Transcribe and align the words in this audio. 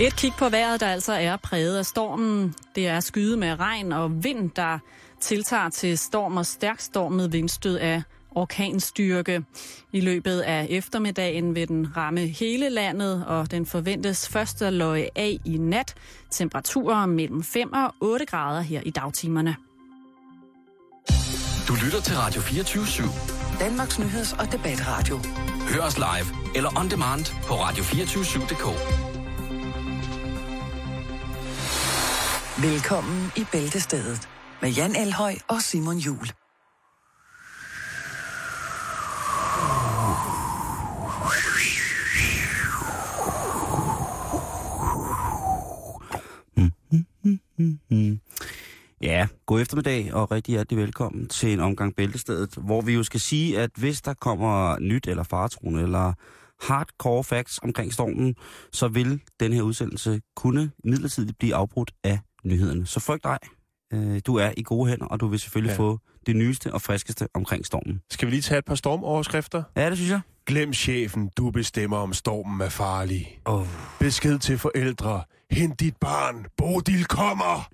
Et 0.00 0.16
kig 0.16 0.32
på 0.38 0.48
vejret, 0.48 0.80
der 0.80 0.86
altså 0.86 1.12
er 1.12 1.36
præget 1.36 1.76
af 1.78 1.86
stormen. 1.86 2.54
Det 2.74 2.86
er 2.86 3.00
skyde 3.00 3.36
med 3.36 3.60
regn 3.60 3.92
og 3.92 4.24
vind, 4.24 4.50
der 4.50 4.78
tiltager 5.20 5.68
til 5.68 5.98
storm 5.98 6.36
og 6.36 6.46
stærk 6.46 6.80
storm 6.80 7.12
med 7.12 7.28
vindstød 7.28 7.76
af 7.76 8.02
orkanstyrke. 8.30 9.42
I 9.92 10.00
løbet 10.00 10.40
af 10.40 10.66
eftermiddagen 10.70 11.54
vil 11.54 11.68
den 11.68 11.96
ramme 11.96 12.20
hele 12.20 12.68
landet, 12.68 13.24
og 13.26 13.50
den 13.50 13.66
forventes 13.66 14.28
først 14.28 14.62
at 14.62 14.72
løje 14.72 15.08
af 15.16 15.38
i 15.44 15.56
nat. 15.58 15.94
Temperaturer 16.30 17.06
mellem 17.06 17.42
5 17.42 17.72
og 17.72 17.94
8 18.00 18.26
grader 18.26 18.60
her 18.60 18.80
i 18.86 18.90
dagtimerne. 18.90 19.56
Du 21.68 21.74
lytter 21.84 22.00
til 22.00 22.16
Radio 22.16 22.40
24 22.40 22.84
/7. 22.84 23.58
Danmarks 23.60 23.98
nyheds- 23.98 24.32
og 24.32 24.52
debatradio. 24.52 25.18
Hør 25.74 25.82
os 25.82 25.98
live 25.98 26.56
eller 26.56 26.78
on 26.78 26.90
demand 26.90 27.24
på 27.46 27.54
radio247.dk. 27.54 29.09
Velkommen 32.62 33.30
i 33.36 33.44
Bæltestedet 33.52 34.28
med 34.62 34.70
Jan 34.70 34.96
Elhøj 34.96 35.34
og 35.48 35.62
Simon 35.62 35.96
Jul. 35.96 36.26
Ja, 49.00 49.26
god 49.46 49.60
eftermiddag 49.60 50.14
og 50.14 50.30
rigtig 50.30 50.52
hjertelig 50.52 50.78
velkommen 50.78 51.28
til 51.28 51.52
en 51.52 51.60
omgang 51.60 51.96
Bæltestedet, 51.96 52.54
hvor 52.54 52.80
vi 52.80 52.94
jo 52.94 53.02
skal 53.02 53.20
sige, 53.20 53.60
at 53.60 53.70
hvis 53.76 54.02
der 54.02 54.14
kommer 54.14 54.78
nyt 54.78 55.06
eller 55.06 55.22
faretroende 55.22 55.82
eller 55.82 56.12
hardcore 56.60 57.24
facts 57.24 57.58
omkring 57.62 57.92
stormen, 57.92 58.34
så 58.72 58.88
vil 58.88 59.20
den 59.40 59.52
her 59.52 59.62
udsendelse 59.62 60.20
kunne 60.36 60.70
midlertidigt 60.84 61.38
blive 61.38 61.54
afbrudt 61.54 61.92
af 62.04 62.18
nyhederne. 62.44 62.86
Så 62.86 63.00
frygt 63.00 63.24
dig. 63.24 63.38
Øh, 63.92 64.20
Du 64.26 64.36
er 64.36 64.52
i 64.56 64.62
gode 64.62 64.90
hænder, 64.90 65.06
og 65.06 65.20
du 65.20 65.26
vil 65.26 65.38
selvfølgelig 65.40 65.72
ja. 65.72 65.78
Få 65.78 65.98
det 66.26 66.36
nyeste 66.36 66.72
og 66.72 66.82
friskeste 66.82 67.28
omkring 67.34 67.66
stormen. 67.66 68.00
Skal 68.10 68.26
vi 68.26 68.30
lige 68.32 68.42
tage 68.42 68.58
et 68.58 68.64
par 68.64 68.74
stormoverskrifter? 68.74 69.62
Ja, 69.76 69.90
det 69.90 69.96
synes 69.98 70.10
jeg. 70.10 70.20
Glem 70.46 70.72
chefen, 70.72 71.30
du 71.36 71.50
bestemmer 71.50 71.96
om 71.96 72.12
stormen 72.12 72.60
er 72.60 72.68
farlig. 72.68 73.40
Oh. 73.44 73.66
Besked 73.98 74.38
til 74.38 74.58
forældre. 74.58 75.22
Hent 75.50 75.80
dit 75.80 75.96
barn. 75.96 76.46
Bodil 76.56 77.04
kommer. 77.04 77.68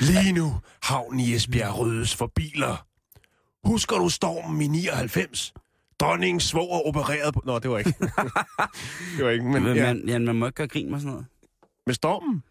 Lige 0.12 0.32
nu, 0.32 0.54
havnen 0.82 1.20
i 1.20 1.34
Esbjerg 1.34 1.78
ryddes 1.78 2.16
for 2.16 2.32
biler. 2.34 2.86
Husker 3.64 3.96
du 3.96 4.08
stormen 4.08 4.62
i 4.62 4.66
99? 4.66 5.52
Dronningens 6.00 6.44
svoger 6.44 6.86
opereret 6.88 7.34
på... 7.34 7.42
Nå, 7.46 7.58
det 7.58 7.70
var 7.70 7.78
ikke. 7.78 7.94
det 9.16 9.24
var 9.24 9.30
ikke, 9.30 9.44
men 9.44 9.62
Men 9.62 9.76
ja. 9.76 9.82
man, 9.86 10.02
ja, 10.08 10.18
man 10.18 10.36
må 10.36 10.46
ikke 10.46 10.56
gøre 10.56 10.68
grin 10.68 10.90
med 10.90 11.00
sådan 11.00 11.10
noget. 11.12 11.26
Med 11.88 11.94
stormen? 11.94 12.42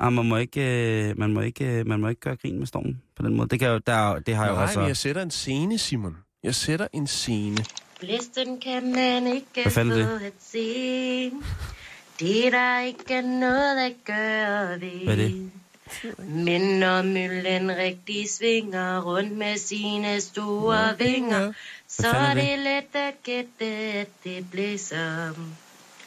Ah, 0.00 0.12
man, 0.12 0.26
må 0.26 0.36
ikke, 0.36 0.60
øh, 1.08 1.18
man, 1.18 1.32
må 1.32 1.40
ikke, 1.40 1.64
øh, 1.64 1.86
man 1.86 2.00
må 2.00 2.08
ikke 2.08 2.20
gøre 2.20 2.36
grin 2.36 2.58
med 2.58 2.66
stormen 2.66 3.02
på 3.16 3.22
den 3.22 3.34
måde. 3.34 3.48
Det, 3.48 3.58
kan 3.58 3.68
jo, 3.68 3.78
der, 3.78 4.18
det 4.18 4.36
har 4.36 4.48
jo 4.48 4.54
Nej, 4.54 4.62
altså... 4.62 4.78
men 4.78 4.88
jeg 4.88 4.96
sætter 4.96 5.22
en 5.22 5.30
scene, 5.30 5.78
Simon. 5.78 6.16
Jeg 6.42 6.54
sætter 6.54 6.86
en 6.92 7.06
scene. 7.06 7.56
Blæsten 8.00 8.60
kan 8.60 8.92
man 8.92 9.26
ikke 9.26 9.62
Hvad 9.62 9.72
fanden 9.72 10.06
få 10.06 10.24
at 10.24 10.32
se. 10.40 11.30
Det 12.20 12.46
er 12.46 12.50
der 12.50 12.80
ikke 12.80 13.22
noget 13.22 13.78
at 13.78 13.92
gøre 14.04 14.80
ved. 14.80 15.04
Hvad 15.04 15.18
er 15.18 15.28
det? 15.28 15.50
Men 16.18 16.60
når 16.60 17.02
møllen 17.02 17.76
rigtig 17.76 18.30
svinger 18.30 19.00
rundt 19.00 19.32
med 19.32 19.58
sine 19.58 20.20
store 20.20 20.98
vinger, 20.98 21.52
så 21.88 22.08
er 22.08 22.14
er 22.14 22.34
det? 22.34 22.42
det 22.42 22.58
let 22.58 23.00
at 23.00 23.14
gætte, 23.22 23.64
at 23.74 24.08
det 24.24 24.50
blæser. 24.50 25.32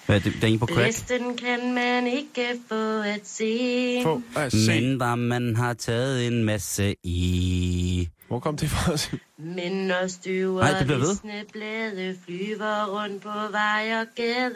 Hvad 0.10 0.18
er 0.18 0.22
det, 0.24 0.34
der 0.42 0.48
er 0.48 0.52
en 0.52 0.60
på 0.60 0.66
crack? 0.66 0.80
Blæsten 0.80 1.38
kan 1.38 1.74
man 1.74 2.08
ikke 2.08 2.46
få 2.70 3.02
at 3.02 3.20
se. 3.24 4.00
Få 4.04 4.22
at 4.36 4.52
se. 4.52 4.82
Mindre 4.82 5.18
man 5.18 5.56
har 5.56 5.74
taget 5.74 6.28
en 6.28 6.44
masse 6.44 6.96
i. 7.04 8.10
Hvor 8.28 8.40
kom 8.40 8.58
det 8.58 8.70
fra? 8.70 9.18
Men 9.38 9.72
når 9.72 10.08
støv 10.08 10.60
Nej, 10.60 10.72
og 10.72 10.80
det 10.80 10.88
bliver 10.88 11.00
ved. 11.00 11.46
blade 11.54 12.16
flyver 12.26 13.02
rundt 13.04 13.22
på 13.22 13.30
vej 13.52 13.92
og 14.02 14.06
gade, 14.16 14.54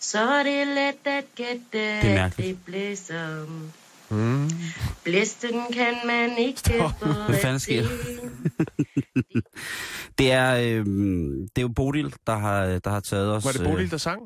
så 0.00 0.18
er 0.18 0.42
det 0.42 0.66
let 0.66 1.12
at 1.12 1.24
gætte, 1.36 1.78
er 1.78 2.14
mærkeligt. 2.14 2.48
det 2.48 2.58
blæser. 2.64 3.46
Mm. 4.08 4.50
Blæsten 5.04 5.60
kan 5.72 5.94
man 6.06 6.38
ikke 6.38 6.58
Stop. 6.58 6.90
få 7.00 7.06
Hvad 7.28 7.38
fanden 7.38 7.60
sker 7.60 7.82
se. 7.82 7.88
Det 10.18 10.32
er, 10.32 10.56
øh, 10.56 10.84
det 10.86 11.50
er 11.56 11.62
jo 11.62 11.68
Bodil, 11.68 12.14
der 12.26 12.38
har, 12.38 12.64
der 12.78 12.90
har 12.90 13.00
taget 13.00 13.32
os... 13.32 13.44
Var 13.44 13.52
det 13.52 13.64
Bodil, 13.64 13.90
der 13.90 13.96
sang? 13.96 14.22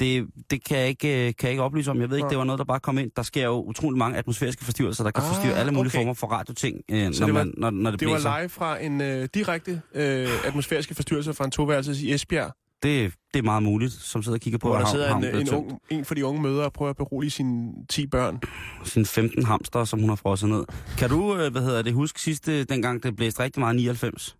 Det, 0.00 0.26
det 0.50 0.64
kan 0.64 0.78
jeg, 0.78 0.88
ikke, 0.88 1.08
øh, 1.08 1.14
kan 1.34 1.34
jeg 1.42 1.50
ikke 1.50 1.62
oplyse 1.62 1.90
om. 1.90 2.00
Jeg 2.00 2.10
ved 2.10 2.16
ikke, 2.16 2.28
det 2.28 2.38
var 2.38 2.44
noget, 2.44 2.58
der 2.58 2.64
bare 2.64 2.80
kom 2.80 2.98
ind. 2.98 3.10
Der 3.16 3.22
sker 3.22 3.44
jo 3.44 3.62
utrolig 3.62 3.98
mange 3.98 4.18
atmosfæriske 4.18 4.64
forstyrrelser, 4.64 5.04
der 5.04 5.10
kan 5.10 5.24
Ah, 5.24 5.28
forstyrre 5.34 5.54
alle 5.54 5.72
mulige 5.72 5.90
okay. 5.90 5.98
former 5.98 6.14
for 6.14 6.26
radioting, 6.26 6.80
øh, 6.90 6.96
når, 7.04 7.10
det 7.10 7.20
var- 7.20 7.32
man, 7.32 7.54
når, 7.56 7.70
når 7.70 7.90
det, 7.90 8.00
Det 8.00 8.08
blæser. 8.08 8.28
var 8.28 8.38
live 8.40 8.48
fra 8.48 8.82
en 8.82 9.00
øh, 9.00 9.28
direkte 9.34 9.82
øh, 9.94 10.28
atmosfæriske 10.46 10.94
forstyrrelse 10.94 11.34
fra 11.34 11.44
en 11.44 11.50
toværelses 11.50 12.00
i 12.02 12.12
Esbjerg, 12.14 12.52
Det, 12.82 13.12
det 13.34 13.38
er 13.38 13.42
meget 13.42 13.62
muligt, 13.62 13.92
som 13.92 14.22
sidder 14.22 14.36
og 14.36 14.40
kigger 14.40 14.58
på, 14.58 14.68
hvor 14.68 14.78
der 14.78 14.86
sidder 14.86 15.16
en, 15.16 15.24
en, 15.24 15.50
ung, 15.54 15.80
en 15.90 16.04
for 16.04 16.14
de 16.14 16.24
unge 16.26 16.42
mødre 16.42 16.64
og 16.64 16.72
prøver 16.72 16.90
at 16.90 16.96
berolige 16.96 17.30
sine 17.30 17.72
10 17.90 18.06
børn. 18.06 18.40
Sine 18.84 19.06
15 19.06 19.44
hamster, 19.44 19.84
som 19.84 20.00
hun 20.00 20.08
har 20.08 20.16
frosset 20.16 20.48
ned. 20.48 20.64
Kan 20.98 21.10
du, 21.10 21.36
øh, 21.36 21.52
hvad 21.52 21.62
hedder 21.62 21.82
det, 21.82 21.92
huske 21.92 22.20
sidste, 22.20 22.64
dengang 22.64 23.02
det 23.02 23.16
blæste 23.16 23.42
rigtig 23.42 23.60
meget 23.60 23.74
i 23.74 23.76
99? 23.76 24.36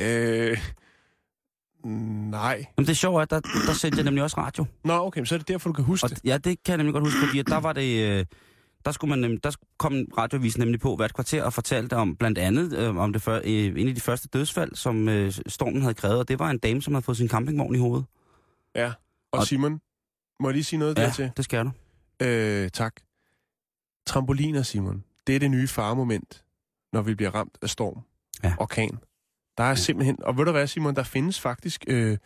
Øh, 0.00 0.58
nej. 1.84 2.64
Jamen 2.78 2.86
det 2.86 2.96
sjove 2.96 3.18
er, 3.18 3.22
at 3.22 3.30
der, 3.30 3.40
der 3.40 3.72
sendte 3.72 3.98
jeg 3.98 4.04
nemlig 4.04 4.24
også 4.24 4.36
radio. 4.38 4.64
Nå, 4.84 4.92
okay, 5.06 5.24
så 5.24 5.34
er 5.34 5.38
det 5.38 5.48
derfor, 5.48 5.68
du 5.68 5.72
kan 5.72 5.84
huske 5.84 6.04
Og, 6.04 6.10
det. 6.10 6.20
ja, 6.24 6.38
det 6.38 6.44
kan 6.64 6.72
jeg 6.72 6.76
nemlig 6.76 6.92
godt 6.92 7.04
huske, 7.04 7.18
fordi 7.26 7.42
der 7.42 7.56
var 7.60 7.72
det... 7.72 8.10
Øh, 8.10 8.26
der, 8.84 8.92
skulle 8.92 9.08
man 9.08 9.18
nemlig, 9.18 9.44
der 9.44 9.50
kom 9.78 10.04
radiovisen 10.18 10.60
nemlig 10.60 10.80
på 10.80 10.96
hvert 10.96 11.14
kvarter 11.14 11.44
og 11.44 11.52
fortalte 11.52 11.96
om 11.96 12.16
blandt 12.16 12.38
andet 12.38 12.78
øh, 12.78 12.96
om 12.96 13.12
det 13.12 13.22
før, 13.22 13.40
øh, 13.44 13.80
en 13.80 13.88
af 13.88 13.94
de 13.94 14.00
første 14.00 14.28
dødsfald, 14.28 14.74
som 14.74 15.08
øh, 15.08 15.32
stormen 15.46 15.82
havde 15.82 15.94
krævet, 15.94 16.18
og 16.18 16.28
det 16.28 16.38
var 16.38 16.50
en 16.50 16.58
dame, 16.58 16.82
som 16.82 16.94
havde 16.94 17.04
fået 17.04 17.16
sin 17.16 17.28
campingvogn 17.28 17.74
i 17.74 17.78
hovedet. 17.78 18.06
Ja. 18.74 18.86
Og, 19.32 19.38
Og- 19.38 19.46
Simon, 19.46 19.80
må 20.40 20.48
jeg 20.48 20.52
lige 20.54 20.64
sige 20.64 20.78
noget 20.78 20.98
Ja, 20.98 21.02
dertil? 21.02 21.30
det 21.36 21.44
skal 21.44 21.64
du. 21.64 21.70
Øh, 22.26 22.70
tak. 22.70 22.92
Trampoliner, 24.06 24.62
Simon. 24.62 25.04
Det 25.26 25.34
er 25.34 25.38
det 25.40 25.50
nye 25.50 25.68
faremoment, 25.68 26.44
når 26.92 27.02
vi 27.02 27.14
bliver 27.14 27.30
ramt 27.34 27.58
af 27.62 27.70
storm. 27.70 28.00
Ja. 28.44 28.54
Orkan. 28.58 28.98
Der 29.58 29.64
er 29.64 29.74
simpelthen... 29.74 30.22
Og 30.22 30.38
ved 30.38 30.44
du 30.44 30.50
hvad, 30.50 30.66
Simon, 30.66 30.96
der 30.96 31.02
findes 31.02 31.40
faktisk... 31.40 31.84
Øh, 31.88 32.18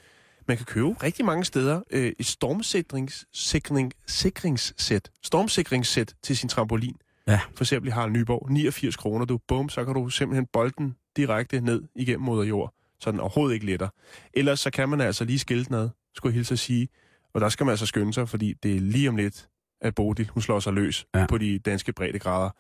man 0.49 0.57
kan 0.57 0.67
købe 0.67 0.89
rigtig 0.89 1.25
mange 1.25 1.45
steder 1.45 1.81
øh, 1.91 2.13
et 2.19 2.27
stormsikrings, 2.27 3.27
sikring, 3.33 3.93
sikringssæt. 4.07 5.11
Stormsikringssæt 5.23 6.15
til 6.23 6.37
sin 6.37 6.49
trampolin. 6.49 6.97
Ja. 7.27 7.41
For 7.55 7.65
eksempel 7.65 7.89
i 7.89 7.91
Harald 7.91 8.13
Nyborg. 8.13 8.51
89 8.51 8.97
kroner. 8.97 9.25
Du, 9.25 9.39
bum, 9.49 9.69
så 9.69 9.85
kan 9.85 9.95
du 9.95 10.09
simpelthen 10.09 10.47
bolden 10.53 10.97
direkte 11.17 11.61
ned 11.61 11.83
igennem 11.95 12.25
moder 12.25 12.45
jord. 12.45 12.75
Så 13.01 13.11
den 13.11 13.21
overhovedet 13.21 13.55
ikke 13.55 13.67
letter. 13.67 13.89
Ellers 14.35 14.61
så 14.61 14.71
kan 14.71 14.89
man 14.89 15.01
altså 15.01 15.25
lige 15.25 15.39
skille 15.39 15.65
den 15.65 15.75
ad, 15.75 15.89
skulle 16.15 16.33
jeg 16.33 16.35
hilse 16.35 16.53
at 16.53 16.59
sige. 16.59 16.89
Og 17.35 17.41
der 17.41 17.49
skal 17.49 17.67
man 17.67 17.71
altså 17.71 17.87
skynde 17.87 18.13
sig, 18.13 18.29
fordi 18.29 18.55
det 18.63 18.77
er 18.77 18.81
lige 18.81 19.09
om 19.09 19.17
lidt, 19.17 19.49
at 19.81 19.95
Bodil, 19.95 20.29
hun 20.29 20.43
slår 20.43 20.61
sig 20.61 20.73
løs 20.73 21.07
ja. 21.15 21.27
på 21.27 21.39
de 21.39 21.59
danske 21.59 21.93
breddegrader. 21.93 22.51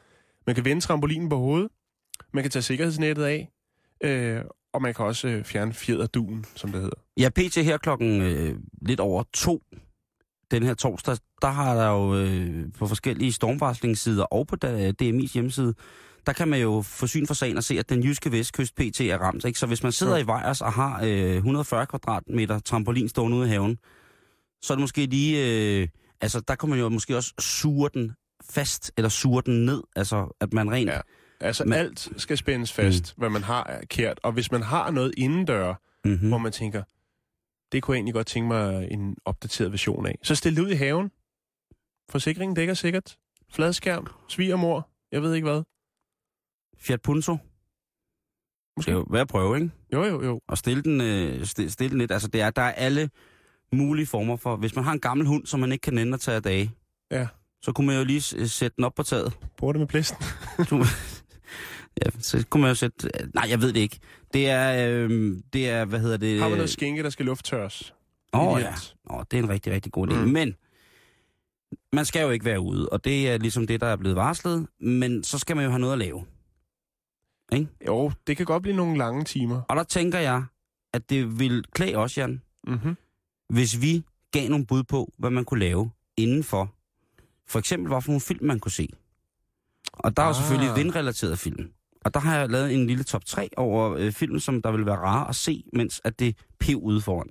Man 0.47 0.55
kan 0.55 0.65
vende 0.65 0.83
trampolinen 0.83 1.29
på 1.29 1.37
hovedet, 1.37 1.69
man 2.33 2.45
kan 2.45 2.51
tage 2.51 2.63
sikkerhedsnettet 2.63 3.25
af, 3.25 3.51
øh, 4.05 4.41
og 4.75 4.83
man 4.83 4.95
kan 4.95 5.05
også 5.05 5.29
øh, 5.29 5.45
fjerne 5.45 5.73
fjederdugen, 5.73 6.45
som 6.55 6.73
det 6.73 6.81
hedder. 6.81 6.97
Ja, 7.19 7.29
pt. 7.29 7.55
her 7.57 7.79
klokken 7.79 8.23
øh, 8.23 8.57
lidt 8.83 9.01
over 9.01 9.23
to 9.35 9.63
den 10.51 10.63
her 10.63 10.75
torsdag, 10.75 11.17
der 11.43 11.49
har 11.49 11.75
der 11.75 11.89
jo 11.89 12.17
øh, 12.17 12.73
på 12.79 12.87
forskellige 12.87 13.33
stormvarslingssider 13.33 14.25
og 14.25 14.47
på 14.47 14.57
DMI's 15.03 15.33
hjemmeside, 15.33 15.75
der 16.27 16.33
kan 16.33 16.49
man 16.49 16.61
jo 16.61 16.83
få 16.83 17.07
syn 17.07 17.27
for 17.27 17.35
sagen 17.35 17.57
og 17.57 17.65
se, 17.65 17.79
at 17.79 17.89
den 17.89 18.03
jyske 18.03 18.33
vestkyst 18.33 18.75
PT 18.75 19.01
er 19.01 19.19
ramt. 19.19 19.45
Ikke? 19.45 19.59
Så 19.59 19.67
hvis 19.67 19.83
man 19.83 19.93
sidder 19.93 20.17
Jo. 20.17 20.23
i 20.23 20.27
Vejers 20.27 20.61
og 20.61 20.73
har 20.73 21.01
øh, 21.05 21.37
140 21.37 21.87
kvadratmeter 21.87 22.59
trampolin 22.59 23.09
stående 23.09 23.37
ude 23.37 23.47
i 23.47 23.51
haven, 23.51 23.79
så 24.63 24.73
er 24.73 24.77
det 24.77 24.81
måske 24.81 25.07
lige... 25.07 25.81
Øh, 25.81 25.89
altså, 26.21 26.41
der 26.41 26.55
kan 26.55 26.69
man 26.69 26.79
jo 26.79 26.89
måske 26.89 27.17
også 27.17 27.35
sure 27.41 27.91
den 27.95 28.13
fast, 28.51 28.93
eller 28.97 29.09
sure 29.09 29.43
den 29.47 29.65
ned. 29.65 29.83
Altså, 29.97 30.37
at 30.41 30.53
man 30.53 30.71
rent... 30.71 30.91
Ja. 30.91 31.01
Altså 31.41 31.65
Men- 31.65 31.73
alt 31.73 32.09
skal 32.17 32.37
spændes 32.39 32.73
fast, 32.73 33.15
mm. 33.17 33.21
hvad 33.21 33.31
man 33.31 33.43
har 33.43 33.65
er 33.65 33.85
kært. 33.85 34.21
Og 34.23 34.33
hvis 34.33 34.53
man 34.53 34.63
har 34.63 34.91
noget 34.91 35.15
indendør, 35.17 35.75
mm. 36.05 36.11
Mm-hmm. 36.11 36.29
hvor 36.29 36.39
man 36.39 36.53
tænker, 36.53 36.83
det 37.73 37.83
kunne 37.83 37.95
jeg 37.95 37.99
egentlig 37.99 38.15
godt 38.15 38.27
tænke 38.27 38.49
mig 38.49 38.89
en 38.91 39.17
opdateret 39.25 39.71
version 39.73 40.07
af, 40.07 40.19
så 40.23 40.35
stil 40.35 40.57
det 40.57 40.63
ud 40.63 40.71
i 40.71 40.75
haven. 40.75 41.11
Forsikringen 42.11 42.57
dækker 42.57 42.75
sikkert. 42.75 43.17
Fladskærm, 43.53 44.07
svigermor, 44.29 44.89
jeg 45.13 45.23
ved 45.23 45.35
ikke 45.35 45.49
hvad. 45.49 45.63
Fiat 46.79 47.03
Punto. 47.03 47.33
Det 47.33 47.41
Måske. 48.77 48.91
er 48.91 48.95
jo 48.95 49.07
værd 49.11 49.21
at 49.21 49.29
prøve, 49.29 49.57
ikke? 49.57 49.71
Jo, 49.93 50.05
jo, 50.05 50.23
jo. 50.25 50.41
og 50.49 50.59
stille 50.59 50.83
den, 50.83 51.01
øh, 51.01 51.47
stille, 51.47 51.71
stille 51.71 51.91
den 51.91 51.99
lidt. 51.99 52.11
Altså, 52.13 52.29
det 52.29 52.41
er, 52.41 52.51
der 52.51 52.63
er 52.63 52.73
alle 52.73 53.11
mulige 53.73 54.07
former 54.07 54.37
for... 54.37 54.57
Hvis 54.57 54.75
man 54.75 54.85
har 54.85 54.93
en 54.93 55.01
gammel 55.01 55.27
hund, 55.27 55.47
som 55.47 55.61
man 55.61 55.73
ikke 55.73 55.83
kan 55.83 55.95
nænde 55.95 56.15
at 56.15 56.21
tage 56.21 56.35
af 56.37 56.43
dage, 56.43 56.71
Ja. 57.11 57.27
så 57.63 57.73
kunne 57.73 57.87
man 57.87 57.97
jo 57.99 58.05
lige 58.05 58.21
sætte 58.49 58.77
den 58.77 58.85
op 58.85 58.95
på 58.95 59.03
taget. 59.03 59.33
Bruger 59.57 59.73
det 59.73 59.81
med 59.81 59.89
blæsten. 59.89 60.25
Ja, 62.05 62.11
så 62.19 62.45
kunne 62.51 62.61
man 62.61 62.71
jo 62.71 62.75
sætte... 62.75 63.11
Nej, 63.35 63.47
jeg 63.49 63.61
ved 63.61 63.73
det 63.73 63.81
ikke. 63.81 63.99
Det 64.35 64.51
er, 64.51 64.89
øh, 64.91 65.37
det 65.53 65.69
er 65.71 65.85
hvad 65.85 66.01
hedder 66.01 66.17
det... 66.17 66.41
Har 66.41 66.49
man 66.49 66.59
noget 66.59 66.71
skinke, 66.71 67.03
der 67.03 67.11
skal 67.11 67.27
lufttørres? 67.27 67.95
Åh 68.33 68.47
oh, 68.49 68.61
ja. 68.61 68.75
Åh, 69.11 69.23
det 69.31 69.39
er 69.39 69.43
en 69.43 69.49
rigtig, 69.49 69.73
rigtig 69.73 69.93
god 69.93 70.09
idé. 70.09 70.15
Mm. 70.15 70.29
Men 70.29 70.55
man 71.93 72.05
skal 72.05 72.23
jo 72.23 72.31
ikke 72.31 72.45
være 72.45 72.61
ude, 72.61 72.89
og 72.89 73.05
det 73.05 73.29
er 73.31 73.39
ligesom 73.39 73.67
det, 73.67 73.81
der 73.81 73.87
er 73.87 73.97
blevet 73.97 74.17
varslet. 74.17 74.67
Men 74.81 75.25
så 75.25 75.39
skal 75.39 75.57
man 75.57 75.65
jo 75.65 75.71
have 75.71 75.81
noget 75.81 75.93
at 75.93 75.99
lave. 75.99 76.25
Jo, 77.87 78.13
det 78.27 78.37
kan 78.37 78.47
godt 78.47 78.63
blive 78.63 78.77
nogle 78.77 78.99
lange 78.99 79.25
timer. 79.25 79.61
Og 79.69 79.77
der 79.77 79.83
tænker 79.83 80.19
jeg, 80.19 80.45
at 80.93 81.11
det 81.11 81.39
vil 81.39 81.65
klæde 81.73 81.97
os, 81.97 82.19
Jan, 82.19 82.43
Mm-hmm. 82.67 82.97
hvis 83.49 83.81
vi 83.83 84.05
gav 84.33 84.49
nogle 84.49 84.67
bud 84.67 84.83
på, 84.83 85.13
hvad 85.19 85.31
man 85.31 85.45
kunne 85.45 85.61
lave 85.61 85.91
indenfor. 86.17 86.73
For 87.47 87.59
eksempel, 87.59 87.89
hvad 87.89 88.03
for 88.03 88.09
nogle 88.11 88.21
film 88.21 88.45
man 88.47 88.61
kunne 88.61 88.73
se. 88.73 88.89
Og 89.93 90.17
der 90.17 90.23
er 90.23 90.27
jo 90.27 90.31
Ah. 90.31 90.37
selvfølgelig 90.37 90.77
vindrelaterede 90.77 91.37
film. 91.37 91.71
Og 92.05 92.15
der 92.15 92.21
har 92.21 92.39
jeg 92.39 92.51
lavet 92.51 92.75
en 92.75 92.87
lille 92.87 93.05
top 93.05 93.25
3 93.25 93.49
over 93.57 93.95
øh, 93.99 94.13
film, 94.13 94.39
som 94.39 94.63
der 94.63 94.73
vil 94.73 94.87
være 94.87 94.97
rare 94.97 95.29
at 95.29 95.37
se, 95.37 95.65
mens 95.73 96.01
at 96.05 96.19
det 96.19 96.37
piv 96.61 96.83
ude 96.83 97.01
foran. 97.01 97.31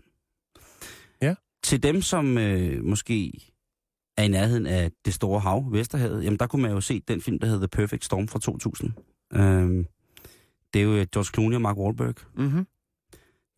Ja. 1.22 1.36
Til 1.64 1.84
dem, 1.84 2.02
som 2.02 2.38
øh, 2.38 2.84
måske 2.84 3.34
er 4.18 4.24
i 4.24 4.28
nærheden 4.28 4.66
af 4.66 4.92
det 5.06 5.14
store 5.14 5.40
hav, 5.40 5.72
Vesterhavet, 5.72 6.24
jamen 6.24 6.40
der 6.40 6.48
kunne 6.48 6.62
man 6.62 6.72
jo 6.72 6.82
se 6.82 7.02
den 7.08 7.22
film, 7.22 7.40
der 7.40 7.48
hedder 7.48 7.68
The 7.68 7.78
Perfect 7.78 8.06
Storm 8.06 8.28
fra 8.28 8.40
2000. 8.40 8.92
Øhm, 9.34 9.86
det 10.74 10.80
er 10.80 10.84
jo 10.84 10.96
øh, 10.96 11.08
George 11.14 11.30
Clooney 11.34 11.56
og 11.56 11.62
Mark 11.62 11.78
Wahlberg. 11.78 12.16
Mm-hmm. 12.36 12.68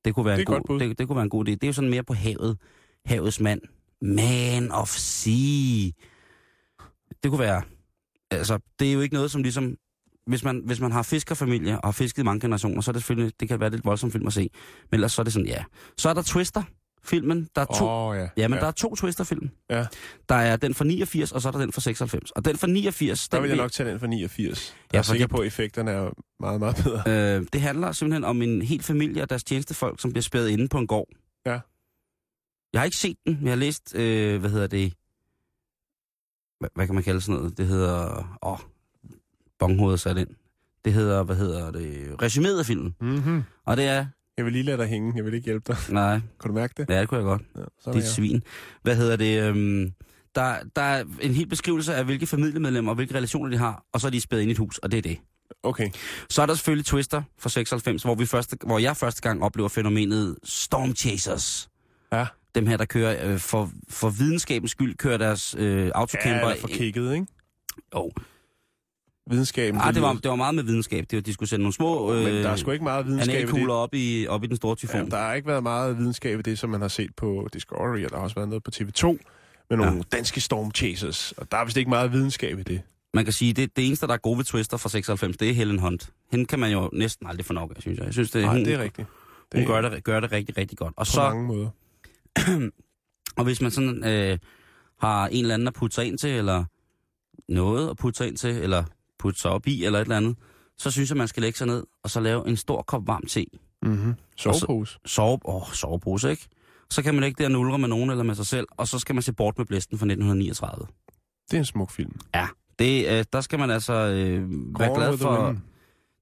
Det 0.06 0.16
kunne 0.16 0.26
være, 0.26 0.38
Det 0.38 0.50
en 0.50 0.64
god, 0.64 0.80
det, 0.80 1.00
det 1.00 1.08
kunne 1.08 1.16
være 1.16 1.24
en 1.24 1.30
god 1.30 1.48
idé. 1.48 1.52
Det 1.52 1.64
er 1.64 1.68
jo 1.68 1.74
sådan 1.74 1.90
mere 1.90 2.04
på 2.04 2.14
havet. 2.14 2.58
Havets 3.06 3.40
mand. 3.40 3.62
Man 4.02 4.72
of 4.72 4.90
sea. 4.90 5.92
Det 7.24 7.32
kunne 7.32 7.40
være... 7.40 7.62
Altså, 8.32 8.60
det 8.80 8.90
er 8.90 8.94
jo 8.94 9.02
ikke 9.02 9.16
noget, 9.16 9.32
som 9.32 9.44
ligesom... 9.44 9.78
Hvis 10.28 10.44
man, 10.44 10.62
hvis 10.66 10.80
man 10.80 10.92
har 10.92 11.04
fiskerfamilie 11.04 11.76
og 11.82 11.88
har 11.88 11.92
fisket 11.92 12.26
mange 12.26 12.40
generationer, 12.40 12.82
så 12.82 12.92
er 12.92 12.94
det 12.94 13.02
selvfølgelig... 13.02 13.34
Det 13.40 13.48
kan 13.48 13.60
være 13.60 13.70
lidt 13.70 13.86
voldsomt 13.86 14.14
film 14.14 14.28
at 14.28 14.34
se. 14.34 14.50
Men 14.92 14.94
ellers 14.98 15.14
så 15.14 15.22
er 15.22 15.24
det 15.24 15.34
sådan, 15.34 15.48
ja. 15.48 15.64
Så 15.98 16.10
er 16.10 16.14
der 16.14 16.22
Twister. 16.22 16.64
Filmen. 17.04 17.50
Der 17.56 17.62
er 17.62 17.66
to, 17.66 17.86
oh, 17.88 18.18
ja. 18.38 18.48
men 18.48 18.54
ja. 18.54 18.60
der 18.60 18.68
er 18.68 18.72
to 18.72 18.96
Twister-film. 18.96 19.50
Ja. 19.70 19.86
Der 20.30 20.36
er 20.36 20.56
den 20.56 20.74
fra 20.74 20.86
89, 20.86 21.32
og 21.32 21.42
så 21.42 21.48
er 21.48 21.52
der 21.52 21.60
den 21.60 21.72
fra 21.72 21.82
96. 21.82 22.32
Og 22.32 22.46
den 22.46 22.58
fra 22.58 22.68
89... 22.68 23.30
Der 23.30 23.40
vil 23.42 23.48
jeg 23.48 23.58
nok 23.58 23.72
tage 23.72 23.90
den 23.90 24.00
fra 24.00 24.08
89. 24.08 24.76
Jeg 24.84 24.94
Ja, 24.94 24.98
er 25.00 25.04
fordi- 25.04 25.18
sikker 25.20 25.28
på, 25.28 25.38
at 25.42 25.48
effekterne 25.48 25.92
er 25.92 26.10
meget, 26.40 26.60
meget 26.60 26.76
bedre. 26.84 27.38
Øh, 27.38 27.46
det 27.54 27.62
handler 27.62 27.92
simpelthen 27.92 28.24
om 28.24 28.42
en 28.42 28.62
hel 28.62 28.84
familie 28.84 29.22
og 29.22 29.30
deres 29.30 29.44
tjenestefolk, 29.44 30.02
som 30.02 30.12
bliver 30.12 30.22
spædet 30.24 30.50
inde 30.50 30.68
på 30.68 30.78
en 30.78 30.88
gård. 30.88 31.08
Ja. 31.46 31.60
Jeg 32.74 32.82
har 32.82 32.86
ikke 32.86 32.98
set 32.98 33.18
den, 33.28 33.40
jeg 33.42 33.52
har 33.52 33.56
læst, 33.56 33.96
øh, 33.96 34.40
hvad 34.40 34.50
hedder 34.50 34.68
det, 34.68 34.94
hvad, 36.60 36.70
hvad 36.76 36.86
kan 36.86 36.96
man 36.96 37.04
kalde 37.04 37.22
sådan 37.22 37.36
noget? 37.42 37.58
Det 37.58 37.68
hedder, 37.68 38.38
åh, 38.44 38.60
bonghovedet 39.68 40.00
sat 40.00 40.18
ind. 40.18 40.28
Det 40.86 40.94
hedder, 40.94 41.24
hvad 41.24 41.36
hedder 41.36 41.72
det, 41.72 42.16
resuméet 42.22 42.60
af 42.60 42.66
filmen. 42.66 42.96
Mm-hmm. 43.02 43.44
Og 43.66 43.78
det 43.78 43.86
er, 43.86 44.06
Jeg 44.38 44.46
vil 44.46 44.54
lige 44.54 44.64
lade 44.64 44.78
dig 44.78 44.88
hænge. 44.88 45.14
Jeg 45.16 45.26
vil 45.26 45.34
ikke 45.34 45.46
hjælpe 45.46 45.74
dig. 45.74 45.78
nej, 45.90 46.20
Kan 46.42 46.48
du 46.50 46.54
mærke 46.54 46.74
det? 46.78 46.90
ja, 46.90 47.00
det 47.02 47.08
kunne 47.10 47.18
jeg 47.18 47.24
godt. 47.26 47.42
Ja, 47.56 47.62
Det 47.62 47.88
er 47.88 47.94
et 47.94 48.08
svin. 48.08 48.44
Hvad 48.82 48.96
hedder 48.96 49.16
det, 49.16 49.44
øhm, 49.44 49.92
der, 50.36 50.56
der 50.76 50.82
er 50.82 51.04
en 51.22 51.34
hel 51.34 51.48
beskrivelse 51.48 51.96
af, 51.96 52.06
hvilke 52.06 52.28
familiemedlemmer 52.28 52.92
og 52.92 52.96
hvilke 52.96 53.14
relationer 53.16 53.50
de 53.52 53.58
har, 53.58 53.84
og 53.94 54.02
så 54.02 54.08
er 54.08 54.12
de 54.12 54.22
spædet 54.22 54.42
ind 54.42 54.50
i 54.50 54.52
et 54.52 54.58
hus, 54.58 54.78
og 54.78 54.92
det 54.92 54.98
er 54.98 55.02
det. 55.02 55.18
Okay. 55.64 55.90
Så 56.30 56.42
er 56.42 56.46
der 56.46 56.54
selvfølgelig 56.54 56.86
Twister 56.86 57.22
fra 57.40 57.50
96, 57.50 58.04
hvor, 58.04 58.16
vi 58.16 58.26
første, 58.26 58.58
hvor 58.66 58.80
jeg 58.80 58.98
første 58.98 59.22
gang 59.22 59.44
oplever 59.44 59.70
fænomenet 59.70 60.36
Storm 60.44 60.96
Chasers. 60.96 61.70
Ja. 62.14 62.26
Dem 62.56 62.68
her, 62.68 62.78
der 62.78 62.86
kører 62.86 63.32
øh, 63.34 63.40
for, 63.40 63.72
for 63.90 64.10
videnskabens 64.10 64.72
skyld, 64.72 64.96
kører 64.98 65.18
deres 65.18 65.56
øh, 65.58 65.86
Ja, 65.86 65.92
autocamper. 65.96 66.40
eller 66.50 66.62
for 66.62 66.68
kigget, 66.68 67.14
ikke? 67.14 67.26
Jo. 67.96 68.12
Videnskaben. 69.30 69.82
Ah, 69.82 69.94
det, 69.94 70.02
var, 70.02 70.14
det 70.14 70.30
var 70.30 70.36
meget 70.36 70.56
med 70.56 70.64
videnskab. 70.64 71.06
Det 71.12 71.18
var, 71.18 71.22
de 71.22 71.34
skulle 71.34 71.50
sende 71.50 71.64
nogle 71.64 71.74
små 71.74 72.14
øh, 72.14 72.24
Men 72.24 72.34
der 72.34 72.50
er 72.50 72.56
sgu 72.56 72.72
ikke 72.72 72.84
meget 72.84 73.06
videnskab 73.06 73.50
i 73.50 73.52
det. 73.52 73.70
op 73.70 73.94
i, 73.94 74.28
op 74.28 74.44
i 74.44 74.48
den 74.48 74.56
store 74.56 74.76
tyfon. 74.76 75.04
Ja, 75.04 75.10
der 75.10 75.18
har 75.18 75.34
ikke 75.34 75.48
været 75.48 75.64
meget 75.64 75.98
videnskab 75.98 76.40
i 76.40 76.42
det, 76.42 76.60
som 76.60 76.70
man 76.70 76.82
har 76.82 76.88
set 76.88 77.10
på 77.18 77.48
Discovery, 77.54 78.04
og 78.04 78.10
der 78.10 78.16
har 78.16 78.24
også 78.24 78.36
været 78.36 78.50
noget 78.50 78.64
på 78.64 78.72
TV2 78.76 79.06
med 79.70 79.78
nogle 79.78 79.94
ja. 79.94 80.02
danske 80.18 80.42
Storm 80.42 80.72
Chasers. 80.72 81.32
Og 81.32 81.52
der 81.52 81.58
er 81.58 81.66
vist 81.66 81.78
ikke 81.78 81.90
meget 81.90 82.12
videnskab 82.12 82.60
i 82.60 82.64
det. 82.64 82.82
Man 83.14 83.24
kan 83.24 83.34
sige, 83.34 83.54
det, 83.54 83.76
det 83.76 83.88
eneste, 83.88 84.08
der 84.08 84.14
er 84.14 84.18
gode 84.18 84.38
ved 84.38 84.46
Twister 84.46 84.78
fra 84.78 84.90
96, 84.90 85.38
det 85.38 85.50
er 85.50 85.54
Helen 85.54 85.80
Hunt. 85.80 86.10
Hende 86.32 86.46
kan 86.46 86.60
man 86.60 86.72
jo 86.72 86.90
næsten 86.94 87.28
aldrig 87.28 87.46
få 87.46 87.54
nok 87.54 87.72
af, 87.76 87.82
synes 87.82 87.98
jeg. 87.98 88.06
Jeg 88.06 88.14
synes, 88.14 88.32
det, 88.32 88.42
Nej, 88.42 88.54
hun, 88.54 88.66
det 88.66 88.74
er 88.74 88.80
rigtigt. 88.80 89.08
Det 89.52 89.60
hun 89.60 89.68
gør 89.68 89.90
det, 89.90 90.04
gør 90.04 90.20
det 90.20 90.32
rigtig, 90.32 90.58
rigtig 90.58 90.78
godt. 90.78 90.94
Og 90.98 91.06
på 91.06 91.12
så, 91.12 91.22
mange 91.22 91.48
måder. 91.48 91.70
Og 93.38 93.44
hvis 93.44 93.62
man 93.62 93.72
sådan 93.72 94.04
øh, 94.04 94.38
har 95.00 95.28
en 95.28 95.42
eller 95.42 95.54
anden 95.54 95.68
at 95.68 95.74
putte 95.74 95.96
sig 95.96 96.06
ind 96.06 96.18
til, 96.18 96.30
eller 96.30 96.64
noget 97.50 97.90
at 97.90 97.98
putte 97.98 98.18
sig 98.18 98.28
ind 98.28 98.38
til, 98.38 98.50
eller 98.50 98.84
putte 99.26 99.40
sig 99.40 99.52
op 99.52 99.68
i, 99.68 99.86
eller 99.86 100.00
et 100.00 100.04
eller 100.04 100.18
andet, 100.18 100.36
så 100.78 100.92
synes 100.92 101.10
jeg, 101.10 101.18
man 101.18 101.28
skal 101.28 101.42
lægge 101.42 101.58
sig 101.58 101.68
ned, 101.68 101.84
og 102.04 102.10
så 102.10 102.20
lave 102.20 102.48
en 102.48 102.58
stor 102.58 102.82
kop 102.82 103.08
varm 103.08 103.26
te. 103.28 103.46
Mm-hmm. 103.84 104.14
Sovepose. 104.38 105.00
Sove, 105.06 105.40
åh, 105.46 105.72
sovepose, 105.74 106.32
ikke? 106.32 106.48
Så 106.90 107.04
kan 107.04 107.16
man 107.16 107.24
ikke 107.24 107.44
der 107.44 107.50
nulre 107.50 107.78
med 107.80 107.88
nogen 107.88 108.10
eller 108.10 108.24
med 108.24 108.36
sig 108.36 108.46
selv, 108.46 108.68
og 108.72 108.88
så 108.88 109.00
skal 109.00 109.16
man 109.16 109.22
se 109.22 109.34
bort 109.34 109.58
med 109.58 109.66
blæsten 109.66 109.98
fra 109.98 110.06
1939. 110.06 110.88
Det 111.52 111.54
er 111.54 111.60
en 111.60 111.66
smuk 111.66 111.92
film. 111.92 112.20
Ja, 112.36 112.48
det, 112.80 113.08
øh, 113.08 113.26
der 113.34 113.42
skal 113.42 113.60
man 113.60 113.72
altså 113.72 113.94
øh, 113.94 114.50
være 114.80 114.96
glad 114.96 115.18
for... 115.18 115.46
Wind. 115.46 115.58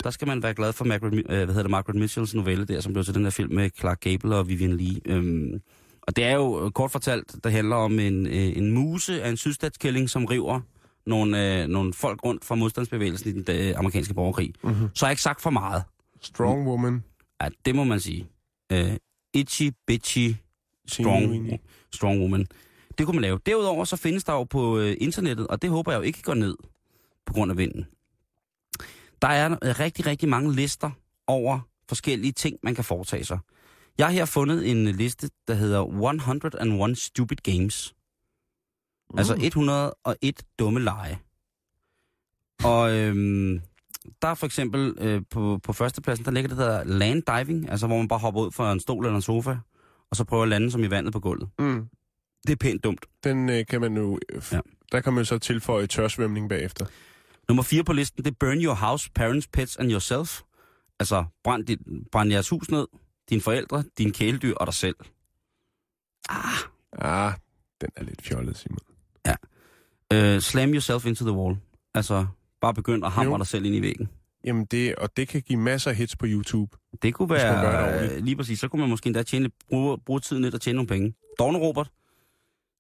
Der 0.04 0.10
skal 0.10 0.28
man 0.28 0.44
være 0.44 0.54
glad 0.54 0.74
for 0.74 0.86
Margaret, 0.86 1.14
øh, 1.14 1.24
hvad 1.26 1.48
hedder 1.48 1.62
det, 1.62 1.72
Margaret 1.72 2.00
Mitchells 2.00 2.36
novelle 2.36 2.66
der, 2.66 2.82
som 2.82 2.94
blev 2.94 3.06
til 3.06 3.14
den 3.14 3.24
her 3.24 3.30
film 3.30 3.54
med 3.54 3.70
Clark 3.80 4.00
Gable 4.00 4.36
og 4.36 4.50
Vivian 4.50 4.78
Lee. 4.78 5.00
Øhm, 5.06 5.62
og 6.02 6.16
det 6.16 6.24
er 6.24 6.36
jo 6.36 6.66
øh, 6.66 6.72
kort 6.72 6.92
fortalt, 6.92 7.36
der 7.44 7.50
handler 7.50 7.76
om 7.76 8.00
en, 8.00 8.28
øh, 8.28 8.58
en 8.58 8.72
muse 8.72 9.24
af 9.24 9.30
en 9.30 9.38
sydstatskælling, 9.38 10.10
som 10.10 10.26
river 10.26 10.62
nogle, 11.06 11.62
øh, 11.62 11.68
nogle 11.68 11.94
folk 11.94 12.26
rundt 12.26 12.46
fra 12.46 12.56
modstandsbevægelsen 12.56 13.30
i 13.30 13.42
den 13.42 13.56
øh, 13.58 13.74
amerikanske 13.78 14.14
borgerkrig. 14.14 14.54
Mm-hmm. 14.64 14.90
Så 14.94 15.06
har 15.06 15.10
jeg 15.10 15.14
ikke 15.14 15.22
sagt 15.22 15.42
for 15.42 15.50
meget. 15.50 15.84
Strong 16.22 16.68
Woman. 16.68 17.04
Ja, 17.42 17.48
det 17.66 17.76
må 17.76 17.84
man 17.84 18.00
sige. 18.00 18.28
Øh, 18.72 18.98
itchy, 19.34 19.72
bitchy, 19.88 20.36
strong, 20.88 21.60
strong 21.92 22.22
woman. 22.22 22.48
Det 22.98 23.06
kunne 23.06 23.16
man 23.16 23.22
lave. 23.22 23.40
Derudover 23.46 23.86
så 23.86 23.96
findes 23.96 24.24
der 24.24 24.34
jo 24.34 24.44
på 24.44 24.78
øh, 24.80 24.98
internettet, 25.00 25.48
og 25.48 25.62
det 25.62 25.70
håber 25.70 25.92
jeg 25.92 25.98
jo 25.98 26.04
ikke 26.04 26.22
går 26.22 26.34
ned 26.34 26.56
på 27.26 27.34
grund 27.34 27.52
af 27.52 27.58
vinden. 27.58 27.86
Der 29.22 29.28
er 29.28 29.52
øh, 29.52 29.80
rigtig, 29.80 30.06
rigtig 30.06 30.30
mange 30.30 30.56
lister 30.56 30.92
over 31.28 31.60
forskellige 31.90 32.32
ting, 32.32 32.58
man 32.64 32.76
kan 32.76 32.84
foretage 32.84 33.26
sig. 33.26 33.40
Jeg 33.98 34.06
har 34.06 34.14
her 34.14 34.26
fundet 34.26 34.72
en 34.72 34.86
liste, 34.88 35.30
der 35.48 35.54
hedder 35.54 35.86
101 35.86 36.98
Stupid 36.98 37.38
Games. 37.38 37.94
Mm. 39.14 39.18
Altså 39.20 39.36
101 39.40 40.44
dumme 40.60 40.80
lege. 40.80 41.20
Og 42.64 42.94
øhm, 42.94 43.62
der 44.22 44.28
er 44.28 44.34
for 44.36 44.46
eksempel 44.46 44.96
øh, 44.98 45.22
på, 45.30 45.60
på 45.64 45.74
førstepladsen, 45.74 46.26
der 46.26 46.32
ligger 46.32 46.48
det, 46.48 46.58
der 46.58 46.64
hedder 46.64 46.84
land 46.84 47.24
diving, 47.24 47.70
altså 47.70 47.88
hvor 47.88 47.98
man 47.98 48.08
bare 48.08 48.20
hopper 48.20 48.42
ud 48.42 48.52
fra 48.52 48.72
en 48.72 48.80
stol 48.80 49.06
eller 49.06 49.16
en 49.16 49.22
sofa, 49.22 49.56
og 50.10 50.16
så 50.16 50.24
prøver 50.24 50.44
at 50.44 50.50
lande 50.50 50.72
som 50.72 50.84
i 50.84 50.90
vandet 50.90 51.14
på 51.14 51.20
gulvet. 51.20 51.50
Mm. 51.60 51.88
Det 52.48 52.52
er 52.52 52.56
pænt 52.58 52.84
dumt. 52.84 53.06
Den 53.24 53.50
øh, 53.50 53.66
kan 53.66 53.82
man 53.82 53.92
nu... 53.92 54.20
F- 54.34 54.56
Ja. 54.56 54.60
Der 54.92 55.02
kan 55.02 55.14
man 55.14 55.26
så 55.26 55.38
tilføje 55.38 55.88
tørsvømning 55.88 56.50
bagefter. 56.50 56.86
Nummer 57.48 57.64
4 57.64 57.84
på 57.84 57.94
listen, 57.94 58.24
det 58.26 58.32
er 58.32 58.36
burn 58.40 58.58
your 58.64 58.74
house, 58.74 59.12
parents, 59.16 59.48
pets 59.48 59.78
and 59.78 59.92
yourself. 59.92 60.42
Altså, 61.00 61.26
brænd, 61.44 61.66
dit, 61.66 61.80
brænd 62.12 62.32
jeres 62.32 62.50
hus 62.50 62.70
ned, 62.72 62.88
dine 63.30 63.42
forældre, 63.42 63.84
dine 63.98 64.12
kæledyr 64.12 64.54
og 64.56 64.66
dig 64.68 64.74
selv. 64.74 64.96
Ah. 66.30 66.54
Ah, 66.92 67.34
den 67.82 67.90
er 67.96 68.04
lidt 68.04 68.22
fjollet, 68.22 68.58
Simon. 68.58 68.80
Uh, 70.36 70.40
slam 70.42 70.70
yourself 70.74 71.06
into 71.06 71.26
the 71.26 71.34
wall. 71.34 71.58
Altså, 71.96 72.26
bare 72.62 72.74
begynd 72.74 73.06
at 73.06 73.12
hamre 73.12 73.32
Jo. 73.32 73.38
dig 73.38 73.48
selv 73.48 73.66
ind 73.66 73.76
i 73.76 73.82
væggen. 73.82 74.10
Jamen 74.46 74.66
det, 74.66 74.96
og 74.96 75.18
det 75.18 75.28
kan 75.28 75.42
give 75.42 75.60
masser 75.60 75.90
af 75.92 75.98
hits 75.98 76.16
på 76.16 76.26
YouTube. 76.30 76.78
Det 77.02 77.14
kunne 77.14 77.30
det 77.30 77.36
være, 77.44 77.88
ordentligt. 77.94 78.14
øh, 78.20 78.24
lige 78.26 78.36
præcis, 78.36 78.60
så 78.60 78.68
kunne 78.68 78.80
man 78.80 78.90
måske 78.90 79.08
endda 79.08 79.24
tjene, 79.24 79.50
bruge, 79.70 79.98
bruge 80.06 80.20
tiden 80.20 80.42
lidt 80.44 80.56
og 80.56 80.62
tjene 80.62 80.76
nogle 80.76 80.88
penge. 80.88 81.14
Dogne 81.40 81.58
Robert, 81.58 81.90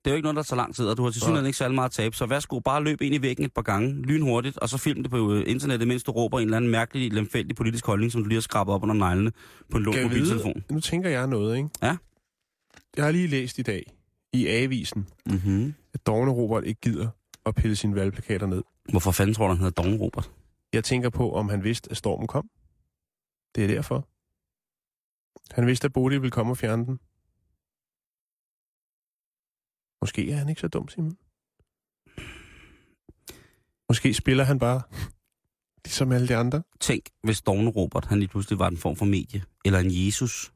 det 0.06 0.10
er 0.12 0.14
jo 0.14 0.16
ikke 0.16 0.24
noget, 0.24 0.36
der 0.36 0.44
tager 0.44 0.58
lang 0.58 0.76
tid, 0.76 0.86
og 0.88 0.98
du 0.98 1.04
har 1.04 1.12
til 1.12 1.22
synligheden 1.22 1.46
ikke 1.46 1.58
særlig 1.58 1.76
meget 1.76 1.90
at 1.90 1.92
tabe, 1.92 2.16
så 2.16 2.26
værsgo, 2.26 2.60
bare 2.60 2.84
løb 2.84 3.02
ind 3.02 3.16
i 3.16 3.22
væggen 3.22 3.46
et 3.46 3.54
par 3.54 3.62
gange, 3.62 4.02
lynhurtigt, 4.02 4.58
og 4.58 4.70
så 4.70 4.78
film 4.78 5.02
det 5.04 5.12
på 5.12 5.34
øh, 5.34 5.44
internettet, 5.48 5.88
mens 5.88 6.04
du 6.04 6.12
råber 6.12 6.40
en 6.40 6.44
eller 6.46 6.58
anden 6.58 6.72
mærkelig, 6.72 7.14
lemfældig 7.14 7.56
politisk 7.56 7.86
holdning, 7.86 8.12
som 8.12 8.22
du 8.24 8.28
lige 8.28 8.36
har 8.38 8.42
skrabet 8.42 8.74
op 8.74 8.84
under 8.84 8.96
neglene 8.96 9.32
på 9.72 9.78
en 9.78 9.86
vide- 9.86 10.04
mobiltelefon. 10.04 10.64
Nu 10.72 10.80
tænker 10.80 11.10
jeg 11.10 11.28
noget, 11.28 11.58
ikke? 11.58 11.70
Ja. 11.82 11.98
Jeg 12.98 13.06
har 13.06 13.12
lige 13.12 13.28
læst 13.28 13.60
i 13.60 13.62
dag 13.62 13.84
i 14.34 14.48
A-avisen, 14.48 15.08
Mm-hmm. 15.26 15.74
at 15.94 16.08
Dogne 16.08 16.32
Robert 16.32 16.64
ikke 16.66 16.82
gider 16.82 17.08
at 17.46 17.56
pille 17.56 17.76
sine 17.76 17.96
valgplakater 17.96 18.48
ned. 18.48 18.64
Hvorfor 18.90 19.12
fanden 19.12 19.34
tror 19.34 19.48
du, 19.48 19.54
han 19.54 19.64
hedder 19.64 19.82
Dogne 19.82 19.98
Robert? 19.98 20.32
Jeg 20.74 20.84
tænker 20.84 21.10
på, 21.10 21.34
om 21.34 21.50
han 21.50 21.64
vidste, 21.64 21.92
at 21.92 21.98
stormen 21.98 22.28
kom. 22.28 22.50
Det 23.56 23.64
er 23.64 23.68
derfor. 23.68 24.08
Han 25.56 25.68
vidste, 25.68 25.86
at 25.86 25.94
Bodil 25.94 26.22
ville 26.22 26.32
komme 26.32 26.54
og 26.54 26.58
fjerne 26.58 26.86
den. 26.86 27.00
Måske 30.02 30.32
er 30.32 30.36
han 30.36 30.50
ikke 30.50 30.62
så 30.62 30.68
dum, 30.68 30.88
Simon. 30.88 31.18
Måske 33.90 34.14
spiller 34.14 34.44
han 34.44 34.60
bare 34.60 34.82
ligesom 35.86 36.12
alle 36.12 36.28
de 36.28 36.36
andre. 36.36 36.64
Tænk, 36.80 37.10
hvis 37.24 37.42
Dogne 37.42 37.70
Robert, 37.70 38.06
han 38.06 38.20
lige 38.20 38.30
pludselig 38.30 38.60
var 38.60 38.68
en 38.68 38.78
form 38.78 38.96
for 38.96 39.06
medie, 39.06 39.44
eller 39.66 39.80
en 39.80 39.92
Jesus. 39.92 40.54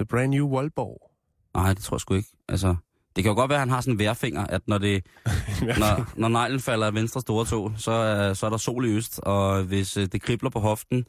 The 0.00 0.06
brand 0.06 0.30
new 0.30 0.48
Wallborg. 0.48 1.10
Nej, 1.54 1.74
det 1.74 1.82
tror 1.82 1.94
jeg 1.94 2.00
sgu 2.00 2.14
ikke. 2.14 2.28
Altså, 2.48 2.76
det 3.16 3.24
kan 3.24 3.30
jo 3.30 3.34
godt 3.34 3.48
være, 3.48 3.56
at 3.56 3.60
han 3.60 3.70
har 3.70 3.80
sådan 3.80 3.94
en 3.94 3.98
værfinger, 3.98 4.46
at 4.46 4.62
når, 4.66 4.78
det, 4.78 5.06
når, 5.80 6.12
når 6.16 6.28
neglen 6.28 6.60
falder 6.60 6.86
af 6.86 6.94
venstre 6.94 7.20
store 7.20 7.44
tog, 7.46 7.72
så, 7.76 7.90
er, 7.90 8.34
så 8.34 8.46
er 8.46 8.50
der 8.50 8.56
sol 8.56 8.86
i 8.86 8.88
øst, 8.88 9.20
og 9.22 9.62
hvis 9.62 9.96
øh, 9.96 10.08
det 10.12 10.22
kribler 10.22 10.50
på 10.50 10.60
hoften, 10.60 11.04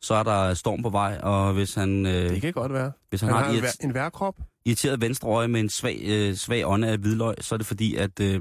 så 0.00 0.14
er 0.14 0.22
der 0.22 0.54
storm 0.54 0.82
på 0.82 0.90
vej, 0.90 1.18
og 1.22 1.52
hvis 1.52 1.74
han, 1.74 2.06
øh, 2.06 2.12
Det 2.30 2.40
kan 2.40 2.52
godt 2.52 2.72
være. 2.72 2.92
hvis 3.08 3.20
han, 3.20 3.30
Han 3.30 3.38
har 3.38 3.44
har 3.44 3.56
en, 3.56 3.62
vær, 3.62 3.68
en 3.80 3.94
værkrop. 3.94 4.34
irriteret 4.66 5.00
venstre 5.00 5.28
øje 5.28 5.48
med 5.48 5.60
en 5.60 5.68
svag, 5.68 6.00
øh, 6.04 6.34
svag 6.34 6.66
ånde 6.66 6.88
af 6.88 6.98
hvidløg, 6.98 7.34
så 7.40 7.54
er 7.54 7.56
det 7.56 7.66
fordi, 7.66 7.94
at, 7.96 8.20
øh, 8.20 8.34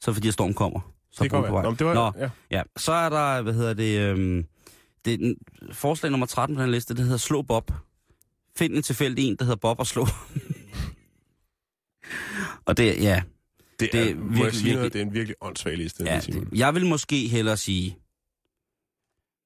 så 0.00 0.10
er 0.10 0.12
det 0.12 0.14
fordi, 0.14 0.28
at 0.28 0.34
storm 0.34 0.54
kommer. 0.54 0.80
Så 1.12 1.22
Det 1.24 1.30
kan 1.30 1.42
være. 1.42 1.52
vej. 1.52 1.62
Nå, 1.62 1.70
det 1.70 1.86
var, 1.86 1.94
Nå, 1.94 2.12
ja. 2.18 2.30
Ja, 2.50 2.62
så 2.76 2.92
er 2.92 3.08
der, 3.08 3.42
hvad 3.42 3.52
hedder 3.54 3.74
det, 3.74 3.98
øhm, 4.00 4.44
det 5.04 5.34
forslag 5.72 6.10
nummer 6.10 6.26
13 6.26 6.56
på 6.56 6.62
den 6.62 6.70
liste, 6.70 6.94
det 6.94 7.02
hedder 7.04 7.16
Slå 7.18 7.42
Bob. 7.42 7.70
Find 8.58 8.74
en 8.76 8.82
tilfældig 8.82 9.24
en, 9.28 9.36
der 9.36 9.44
hedder 9.44 9.56
Bob 9.56 9.78
og 9.80 9.86
slå. 9.86 10.06
Og 12.64 12.76
det, 12.76 13.00
ja, 13.02 13.22
Det, 13.80 13.92
Det 13.92 14.00
er 14.00 14.10
er, 14.10 14.14
må 14.14 14.22
jeg 14.24 14.30
virkelig, 14.34 14.54
sige 14.54 14.64
noget, 14.74 14.82
virkelig- 14.82 14.92
det 14.92 15.00
er 15.00 15.04
en 15.06 15.14
virkelig 15.14 15.36
åndssvag 15.40 15.76
liste. 15.76 16.04
ja 16.04 16.20
det, 16.26 16.48
jeg 16.54 16.74
vil 16.74 16.86
måske 16.86 17.28
hellere 17.28 17.56
sige, 17.56 17.98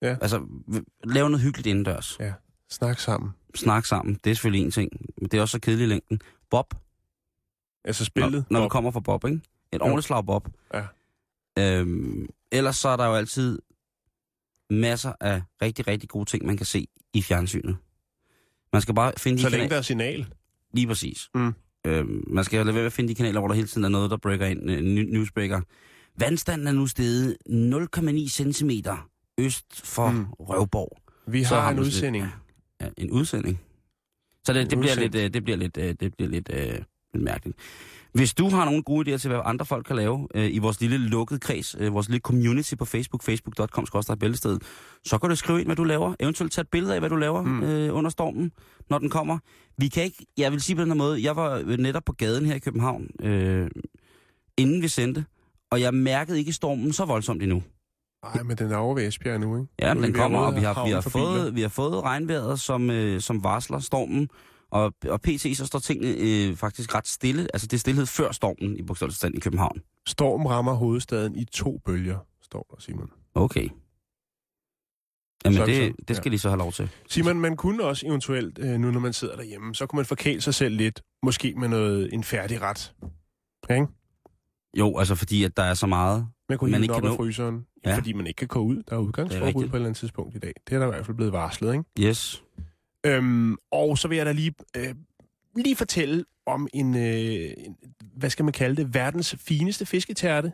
Ja. 0.03 0.17
altså, 0.23 0.47
lave 1.05 1.31
noget 1.31 1.45
hyggeligt 1.45 1.67
indendørs. 1.67 2.17
Ja. 2.21 2.33
Snak 2.71 2.99
sammen. 3.01 3.31
Snak 3.55 3.85
sammen, 3.85 4.21
det 4.25 4.31
er 4.31 4.35
selvfølgelig 4.35 4.65
en 4.65 4.71
ting, 4.71 4.91
men 5.21 5.29
det 5.31 5.39
er 5.39 5.41
også 5.41 5.53
så 5.53 5.61
kedeligt 5.61 5.87
i 5.87 5.91
længden. 5.91 6.21
Bob, 6.51 6.75
Altså 7.85 8.03
når, 8.03 8.05
spillet. 8.07 8.45
når 8.51 8.61
vi 8.61 8.65
Bob. 8.65 8.71
kommer 8.71 8.91
fra 8.91 9.01
Bob, 9.01 9.25
ikke? 9.25 9.37
Et 9.73 9.79
Jo. 9.79 9.85
ordentligt 9.85 10.07
slag 10.07 10.27
Bob. 10.27 10.49
Ja. 10.75 10.87
Øhm, 11.59 12.27
ellers 12.53 12.77
så 12.77 12.89
er 12.89 12.97
der 12.97 13.07
jo 13.07 13.15
altid 13.15 13.59
masser 14.71 15.13
af 15.21 15.43
rigtig, 15.63 15.87
rigtig 15.87 16.09
gode 16.09 16.25
ting, 16.25 16.47
man 16.47 16.57
kan 16.57 16.67
se 16.67 16.89
i 17.13 17.23
fjernsynet. 17.23 17.77
Man 18.73 18.83
skal 18.83 18.95
bare 18.95 19.13
finde 19.19 19.39
de 19.39 19.43
Så 19.43 19.49
længe 19.49 19.69
der 19.69 19.77
er 19.77 19.83
signal. 19.83 20.27
Lige 20.73 20.87
præcis. 20.87 21.29
Mm. 21.35 21.55
Øhm, 21.87 22.25
man 22.27 22.45
skal 22.45 22.57
lade 22.57 22.67
være 22.67 22.75
med 22.75 22.87
at 22.87 22.93
finde 22.93 23.09
de 23.09 23.15
kanaler, 23.15 23.41
hvor 23.41 23.49
der 23.49 23.55
hele 23.55 23.67
tiden 23.69 23.85
er 23.85 23.89
noget, 23.89 24.11
der 24.11 24.17
breaker 24.17 24.47
ind. 24.47 24.61
Ny- 24.65 25.15
newsbreaker. 25.15 25.61
Vandstanden 26.19 26.67
er 26.67 26.73
nu 26.73 26.87
steget 26.87 27.37
0,9 27.49 28.29
cm 28.29 28.71
øst 29.39 29.87
for 29.87 30.11
Mm. 30.11 30.27
Røvborg. 30.33 30.99
Vi 31.27 31.43
har, 31.43 31.61
har 31.61 31.71
en 31.71 31.79
udsending. 31.79 32.27
Ja, 32.81 32.89
en 32.97 33.11
udsending. 33.11 33.61
Så 34.47 34.53
det, 34.53 34.71
det, 34.71 34.79
bliver 34.79 34.95
lidt, 34.95 35.15
øh, 35.15 35.31
det 35.35 35.45
bliver 35.45 35.57
lidt, 35.57 35.77
øh, 35.79 35.95
det 36.01 36.15
bliver 36.15 36.31
lidt, 36.31 36.51
øh, 36.53 36.79
lidt 37.15 37.25
mærkeligt. 37.25 37.59
Hvis 38.17 38.35
du 38.35 38.49
har 38.49 38.65
nogle 38.65 38.83
gode 38.83 39.15
idéer 39.15 39.19
til, 39.19 39.31
hvad 39.31 39.41
andre 39.45 39.65
folk 39.67 39.87
kan 39.87 39.97
lave 39.97 40.29
øh, 40.35 40.55
i 40.55 40.59
vores 40.59 40.81
lille 40.81 40.99
lukkede 40.99 41.41
kreds, 41.41 41.77
øh, 41.79 41.95
vores 41.95 42.09
lille 42.09 42.21
community 42.21 42.75
på 42.75 42.85
Facebook, 42.85 43.23
facebook.com, 43.23 43.87
så 45.05 45.19
kan 45.21 45.31
du 45.31 45.37
skrive 45.37 45.59
ind, 45.59 45.69
hvad 45.69 45.77
du 45.77 45.85
laver. 45.85 46.15
Eventuelt 46.21 46.53
tage 46.53 46.63
et 46.63 46.69
billede 46.69 46.95
af, 46.95 47.01
hvad 47.01 47.11
du 47.11 47.17
laver 47.17 47.43
Mm. 47.43 47.63
øh, 47.63 47.95
under 47.95 48.11
stormen, 48.11 48.53
når 48.91 48.99
den 48.99 49.11
kommer. 49.11 49.39
Vi 49.79 49.89
kan 49.89 50.05
ikke, 50.05 50.27
jeg 50.39 50.53
vil 50.53 50.61
sige 50.61 50.77
på 50.77 50.83
den 50.83 50.91
her 50.91 50.97
måde, 50.97 51.23
jeg 51.23 51.37
var 51.37 51.77
netop 51.77 52.05
på 52.05 52.13
gaden 52.13 52.47
her 52.47 52.55
i 52.55 52.59
København, 52.59 53.07
øh, 53.23 53.71
inden 54.57 54.83
vi 54.83 54.89
sendte, 54.89 55.25
og 55.71 55.81
jeg 55.81 55.95
mærkede 55.95 56.39
ikke 56.39 56.53
stormen 56.53 56.93
så 56.93 57.05
voldsomt 57.05 57.43
endnu. 57.43 57.63
Nej, 58.35 58.43
men 58.43 58.57
den 58.57 58.73
er 58.73 58.77
over 58.77 58.95
ved 58.95 59.09
Esbjerg 59.09 59.41
nu, 59.41 59.57
ikke? 59.57 59.73
Ja, 59.81 59.95
men 59.95 60.03
den 60.03 60.13
kommer, 60.13 60.39
og 60.39 60.57
vi 60.57 60.61
har, 60.61 60.85
vi, 60.85 60.91
har 60.91 61.01
fået, 61.01 61.55
vi 61.55 61.61
har 61.63 61.69
fået 61.69 62.05
regnvejret, 62.05 62.61
som, 62.61 62.91
øh, 62.91 63.21
som 63.21 63.45
varsler 63.45 63.79
stormen. 63.79 64.29
Og, 64.71 64.95
og 65.09 65.21
pt. 65.21 65.57
så 65.57 65.67
står 65.67 65.79
tingene 65.79 66.15
øh, 66.19 66.57
faktisk 66.57 66.95
ret 66.95 67.09
stille. 67.09 67.43
Altså 67.55 67.67
det 67.67 67.77
er 67.77 67.79
stillhed 67.79 68.07
før 68.07 68.33
stormen 68.33 68.77
i 68.77 68.83
bogstaveligt 68.83 69.25
i 69.37 69.41
København. 69.41 69.81
Storm 70.07 70.47
rammer 70.47 70.73
hovedstaden 70.75 71.37
i 71.37 71.45
to 71.45 71.79
bølger, 71.85 72.19
står 72.43 72.67
der, 72.71 72.81
Simon. 72.81 73.11
Okay. 73.35 73.69
Jamen 75.45 75.57
Sådan 75.57 75.75
det, 75.97 76.09
det 76.09 76.17
skal 76.17 76.31
ja. 76.31 76.35
de 76.35 76.39
så 76.39 76.49
have 76.49 76.59
lov 76.59 76.73
til. 76.73 76.91
Simon, 77.09 77.41
man 77.41 77.57
kunne 77.57 77.85
også 77.85 78.07
eventuelt, 78.07 78.59
øh, 78.59 78.81
nu 78.81 78.91
når 78.91 79.01
man 79.01 79.13
sidder 79.13 79.37
derhjemme, 79.37 79.75
så 79.75 79.87
kunne 79.87 79.97
man 79.97 80.07
forkæle 80.07 80.41
sig 80.41 80.55
selv 80.55 80.75
lidt, 80.77 81.03
måske 81.23 81.55
med 81.57 81.69
noget 81.69 82.15
en 82.15 82.25
færdig 82.25 82.61
ret. 82.63 82.95
Ikke? 83.71 83.87
Jo, 84.79 84.99
altså 84.99 85.15
fordi 85.15 85.45
at 85.45 85.57
der 85.57 85.63
er 85.63 85.75
så 85.75 85.87
meget. 85.87 86.27
Man 86.49 86.59
kunne 86.59 86.71
Man 86.71 86.83
ikke 86.83 86.95
op 86.95 87.03
kan 87.03 87.11
nå. 87.11 87.17
fryseren, 87.17 87.67
Ja. 87.87 87.97
fordi 87.97 88.13
man 88.13 88.27
ikke 88.27 88.39
kan 88.39 88.49
gå 88.49 88.61
ud. 88.61 88.83
Der 88.89 88.97
er 88.97 89.01
udgangsforbud 89.01 89.53
på 89.53 89.59
et 89.59 89.65
eller 89.65 89.79
andet 89.87 89.97
tidspunkt 89.97 90.37
i 90.37 90.39
dag. 90.39 90.53
Det 90.69 90.75
er 90.75 90.79
der 90.79 90.87
i 90.87 90.91
hvert 90.91 91.07
fald 91.07 91.17
blevet 91.17 91.33
varslet, 91.33 91.73
ikke? 91.73 91.85
Yes. 92.01 92.43
Øhm, 93.07 93.57
og 93.71 93.99
så 93.99 94.09
vil 94.09 94.17
jeg 94.17 94.27
da 94.27 94.33
lige, 94.33 94.55
øh, 94.77 94.95
lige 95.57 95.77
fortælle 95.77 96.25
om 96.47 96.69
en, 96.75 96.97
øh, 96.97 97.53
en, 97.59 97.77
hvad 98.01 98.31
skal 98.31 98.45
man 98.45 98.53
kalde 98.53 98.77
det, 98.77 98.95
verdens 98.95 99.37
fineste 99.39 99.87
fisketærte 99.87 100.53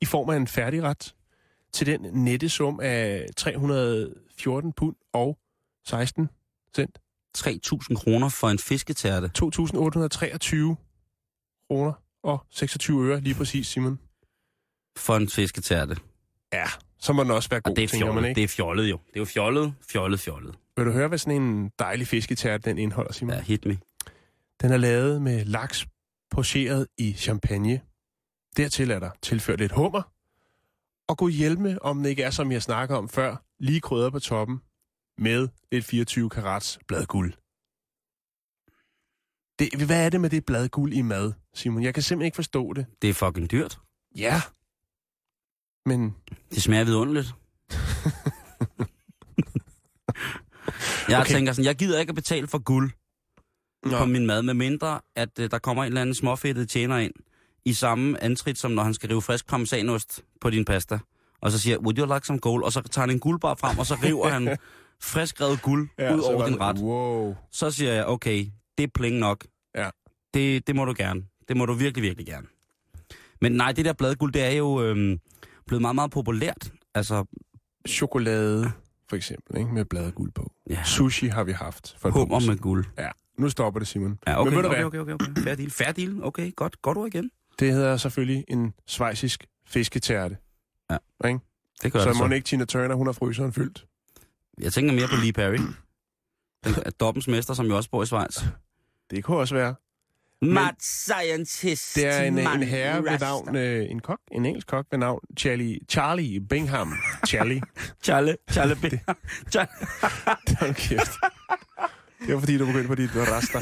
i 0.00 0.04
form 0.04 0.30
af 0.30 0.36
en 0.36 0.46
færdigret 0.46 1.14
til 1.72 1.86
den 1.86 2.00
nette 2.00 2.48
sum 2.48 2.80
af 2.82 3.26
314 3.36 4.72
pund 4.72 4.96
og 5.12 5.38
16 5.86 6.30
cent. 6.76 6.98
3.000 7.38 7.94
kroner 7.94 8.28
for 8.28 8.48
en 8.48 8.58
fisketærte. 8.58 9.30
2.823 9.38 10.74
kroner 11.68 11.92
og 12.22 12.46
26 12.50 13.08
øre, 13.08 13.20
lige 13.20 13.34
præcis, 13.34 13.66
Simon. 13.66 13.98
For 14.96 15.16
en 15.16 15.28
fisketærte. 15.28 15.96
Ja, 16.52 16.66
så 17.04 17.12
må 17.12 17.22
den 17.22 17.30
også 17.30 17.48
være 17.48 17.60
god, 17.60 17.70
Og 17.72 17.76
det 17.76 17.84
er 17.84 17.88
tænker 17.88 18.06
man 18.06 18.14
fjollet. 18.14 18.28
ikke? 18.28 18.38
Det 18.38 18.44
er 18.44 18.48
fjollet 18.48 18.90
jo. 18.90 18.98
Det 19.06 19.16
er 19.16 19.20
jo 19.20 19.24
fjollet, 19.24 19.74
fjollet, 19.90 20.20
fjollet. 20.20 20.54
Vil 20.76 20.86
du 20.86 20.90
høre, 20.92 21.08
hvad 21.08 21.18
sådan 21.18 21.42
en 21.42 21.70
dejlig 21.78 22.06
fisketærte 22.06 22.70
den 22.70 22.78
indeholder, 22.78 23.12
Simon? 23.12 23.34
Ja, 23.34 23.40
hit 23.42 23.64
me. 23.64 23.78
Den 24.62 24.72
er 24.72 24.76
lavet 24.76 25.22
med 25.22 25.44
laks 25.44 25.86
pocheret 26.30 26.86
i 26.98 27.12
champagne. 27.12 27.80
Dertil 28.56 28.90
er 28.90 28.98
der 28.98 29.10
tilført 29.22 29.58
lidt 29.58 29.72
hummer. 29.72 30.02
Og 31.08 31.16
god 31.18 31.30
hjælme, 31.30 31.82
om 31.82 32.02
det 32.02 32.10
ikke 32.10 32.22
er, 32.22 32.30
som 32.30 32.52
jeg 32.52 32.62
snakker 32.62 32.96
om 32.96 33.08
før, 33.08 33.36
lige 33.58 33.80
krydder 33.80 34.10
på 34.10 34.18
toppen 34.18 34.60
med 35.18 35.48
lidt 35.72 35.84
24 35.84 36.30
karats 36.30 36.78
bladguld. 36.88 37.32
Det, 39.58 39.86
hvad 39.86 40.06
er 40.06 40.10
det 40.10 40.20
med 40.20 40.30
det 40.30 40.44
bladguld 40.46 40.92
i 40.92 41.02
mad, 41.02 41.32
Simon? 41.54 41.82
Jeg 41.82 41.94
kan 41.94 42.02
simpelthen 42.02 42.26
ikke 42.26 42.34
forstå 42.34 42.72
det. 42.72 42.86
Det 43.02 43.10
er 43.10 43.14
fucking 43.14 43.50
dyrt. 43.50 43.78
Ja. 44.16 44.40
Men 45.86 46.14
Det 46.54 46.62
smager 46.62 46.84
vidunderligt. 46.84 47.34
jeg 51.08 51.20
Okay. 51.20 51.32
tænker 51.34 51.52
sådan, 51.52 51.64
jeg 51.64 51.74
gider 51.76 52.00
ikke 52.00 52.10
at 52.10 52.14
betale 52.14 52.46
for 52.46 52.58
guld 52.58 52.90
Nå. 53.86 53.98
på 53.98 54.04
min 54.04 54.26
mad, 54.26 54.42
med 54.42 54.54
mindre 54.54 55.00
at 55.16 55.28
uh, 55.40 55.44
der 55.50 55.58
kommer 55.58 55.82
en 55.82 55.86
eller 55.86 56.00
anden 56.00 56.14
småfedtet 56.14 56.68
tjener 56.68 56.98
ind 56.98 57.12
i 57.64 57.72
samme 57.72 58.22
antrit, 58.22 58.58
som 58.58 58.70
når 58.70 58.82
han 58.82 58.94
skal 58.94 59.08
rive 59.08 59.22
frisk 59.22 59.46
parmesanost 59.46 60.22
på 60.40 60.50
din 60.50 60.64
pasta. 60.64 60.98
Og 61.40 61.52
så 61.52 61.58
siger, 61.58 61.78
would 61.78 61.98
you 61.98 62.14
like 62.14 62.26
some 62.26 62.38
gold? 62.38 62.64
Og 62.64 62.72
så 62.72 62.80
tager 62.82 63.06
han 63.06 63.10
en 63.14 63.20
guldbar 63.20 63.54
frem, 63.54 63.78
og 63.78 63.86
så 63.86 63.94
river 64.02 64.28
han 64.28 64.56
frisk 65.12 65.40
revet 65.40 65.62
guld 65.62 65.88
ja, 65.98 66.14
ud 66.14 66.20
over 66.20 66.46
din 66.46 66.60
ret. 66.60 66.78
Wow. 66.78 67.36
Så 67.52 67.70
siger 67.70 67.92
jeg, 67.92 68.06
okay, 68.06 68.46
det 68.78 68.84
er 68.84 68.88
pling 68.94 69.16
nok. 69.18 69.46
Ja. 69.74 69.90
Det, 70.34 70.66
det 70.66 70.76
må 70.76 70.84
du 70.84 70.94
gerne. 70.96 71.24
Det 71.48 71.56
må 71.56 71.66
du 71.66 71.72
virkelig, 71.72 72.02
virkelig 72.02 72.26
gerne. 72.26 72.46
Men 73.40 73.52
nej, 73.52 73.72
det 73.72 73.84
der 73.84 73.92
bladguld, 73.92 74.32
det 74.32 74.42
er 74.42 74.50
jo 74.50 74.82
øhm, 74.82 75.20
blevet 75.66 75.82
meget, 75.82 75.94
meget 75.94 76.10
populært. 76.10 76.72
Altså, 76.94 77.24
Chokolade, 77.88 78.72
for 79.08 79.16
eksempel, 79.16 79.56
ikke? 79.58 79.72
med 79.72 79.84
bladguld 79.84 80.32
på. 80.32 80.52
ja, 80.70 80.84
Sushi 80.84 81.26
har 81.26 81.44
vi 81.44 81.52
haft. 81.52 81.96
For 81.98 82.10
hummer 82.10 82.40
med 82.40 82.58
guld. 82.58 82.84
Ja, 82.98 83.08
nu 83.38 83.48
stopper 83.48 83.78
det, 83.80 83.88
Simon. 83.88 84.18
Ja, 84.26 84.40
okay, 84.40 84.50
Men 84.50 84.56
ved 84.56 84.62
du 84.62 84.68
okay, 84.68 84.84
okay, 84.84 84.98
okay, 84.98 85.12
okay. 85.12 85.42
Fair 85.42 85.54
deal. 85.54 85.70
Fair 85.70 85.92
deal. 85.92 86.24
Okay, 86.24 86.54
godt. 86.56 86.82
Godt 86.82 86.98
ord 86.98 87.06
igen. 87.06 87.30
Det 87.58 87.72
hedder 87.72 87.96
selvfølgelig 87.96 88.44
en 88.48 88.74
svejsisk 88.86 89.46
fisketærte. 89.66 90.36
Det 91.82 91.92
gør 91.92 92.00
Så 92.00 92.08
det 92.08 92.16
må 92.18 92.28
så. 92.28 92.34
ikke 92.34 92.44
Tina 92.44 92.64
Turner, 92.64 92.94
hun 92.94 93.06
har 93.06 93.12
fryseren 93.12 93.52
fyldt. 93.52 93.86
Jeg 94.60 94.72
tænker 94.72 94.94
mere 94.94 95.08
på 95.08 95.16
Lee 95.22 95.32
Perry. 95.32 95.58
Den 96.64 96.74
dobbens 97.00 97.28
mester, 97.28 97.54
som 97.54 97.66
jo 97.66 97.76
også 97.76 97.90
bor 97.90 98.02
i 98.02 98.06
Schweiz. 98.06 98.44
Det 99.10 99.24
kunne 99.24 99.36
også 99.36 99.54
være. 99.54 99.74
Mad 100.42 100.74
scientist. 100.80 101.94
Det 101.96 102.06
er 102.06 102.22
en, 102.22 102.38
en 102.38 102.62
herre 102.62 103.04
ved 103.04 103.18
navn, 103.18 103.56
øh, 103.56 103.90
en 103.90 104.00
kok, 104.00 104.18
en 104.32 104.46
engelsk 104.46 104.66
kok 104.66 104.86
ved 104.90 104.98
navn 104.98 105.20
Charlie, 105.38 105.78
Charlie 105.88 106.40
Bingham. 106.40 106.94
Charlie. 107.26 107.60
Charlie, 108.04 108.36
Charlie 108.52 108.76
B. 108.76 108.84
Charlie, 109.50 110.74
kæft. 110.88 111.12
Det 112.26 112.34
var 112.34 112.40
fordi, 112.40 112.58
du 112.58 112.66
begyndte 112.66 112.88
på 112.88 112.94
dit 112.94 113.10
rasta. 113.16 113.58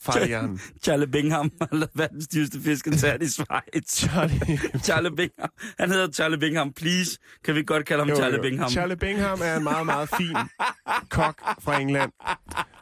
Fejern. 0.00 0.60
Charlie 0.82 1.06
Bingham 1.06 1.52
lavet 1.72 1.90
verdens 1.94 2.28
dyreste 2.28 2.60
fisketært 2.60 3.22
i 3.22 3.28
Schweiz. 3.28 3.96
Charlie. 3.96 4.58
Charlie 4.84 5.16
Bingham. 5.16 5.50
Han 5.78 5.90
hedder 5.90 6.12
Charlie 6.12 6.38
Bingham. 6.38 6.72
Please, 6.72 7.18
kan 7.44 7.54
vi 7.54 7.62
godt 7.62 7.86
kalde 7.86 8.00
ham 8.02 8.08
Jo, 8.08 8.16
Charlie 8.16 8.36
jo. 8.36 8.42
Bingham? 8.42 8.70
Charlie 8.70 8.96
Bingham 8.96 9.40
er 9.44 9.56
en 9.56 9.62
meget, 9.64 9.86
meget 9.86 10.08
fin 10.08 10.36
kok 11.10 11.40
fra 11.60 11.80
England. 11.80 12.12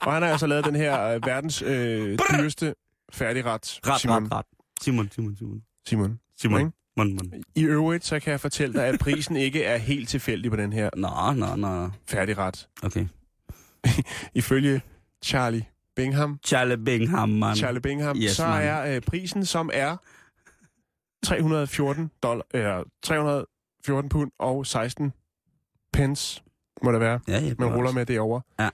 Og 0.00 0.12
han 0.12 0.22
har 0.22 0.30
altså 0.30 0.46
lavet 0.46 0.64
den 0.64 0.76
her 0.76 1.02
øh, 1.02 1.26
verdens 1.26 1.62
øh, 1.62 2.18
dyreste 2.32 2.74
færdigret. 3.12 3.80
Ret, 3.86 4.00
Simon. 4.00 4.24
ret, 4.24 4.32
ret. 4.32 4.46
Simon, 4.82 5.10
Simon, 5.10 5.36
Simon. 5.36 5.62
Simon. 5.86 6.20
Simon. 6.38 6.60
Ikke? 6.60 6.72
Mon, 6.96 7.14
mon. 7.14 7.32
I 7.54 7.62
øvrigt, 7.64 8.04
så 8.04 8.20
kan 8.20 8.30
jeg 8.30 8.40
fortælle 8.40 8.74
dig, 8.74 8.84
at 8.86 8.98
prisen 9.00 9.36
ikke 9.46 9.64
er 9.64 9.76
helt 9.76 10.08
tilfældig 10.08 10.50
på 10.50 10.56
den 10.56 10.72
her 10.72 10.90
Nå, 10.96 11.32
nå, 11.46 11.56
nå. 11.56 11.90
færdigret. 12.06 12.68
Okay. 12.82 13.06
Ifølge 14.34 14.82
Charlie 15.24 15.64
Bingham, 15.96 16.38
Charlie 16.46 16.76
Bingham, 16.84 17.28
man. 17.28 17.56
Charlie 17.56 17.80
Bingham, 17.80 18.16
Yes, 18.16 18.30
så 18.30 18.46
man. 18.46 18.62
er 18.62 18.94
øh, 18.96 19.02
prisen, 19.02 19.44
som 19.44 19.70
er 19.72 19.96
314 21.24 22.10
dollar, 22.22 22.44
eller 22.54 22.84
314 23.02 24.08
pund 24.08 24.30
og 24.38 24.66
16 24.66 25.12
pence, 25.92 26.42
må 26.82 26.92
det 26.92 27.00
være. 27.00 27.20
Ja. 27.28 27.54
Man 27.58 27.74
ruller 27.74 27.92
med 27.92 28.06
det 28.06 28.20
over. 28.20 28.40
Ja. 28.58 28.68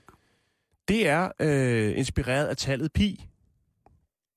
Det 0.87 1.07
er 1.07 1.31
øh, 1.39 1.97
inspireret 1.97 2.45
af 2.47 2.57
tallet 2.57 2.93
pi. 2.93 3.27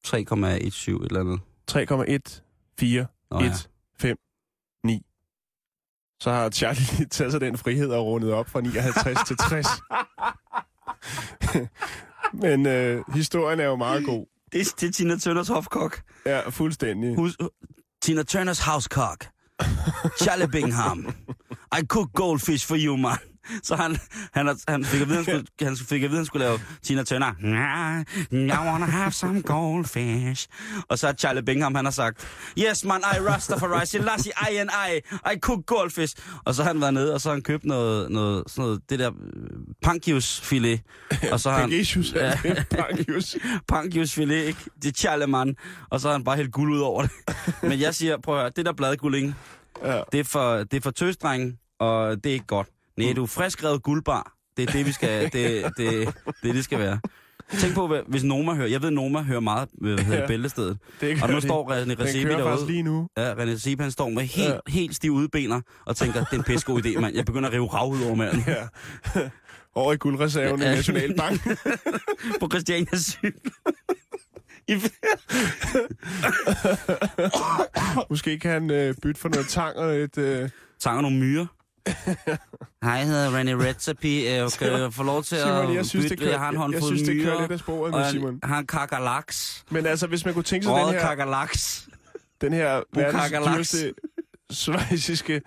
3,17 0.06 0.46
et 0.46 0.86
eller 0.86 1.20
andet. 1.20 1.40
3,1, 1.70 2.42
4, 2.80 3.06
Nå, 3.30 3.38
1, 3.38 3.44
ja. 3.44 3.52
5, 3.98 4.16
9. 4.84 5.02
så 6.20 6.30
har 6.32 6.50
Charlie 6.50 6.82
lige 6.98 7.08
taget 7.08 7.32
sig 7.32 7.40
den 7.40 7.58
frihed 7.58 7.90
og 7.90 8.06
rundet 8.06 8.32
op 8.32 8.48
fra 8.48 8.60
59 8.60 9.18
til 9.26 9.36
60. 9.36 9.66
Men 12.42 12.66
øh, 12.66 13.04
historien 13.14 13.60
er 13.60 13.64
jo 13.64 13.76
meget 13.76 14.04
god. 14.04 14.26
Det, 14.52 14.60
er- 14.60 14.74
det 14.80 14.88
er 14.88 14.92
Tina 14.92 15.18
Turners 15.18 15.48
hofkok. 15.48 16.02
Ja, 16.26 16.48
fuldstændig. 16.48 17.16
Hus, 17.16 17.36
Tina 18.02 18.22
Turners 18.22 18.58
housecock. 18.60 19.28
Charlie 20.22 20.48
Bingham. 20.48 21.14
I 21.78 21.86
cook 21.86 22.12
goldfish 22.14 22.66
for 22.68 22.76
you, 22.78 22.96
man. 22.96 23.16
Så 23.62 23.76
han, 23.76 23.96
han, 24.32 24.56
han 24.68 24.84
fik 24.84 25.00
at 25.00 25.08
vide, 25.08 25.16
han 25.16 25.24
skulle, 25.24 25.46
han 25.62 25.76
fik 25.76 26.02
at 26.02 26.10
vide, 26.10 26.18
han 26.18 26.26
skulle 26.26 26.44
lave 26.46 26.60
Tina 26.82 27.02
Turner. 27.04 27.32
I 28.32 28.68
wanna 28.68 28.86
have 28.86 29.12
some 29.12 29.42
goldfish. 29.42 30.48
Og 30.88 30.98
så 30.98 31.06
har 31.06 31.14
Charlie 31.14 31.42
Bingham, 31.42 31.74
han 31.74 31.84
har 31.84 31.92
sagt, 31.92 32.28
Yes, 32.58 32.84
man, 32.84 33.00
I 33.16 33.20
Rastafari, 33.20 33.86
Selassie, 33.86 34.32
I 34.52 34.56
and 34.56 34.70
I, 34.90 34.96
I 35.34 35.38
cook 35.40 35.66
goldfish. 35.66 36.16
Og 36.44 36.54
så 36.54 36.62
har 36.62 36.70
han 36.70 36.80
været 36.80 36.94
nede, 36.94 37.14
og 37.14 37.20
så 37.20 37.28
har 37.28 37.34
han 37.34 37.42
købt 37.42 37.64
noget, 37.64 38.10
noget, 38.10 38.44
sådan 38.46 38.62
noget 38.64 38.80
det 38.90 38.98
der 38.98 39.10
pankius 39.82 40.40
filet. 40.40 40.80
Og 41.32 41.40
så 41.40 41.50
har 41.50 41.58
han, 41.60 41.70
Ja. 41.70 42.34
Pangasius. 42.70 43.36
Pankius 43.68 44.12
filet, 44.12 44.44
ikke? 44.44 44.58
Det 44.82 44.88
er 44.88 44.92
Charlemagne. 44.92 45.54
Og 45.90 46.00
så 46.00 46.08
har 46.08 46.12
han 46.12 46.24
bare 46.24 46.36
helt 46.36 46.52
guld 46.52 46.72
ud 46.74 46.80
over 46.80 47.02
det. 47.02 47.10
Men 47.62 47.80
jeg 47.80 47.94
siger, 47.94 48.16
prøv 48.24 48.34
at 48.34 48.40
høre, 48.40 48.50
det 48.56 48.66
der 48.66 48.72
bladgulling, 48.72 49.34
Ja. 49.84 50.00
det 50.12 50.20
er 50.20 50.24
for, 50.24 50.56
det 50.56 50.74
er 50.74 50.80
for 50.80 50.90
tøsdrenge, 50.90 51.56
og 51.80 52.16
det 52.24 52.30
er 52.30 52.34
ikke 52.34 52.46
godt. 52.46 52.68
Nej, 52.96 53.12
du 53.12 53.22
er 53.22 53.26
friskrevet 53.26 53.82
guldbar. 53.82 54.32
Det 54.56 54.68
er 54.68 54.72
det, 54.72 54.86
vi 54.86 54.92
skal, 54.92 55.24
det, 55.24 55.32
det, 55.76 56.14
det, 56.42 56.54
det, 56.54 56.64
skal 56.64 56.78
være. 56.78 57.00
Tænk 57.58 57.74
på, 57.74 57.86
hvad- 57.86 58.00
hvis 58.08 58.24
Noma 58.24 58.54
hører. 58.54 58.68
Jeg 58.68 58.82
ved, 58.82 58.90
Noma 58.90 59.22
hører 59.22 59.40
meget 59.40 59.68
hedder, 59.84 60.16
Ja. 60.20 60.26
bæltestedet. 60.26 60.78
Det 61.00 61.22
Og 61.22 61.30
nu 61.30 61.40
står 61.40 61.72
René 61.72 61.94
faktisk 61.94 62.26
derude. 62.26 62.66
lige 62.66 62.82
nu. 62.82 63.08
Ja, 63.16 63.32
René 63.34 63.40
Recipe, 63.40 63.82
han 63.82 63.90
står 63.92 64.08
med 64.08 64.22
helt, 64.22 64.48
Ja. 64.48 64.58
helt 64.68 64.96
stiv 64.96 65.12
udbener 65.12 65.60
og 65.86 65.96
tænker, 65.96 66.24
det 66.24 66.32
er 66.32 66.36
en 66.36 66.42
pissegod 66.44 66.84
idé, 66.86 67.00
mand. 67.00 67.16
Jeg 67.16 67.24
begynder 67.24 67.48
at 67.48 67.52
rive 67.54 67.66
rav 67.66 67.90
ud 67.90 68.02
over 68.02 68.14
manden 68.14 68.44
Ja. 68.46 68.68
Over 69.74 69.92
i 69.92 69.96
guldreserven 69.96 70.60
Ja. 70.60 70.72
i 70.72 70.74
Nationalbanken. 70.74 71.56
på 72.40 72.48
Christianias 72.52 73.00
cykel. 73.00 73.40
I, 74.68 74.74
Måske 78.10 78.38
kan 78.38 78.50
han 78.50 78.70
øh, 78.70 78.94
bytte 79.02 79.20
for 79.20 79.28
noget 79.28 79.46
tang 79.48 79.76
og 79.76 79.96
et... 79.96 80.18
Øh, 80.18 80.48
tager 80.80 81.00
nogle 81.00 81.16
myrer. 81.16 81.46
Hej, 82.82 82.92
jeg 82.92 83.06
hedder 83.06 83.30
René 83.40 83.64
Recipe. 83.68 84.22
Jeg 84.24 84.50
kan 84.58 84.80
jeg 84.80 84.92
få 84.92 85.02
lov 85.02 85.22
til 85.22 85.38
Simon, 85.38 85.70
at 85.70 85.74
jeg 85.74 85.86
synes, 85.86 86.04
det 86.06 86.12
bytte? 86.12 86.24
kører, 86.24 86.30
Jeg 86.30 86.40
har 86.40 86.48
en 86.48 86.54
jeg, 86.54 86.58
jeg 86.72 86.80
håndfuld 86.80 86.96
synes, 86.96 87.08
det 87.08 87.22
kører 87.24 87.40
lidt 87.40 87.52
af 87.52 87.58
sporet 87.58 87.94
en, 88.06 88.10
Simon. 88.12 88.40
har 88.42 88.58
en 88.58 88.66
kakalaks. 88.66 89.64
Men 89.70 89.86
altså, 89.86 90.06
hvis 90.06 90.24
man 90.24 90.34
kunne 90.34 90.42
tænke 90.44 90.64
sig 90.64 90.74
den 90.74 90.82
Røget 90.82 90.94
her, 91.00 91.08
kakalaks. 91.08 91.88
den 92.40 92.52
her 92.52 92.82
verdens 92.94 93.30
dyreste 93.70 93.94
svejsiske 94.50 95.42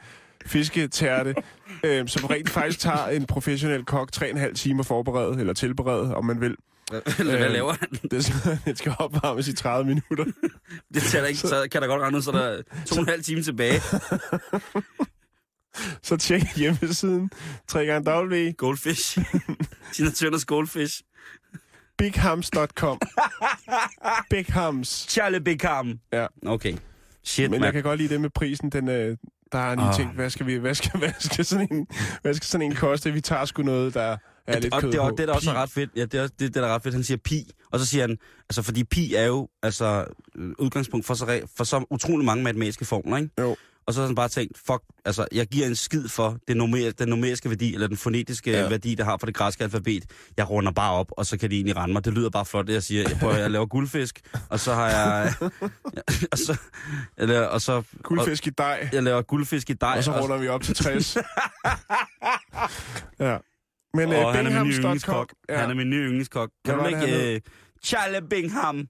fisketærte, 0.46 1.36
øh, 1.84 2.08
som 2.08 2.26
rent 2.26 2.50
faktisk 2.50 2.80
tager 2.80 3.08
en 3.08 3.26
professionel 3.26 3.86
kok 3.86 4.10
3,5 4.16 4.54
timer 4.54 4.84
forberedt, 4.84 5.40
eller 5.40 5.54
tilberedet, 5.54 6.14
om 6.16 6.26
man 6.26 6.42
vil. 6.42 6.56
Hvad 7.18 7.28
Øh, 7.28 7.52
laver 7.52 7.74
han? 7.80 7.90
Det 8.12 8.26
skal, 8.26 8.60
det 8.66 8.78
skal 8.78 8.96
opvarmes 9.00 9.48
i 9.48 9.54
30 9.54 9.86
minutter. 9.86 10.26
Det 10.94 11.04
tæller 11.04 11.28
ikke, 11.28 11.40
så 11.40 11.68
kan 11.72 11.82
der 11.82 11.88
godt 11.88 12.02
regne 12.02 12.18
ud, 12.18 12.22
så 12.22 12.32
der 12.32 12.40
er 12.42 12.62
to 12.88 12.96
og 12.96 13.02
en 13.02 13.08
halv 13.10 13.24
time 13.24 13.44
tilbage. 13.44 13.82
Så 16.04 16.18
tjek 16.18 16.44
hjemmesiden 16.56 17.30
3 17.68 18.00
W, 18.08 18.52
Goldfish. 18.58 19.18
Tina 19.94 20.10
Turners 20.12 20.46
Goldfish. 20.46 21.02
bighams.com. 21.98 23.00
Bighams. 24.30 25.06
Charlie 25.10 25.40
Bingham. 25.42 26.00
Ja. 26.14 26.26
Okay. 26.46 26.74
Shit, 27.24 27.50
Men 27.50 27.54
jeg 27.54 27.62
mand. 27.62 27.74
kan 27.74 27.84
godt 27.84 27.98
lide 28.00 28.10
det 28.14 28.22
med 28.22 28.30
prisen. 28.30 28.70
Den, 28.70 28.88
øh, 28.90 29.18
der 29.52 29.58
har 29.58 29.76
lige 29.76 29.88
Ah. 29.88 29.96
tænkt, 29.96 30.16
hvad 30.16 30.30
skal, 30.30 30.46
vi, 30.46 30.56
hvad, 30.56 30.76
skal, 30.76 30.92
hvad, 31.00 31.12
skal 31.20 31.46
sådan 31.46 31.68
en, 31.72 31.88
hvad 32.22 32.34
skal 32.34 32.46
sådan 32.48 32.66
en 32.72 32.76
koste? 32.76 33.12
Vi 33.14 33.22
tager 33.22 33.46
sgu 33.46 33.64
noget, 33.64 33.94
der 33.94 34.18
er 34.48 34.60
lidt 34.60 34.74
og 34.74 34.82
kød 34.82 34.92
det, 34.92 35.00
og 35.00 35.10
på. 35.10 35.16
det 35.16 35.22
er 35.24 35.26
da 35.28 35.34
også 35.34 35.54
ret 35.54 35.70
fedt. 35.70 35.90
Ja, 35.96 36.02
det 36.06 36.14
er, 36.20 36.28
det, 36.28 36.40
det 36.40 36.58
er 36.58 36.62
da 36.62 36.76
ret 36.76 36.84
fedt. 36.84 36.94
Han 36.96 37.04
siger 37.04 37.18
pi, 37.18 37.52
og 37.72 37.80
så 37.80 37.86
siger 37.86 38.04
han, 38.08 38.18
altså 38.50 38.62
fordi 38.62 38.84
pi 38.84 39.14
er 39.16 39.26
jo 39.26 39.50
altså 39.64 40.06
øh, 40.36 40.52
udgangspunkt 40.60 41.06
for 41.06 41.14
så, 41.14 41.42
for 41.58 41.64
så 41.64 41.86
utrolig 41.92 42.26
mange 42.26 42.44
matematiske 42.44 42.86
formler, 42.86 43.18
ikke? 43.18 43.30
Jo. 43.40 43.56
Og 43.88 43.94
så 43.94 44.00
har 44.02 44.08
han 44.08 44.16
bare 44.16 44.30
tænkt, 44.30 44.58
fuck, 44.58 44.82
altså 45.06 45.28
jeg 45.32 45.48
giver 45.48 45.68
en 45.68 45.76
skid 45.76 46.08
for 46.08 46.38
det 46.48 46.58
numer, 46.58 46.92
den 47.00 47.10
numeriske 47.10 47.50
værdi, 47.50 47.74
eller 47.74 47.88
den 47.88 47.98
fonetiske 47.98 48.52
Ja. 48.52 48.70
værdi, 48.70 48.96
det 48.96 49.06
har 49.06 49.18
for 49.18 49.26
det 49.26 49.36
græske 49.36 49.64
alfabet. 49.64 50.04
Jeg 50.38 50.50
runder 50.50 50.72
bare 50.72 50.92
op, 50.94 51.12
og 51.12 51.26
så 51.26 51.38
kan 51.38 51.50
de 51.50 51.56
egentlig 51.56 51.76
rende 51.78 51.94
mig. 51.94 52.06
Det 52.06 52.14
lyder 52.14 52.30
bare 52.30 52.46
flot, 52.46 52.68
det 52.68 52.74
jeg 52.74 52.84
siger. 52.84 53.10
Jeg, 53.10 53.18
prøver, 53.20 53.36
jeg 53.36 53.52
laver 53.52 53.66
guldfisk, 53.66 54.20
og 54.50 54.60
så 54.60 54.74
har 54.74 54.90
jeg... 54.90 55.34
og 56.32 56.38
så, 56.38 56.58
eller, 57.18 57.42
og 57.42 57.62
så, 57.62 57.84
Guldfisk 58.04 58.48
i 58.48 58.50
dej, 58.50 58.80
og, 58.90 58.96
jeg 58.96 59.04
laver 59.04 59.22
guldfisk 59.22 59.70
i 59.70 59.74
dej. 59.74 59.98
og 59.98 60.04
så 60.04 60.22
runder 60.22 60.38
vi 60.38 60.48
op 60.48 60.62
til 60.62 60.76
60. 60.76 61.18
ja. 63.20 63.38
Men 63.94 64.10
og 64.14 64.26
uh, 64.28 64.34
han 64.34 64.48
er 64.48 64.64
min 64.64 64.74
yndlingskok. 64.74 65.34
Ja. 65.50 65.58
Han 65.60 65.70
er 65.70 65.74
min 65.74 65.90
nye 65.90 66.06
yndlingskok. 66.08 66.50
Kan 66.66 66.76
Hvad 66.76 66.92
du 66.92 67.06
ikke... 67.08 67.36
Uh, 67.36 67.52
Charlie 67.84 68.22
Bingham. 68.30 68.88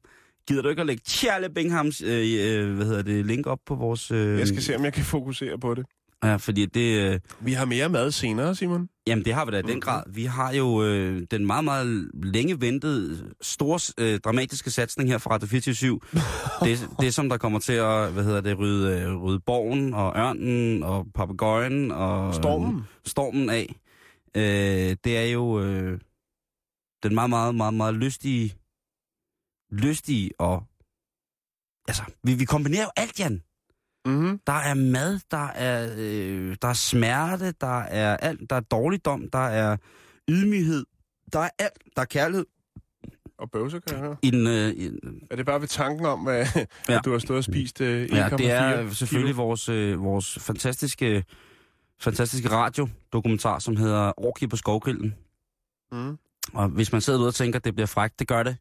Gider 0.50 0.62
du 0.62 0.70
ikke 0.70 0.80
at 0.80 0.88
lægge 0.88 1.04
Charlie 1.08 1.50
Binghams 1.50 2.02
øh, 2.02 2.10
øh, 2.40 2.76
hvad 2.76 2.86
hedder 2.86 3.02
det, 3.02 3.26
link 3.26 3.48
op 3.48 3.60
på 3.66 3.76
vores... 3.76 4.12
Øh, 4.12 4.40
Jeg 4.40 4.48
skal 4.48 4.62
se, 4.62 4.76
om 4.76 4.84
jeg 4.84 4.94
kan 4.94 5.04
fokusere 5.04 5.60
på 5.60 5.74
det. 5.74 5.86
Ja, 6.24 6.36
fordi 6.36 6.66
det... 6.66 7.14
Øh, 7.14 7.20
Vi 7.40 7.54
har 7.54 7.66
mere 7.66 7.90
mad 7.90 8.12
senere, 8.12 8.56
Simon. 8.56 8.90
jamen, 9.08 9.26
det 9.26 9.34
har 9.34 9.46
vi 9.46 9.52
da 9.52 9.58
i 9.60 9.62
den 9.62 9.82
grad. 9.82 10.04
Vi 10.14 10.24
har 10.24 10.54
jo 10.54 10.84
øh, 10.84 11.22
den 11.32 11.46
meget, 11.46 11.64
meget 11.64 12.10
længe 12.24 12.62
ventede, 12.62 13.32
store, 13.42 13.80
øh, 13.98 14.20
dramatiske 14.20 14.72
satsning 14.72 15.10
her 15.10 15.18
fra 15.18 15.32
Radio 15.34 15.48
24 15.48 16.00
det, 16.64 16.90
det, 17.00 17.14
som 17.14 17.30
der 17.30 17.38
kommer 17.38 17.60
til 17.60 17.74
at, 17.74 18.12
hvad 18.12 18.24
hedder 18.24 18.42
det, 18.42 18.60
rydde, 18.60 19.00
øh, 19.02 19.16
rydde 19.16 19.40
borgen 19.46 19.94
og 19.94 20.14
ørnen 20.18 20.84
og 20.84 21.08
papegøjen 21.16 21.92
og... 21.92 22.34
Stormen. 22.34 22.82
stormen 23.06 23.50
af, 23.50 23.76
øh, 24.36 24.96
det 25.04 25.18
er 25.18 25.26
jo 25.26 25.62
øh, 25.64 26.00
den 27.04 27.14
meget, 27.16 27.30
meget, 27.30 27.56
meget, 27.56 27.74
meget 27.74 27.94
lystige, 27.96 28.56
lystige 29.72 30.32
og... 30.40 30.64
Altså, 31.88 32.04
vi, 32.24 32.34
vi 32.34 32.46
kombinerer 32.46 32.84
jo 32.84 32.92
alt, 32.96 33.20
Jan. 33.20 33.42
Mm-hmm. 34.06 34.40
Der 34.48 34.54
er 34.54 34.74
mad, 34.74 35.20
der 35.32 35.48
er, 35.48 35.96
øh, 35.98 36.56
der 36.62 36.68
er 36.68 36.74
smerte, 36.74 37.54
der 37.62 37.80
er 37.80 38.18
alt, 38.18 38.50
der 38.50 38.56
er 38.56 38.60
dårligdom, 38.60 39.30
der 39.30 39.40
er 39.48 39.78
ydmyghed, 40.30 40.86
der 41.34 41.40
er 41.40 41.50
alt, 41.60 41.74
der 41.96 42.02
er 42.02 42.06
kærlighed. 42.06 42.46
Og 43.40 43.52
bøvser, 43.52 43.80
kan 43.80 43.98
jeg 43.98 44.06
høre. 44.06 44.16
I 44.22 44.32
den, 44.32 44.48
øh, 44.48 44.70
i, 44.70 44.92
Er 45.32 45.36
det 45.36 45.46
bare 45.46 45.62
ved 45.62 45.68
tanken 45.68 46.06
om, 46.06 46.28
at, 46.28 46.56
ja. 46.56 46.66
Ja. 46.90 46.98
at 46.98 47.06
du 47.06 47.12
har 47.12 47.20
stået 47.20 47.38
og 47.38 47.44
spist 47.44 47.82
øh, 47.82 48.06
1,4 48.06 48.16
ja, 48.16 48.30
det 48.38 48.52
er 48.52 48.90
selvfølgelig 48.90 49.34
kilo? 49.34 49.46
vores, 49.46 49.70
øh, 49.70 50.04
vores 50.04 50.40
fantastiske, 50.40 51.24
fantastiske 52.00 52.50
radiodokumentar, 52.50 53.60
som 53.60 53.76
hedder 53.76 54.12
Orkie 54.18 54.48
på 54.48 54.56
skovgrillen. 54.56 55.16
Mm. 55.92 56.18
Og 56.54 56.68
hvis 56.68 56.92
man 56.92 57.02
sidder 57.02 57.20
ude 57.20 57.28
og 57.28 57.36
tænker, 57.36 57.60
at 57.60 57.66
det 57.66 57.76
bliver 57.76 57.88
frækt, 57.88 58.20
det 58.20 58.28
gør 58.28 58.44
det. 58.44 58.58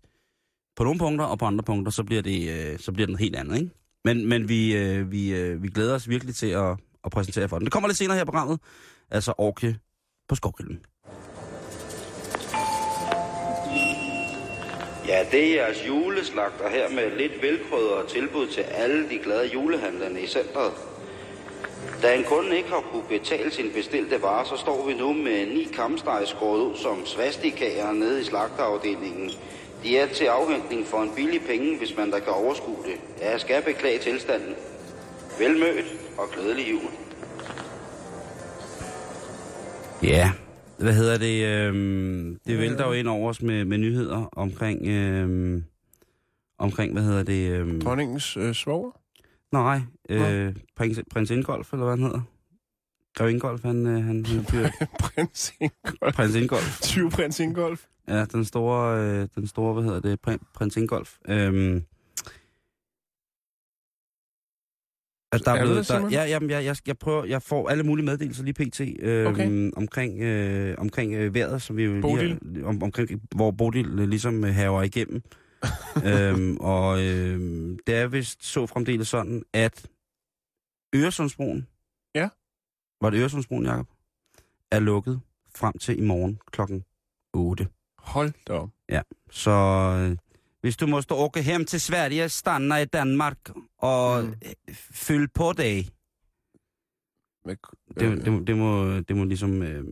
På 0.79 0.85
nogle 0.85 0.99
punkter, 0.99 1.25
og 1.25 1.39
på 1.39 1.45
andre 1.45 1.65
punkter, 1.65 1.93
så 1.93 2.05
bliver 2.05 2.23
det, 2.23 2.51
øh, 2.51 2.79
så 2.79 2.93
bliver 2.93 3.07
det 3.07 3.13
noget 3.13 3.21
helt 3.21 3.37
andet, 3.37 3.57
ikke? 3.57 3.71
Men, 4.05 4.29
men 4.29 4.49
vi, 4.49 4.77
øh, 4.77 5.13
vi, 5.13 5.35
øh, 5.35 5.63
vi 5.63 5.69
glæder 5.69 5.95
os 5.95 6.09
virkelig 6.09 6.35
til 6.35 6.47
at, 6.47 6.77
at 7.05 7.11
præsentere 7.13 7.49
for 7.49 7.59
den. 7.59 7.65
Det 7.65 7.73
kommer 7.73 7.89
lidt 7.89 7.99
senere 7.99 8.17
her 8.17 8.25
på 8.25 8.31
programmet. 8.31 8.59
Altså 9.11 9.33
Orke 9.39 9.77
på 10.29 10.35
Skovgrillen. 10.35 10.81
Ja, 15.09 15.25
det 15.33 15.45
er 15.45 15.55
jeres 15.55 15.87
juleslagter 15.89 16.69
her 16.71 16.91
med 16.91 17.19
lidt 17.19 17.33
velkrydret 17.43 18.07
tilbud 18.09 18.47
til 18.47 18.61
alle 18.61 19.09
de 19.09 19.19
glade 19.25 19.51
julehandlerne 19.55 20.21
i 20.21 20.27
centret. 20.27 20.73
Da 22.03 22.15
en 22.15 22.25
kunde 22.25 22.57
ikke 22.57 22.69
har 22.69 22.85
kunne 22.93 23.09
betale 23.09 23.51
sin 23.51 23.71
bestilte 23.75 24.23
varer, 24.23 24.45
så 24.45 24.57
står 24.57 24.87
vi 24.87 24.95
nu 24.95 25.13
med 25.13 25.47
ni 25.47 25.65
kamsteg 25.65 26.23
skåret 26.25 26.61
ud 26.61 26.77
som 26.77 27.07
svastikager 27.07 27.93
nede 27.93 28.21
i 28.21 28.25
slagterafdelingen. 28.25 29.31
De 29.83 29.99
er 29.99 30.07
til 30.15 30.25
afhentning 30.25 30.87
for 30.87 31.03
en 31.03 31.11
billig 31.17 31.41
penge, 31.49 31.79
hvis 31.79 31.97
man 31.97 32.11
der 32.11 32.19
kan 32.19 32.33
overskue 32.33 32.77
det. 32.85 33.01
Ja, 33.21 33.31
jeg 33.31 33.41
skal 33.41 33.63
beklage 33.65 33.99
tilstanden. 33.99 34.55
Velmødt 35.39 35.87
og 36.19 36.25
glædelig 36.35 36.71
jul. 36.71 36.91
Ja, 40.03 40.33
hvad 40.79 40.95
hedder 40.95 41.19
det? 41.19 41.45
Øhm, 41.47 42.39
det 42.47 42.59
vælter 42.59 42.87
jo 42.87 42.93
ind 42.93 43.09
over 43.09 43.29
os 43.29 43.43
med, 43.43 43.65
med 43.65 43.79
nyheder 43.79 44.29
omkring, 44.33 44.87
øhm, 44.87 45.65
omkring, 46.59 46.93
hvad 46.93 47.03
hedder 47.03 47.23
det? 47.23 47.51
Øhm, 47.51 47.81
Dronningens 47.81 48.37
øh, 48.37 48.55
svoger? 48.55 48.91
nej, 49.53 49.81
øh, 50.11 50.55
prins, 50.77 51.01
prins 51.11 51.31
Ingolf, 51.31 51.73
eller 51.73 51.85
hvad 51.85 51.97
han 51.97 52.05
hedder? 52.05 52.21
Grev 53.15 53.31
Ingolf, 53.31 53.63
han, 53.63 53.87
øh, 53.87 54.05
han, 54.05 54.27
han 54.27 54.45
Prins 55.01 55.55
Ingolf. 55.61 56.15
prins 56.15 56.35
Ingolf. 56.35 56.81
20 56.81 57.11
prins 57.11 57.41
Ingolf. 57.41 57.85
Ja, 58.09 58.25
den 58.25 58.45
store, 58.45 59.01
øh, 59.05 59.29
den 59.35 59.47
store, 59.47 59.73
hvad 59.75 59.83
hedder 59.85 60.01
det, 60.01 60.21
prin, 60.21 60.39
prins 60.55 60.77
Ingolf. 60.77 61.19
Øhm, 61.29 61.85
at 65.33 65.45
der 65.45 65.51
Er 65.53 65.57
er 65.57 65.65
blevet, 65.65 65.89
der, 65.89 66.09
ja, 66.11 66.25
jamen, 66.25 66.51
jeg, 66.51 66.65
jeg, 66.65 66.77
jeg, 66.87 66.99
prøver, 66.99 67.25
jeg 67.25 67.43
får 67.43 67.69
alle 67.69 67.83
mulige 67.83 68.05
meddelelser 68.07 68.45
lige 68.45 68.55
pt. 68.55 68.81
Øh, 68.81 69.27
Okay. 69.27 69.71
omkring, 69.77 70.21
øh, 70.21 70.75
omkring 70.79 71.15
øh, 71.15 71.35
vejret, 71.35 71.63
som 71.63 71.77
vi 71.77 71.85
jo 71.85 71.91
lige 71.93 72.03
Bodil? 72.03 72.29
har, 72.57 72.65
om, 72.69 72.83
omkring, 72.83 73.23
hvor 73.37 73.51
Bodil 73.51 73.99
øh, 73.99 74.09
ligesom 74.09 74.45
øh, 74.45 74.55
haver 74.55 74.83
igennem. 74.83 75.23
øhm, 76.11 76.57
og 76.61 76.99
øh, 77.05 77.39
det 77.87 77.95
er 77.95 78.07
vist 78.07 78.45
så 78.45 78.67
fremdeles 78.67 79.09
sådan, 79.09 79.43
at 79.53 79.87
Øresundsbroen, 80.95 81.67
Ja. 82.15 82.29
var 83.01 83.11
det 83.11 83.19
Øresundsbroen, 83.21 83.65
Jacob? 83.65 83.87
Er 84.71 84.81
lukket 84.81 85.21
frem 85.57 85.79
til 85.79 85.99
i 85.99 86.03
morgen 86.07 86.41
klokken 86.53 86.85
8. 87.35 87.69
Hold 88.09 88.33
da 88.49 88.53
op. 88.53 88.69
Så 89.31 89.51
øh, 90.11 90.17
hvis 90.61 90.77
du 90.77 90.87
måste 90.87 91.15
åka 91.15 91.41
hem 91.41 91.65
til 91.65 91.81
Sverige, 91.81 92.29
stanna 92.29 92.77
i 92.77 92.85
Danmark 92.85 93.39
og 93.79 94.25
Mm. 94.25 94.29
mm. 94.29 94.75
fyld 94.93 95.29
på 95.35 95.53
dig. 95.53 95.89
Med, 97.45 97.57
Det, 98.01 98.25
det, 98.25 98.33
må- 98.33 98.41
det, 98.41 98.57
må, 98.57 99.01
det 99.01 99.17
må 99.17 99.25
ligesom... 99.25 99.63
Øh, 99.63 99.85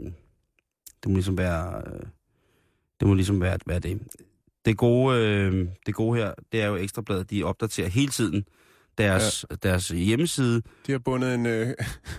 det 1.03 1.11
må 1.11 1.15
ligesom 1.15 1.39
være... 1.39 1.83
Øh, 1.87 2.01
det 3.01 3.09
må 3.09 3.15
ligesom 3.15 3.41
være, 3.41 3.59
være 3.67 3.79
det. 3.79 4.01
Det 4.65 4.77
gode, 4.77 5.19
øh, 5.21 5.69
det 5.87 5.95
gode 5.95 6.19
her, 6.19 6.35
det 6.53 6.63
er 6.63 6.67
jo 6.67 6.77
Ekstrabladet, 6.77 7.31
de 7.31 7.43
opdaterer 7.45 7.89
hele 7.89 8.09
tiden 8.11 8.45
deres, 8.99 9.45
ja. 9.51 9.57
deres 9.63 9.89
hjemmeside, 9.89 10.63
de 10.87 10.93
har 10.93 10.99
bundet 10.99 11.35
en... 11.35 11.47
Øh, 11.47 11.75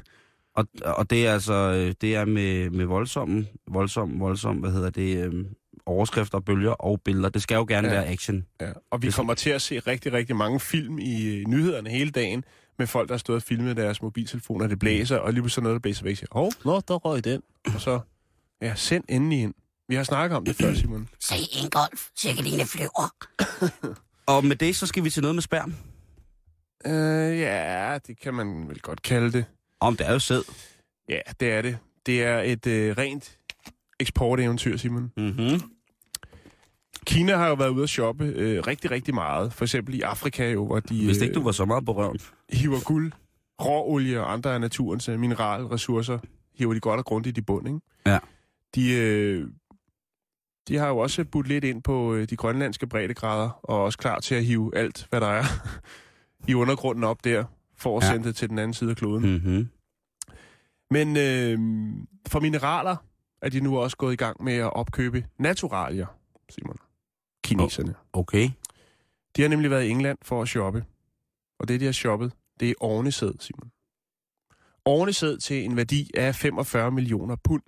og, 0.57 0.67
og 0.85 1.09
det 1.09 1.27
er 1.27 1.33
altså, 1.33 1.53
øh, 1.53 1.93
det 2.01 2.15
er 2.15 2.25
med, 2.25 2.69
med 2.69 2.85
voldsomme, 2.85 3.47
voldsom, 3.67 4.19
voldsom, 4.19 4.57
hvad 4.57 4.71
hedder 4.71 4.89
det, 4.89 5.25
øh, 5.33 5.45
overskrifter, 5.87 6.39
bølger 6.39 6.71
og 6.71 7.01
billeder. 7.01 7.29
Det 7.29 7.41
skal 7.41 7.55
jo 7.55 7.65
gerne 7.67 7.87
Ja. 7.87 7.93
være 7.93 8.07
action. 8.07 8.45
ja. 8.61 8.71
Og 8.91 9.01
vi 9.01 9.07
Det- 9.07 9.15
kommer 9.15 9.33
til 9.33 9.49
at 9.49 9.61
se 9.61 9.79
rigtig, 9.79 10.13
rigtig 10.13 10.35
mange 10.35 10.59
film 10.59 10.99
i 10.99 11.25
øh, 11.35 11.45
nyhederne 11.47 11.89
hele 11.89 12.11
dagen, 12.11 12.43
med 12.79 12.87
folk, 12.87 13.07
der 13.09 13.13
har 13.13 13.17
stået 13.19 13.35
og 13.35 13.43
filmet 13.43 13.77
deres 13.77 14.01
mobiltelefoner, 14.01 14.67
det 14.67 14.79
blæser, 14.79 15.17
og 15.17 15.33
lige 15.33 15.41
pludselig 15.41 15.63
noget, 15.63 15.73
der 15.75 15.79
blæser 15.79 16.03
væk, 16.03 16.15
siger, 16.17 16.27
hov, 16.31 16.51
nå, 16.65 16.81
der 16.87 16.93
røg 16.95 17.23
den. 17.23 17.41
Og 17.75 17.81
så, 17.81 17.99
ja, 18.61 18.75
send 18.75 19.03
endelig 19.09 19.39
ind. 19.41 19.53
Vi 19.89 19.95
har 19.95 20.03
snakket 20.03 20.37
om 20.37 20.45
det 20.45 20.55
før, 20.55 20.73
Simon. 20.73 21.09
Se 21.19 21.35
en 21.63 21.69
golf, 21.69 22.07
Cirkeline 22.19 22.65
flyver. 22.65 23.15
Og 24.35 24.45
med 24.45 24.55
det, 24.55 24.75
så 24.75 24.85
skal 24.87 25.03
vi 25.03 25.09
til 25.09 25.21
noget 25.21 25.35
med 25.35 25.41
spærm. 25.41 25.73
Øh, 26.85 27.39
ja, 27.39 27.97
det 28.07 28.19
kan 28.21 28.33
man 28.33 28.67
vel 28.69 28.79
godt 28.79 29.01
kalde 29.01 29.31
det. 29.31 29.45
Om 29.79 29.97
det 29.97 30.07
er 30.07 30.11
jo 30.13 30.19
sæd. 30.19 30.41
Ja, 31.09 31.19
det 31.39 31.51
er 31.51 31.61
det. 31.61 31.77
Det 32.05 32.23
er 32.23 32.39
et 32.39 32.67
øh, 32.67 32.97
rent 32.97 33.37
eksporteventyr, 33.99 34.77
Simon. 34.77 35.11
Mm-hmm. 35.17 35.61
Kina 37.07 37.35
har 37.35 37.47
jo 37.47 37.53
været 37.53 37.69
ude 37.69 37.83
at 37.83 37.89
shoppe 37.89 38.25
øh, 38.25 38.63
rigtig, 38.67 38.91
rigtig 38.91 39.13
meget. 39.13 39.53
For 39.53 39.65
eksempel 39.65 39.95
i 39.95 40.01
Afrika 40.01 40.51
jo, 40.51 40.65
hvor 40.65 40.79
de 40.79 41.05
Hvis 41.05 41.21
ikke 41.21 41.33
du 41.33 41.39
øh, 41.39 41.45
var 41.45 41.51
så 41.51 41.65
meget 41.65 41.85
på 41.85 41.91
røven. 41.91 42.19
hiver 42.49 42.83
guld, 42.85 43.11
råolie 43.61 44.19
og 44.21 44.33
andre 44.33 44.53
af 44.53 44.61
naturens 44.61 45.09
øh, 45.09 45.19
mineralressourcer, 45.19 46.19
hiver 46.55 46.73
de 46.73 46.79
godt 46.79 46.97
og 46.99 47.05
grundigt 47.05 47.37
i 47.37 47.41
bund, 47.41 47.67
ikke? 47.67 47.79
Ja. 48.05 48.19
De, 48.75 48.93
øh, 48.93 49.47
de 50.67 50.77
har 50.77 50.87
jo 50.87 50.97
også 50.97 51.25
budt 51.25 51.47
lidt 51.47 51.63
ind 51.63 51.83
på 51.83 52.13
øh, 52.13 52.29
de 52.29 52.35
grønlandske 52.35 52.87
breddegrader, 52.87 53.49
og 53.63 53.75
er 53.77 53.81
også 53.81 53.97
klar 53.97 54.19
til 54.19 54.35
at 54.35 54.45
hive 54.45 54.77
alt, 54.77 55.07
hvad 55.09 55.21
der 55.21 55.27
er 55.27 55.43
i 56.49 56.53
undergrunden 56.53 57.03
op 57.03 57.23
der, 57.23 57.43
for 57.77 57.97
at 57.97 58.03
Ja. 58.03 58.09
sende 58.11 58.27
det 58.27 58.35
til 58.35 58.49
den 58.49 58.59
anden 58.59 58.73
side 58.73 58.89
af 58.89 58.95
kloden. 58.97 59.31
Mm-hmm. 59.33 59.69
Men 60.91 61.17
øh, 61.17 61.59
for 62.27 62.39
mineraler 62.39 62.95
er 63.41 63.49
de 63.49 63.59
nu 63.59 63.77
også 63.79 63.97
gået 63.97 64.13
i 64.13 64.15
gang 64.15 64.43
med 64.43 64.53
at 64.53 64.73
opkøbe 64.73 65.25
naturalier, 65.39 66.05
Simon. 66.49 66.77
Kineserne. 67.47 67.95
Okay. 68.13 68.49
De 69.35 69.41
har 69.41 69.49
nemlig 69.49 69.71
været 69.71 69.85
i 69.85 69.89
England 69.89 70.17
for 70.21 70.41
at 70.41 70.47
shoppe. 70.47 70.85
Og 71.59 71.67
det, 71.67 71.79
de 71.79 71.85
har 71.85 71.91
shoppet, 71.91 72.33
det 72.59 72.69
er 72.69 72.73
ornesæd, 72.79 73.33
Simon. 73.39 73.71
Ornesæd 74.85 75.37
til 75.37 75.63
en 75.65 75.75
værdi 75.75 76.11
af 76.17 76.35
45 76.35 76.91
millioner 76.91 77.35
pund. 77.35 77.63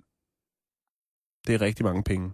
Det 1.46 1.54
er 1.54 1.60
rigtig 1.60 1.84
mange 1.84 2.02
penge. 2.02 2.32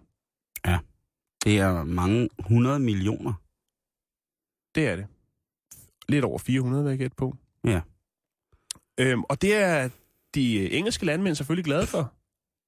Det 1.47 1.59
er 1.59 1.85
mange 1.85 2.29
100 2.39 2.79
millioner. 2.79 3.33
Det 4.75 4.87
er 4.89 4.97
det. 4.97 5.07
Lidt 6.09 6.25
over 6.25 6.39
400, 6.39 6.85
vil 6.85 6.91
jeg 6.91 6.99
gætte 6.99 7.17
på. 7.17 7.37
Ja. 7.65 7.81
Øhm, 9.01 9.23
og 9.29 9.43
det 9.43 9.55
er 9.55 9.89
de 10.35 10.59
øh, 10.59 10.69
engelske 10.79 11.07
landmænd 11.07 11.35
selvfølgelig 11.35 11.65
glade 11.65 11.87
for. 11.87 12.13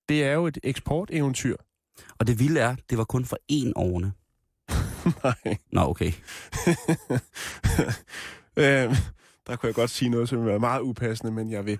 Det 0.09 0.25
er 0.25 0.33
jo 0.33 0.47
et 0.47 0.59
eksporteventyr. 0.62 1.57
Og 2.19 2.27
det 2.27 2.38
vilde 2.38 2.61
er, 2.61 2.77
det 2.91 2.99
var 2.99 3.05
kun 3.05 3.25
for 3.25 3.38
én 3.53 3.73
årene. 3.77 4.12
Nej. 5.25 5.57
Nå, 5.73 5.81
okay. 5.81 6.12
øhm, 8.57 8.94
der 9.47 9.57
kunne 9.57 9.66
jeg 9.66 9.75
godt 9.75 9.90
sige 9.90 10.09
noget, 10.09 10.29
som 10.29 10.47
være 10.47 10.59
meget 10.59 10.81
upassende, 10.81 11.33
men 11.33 11.51
jeg 11.51 11.66
vil 11.66 11.79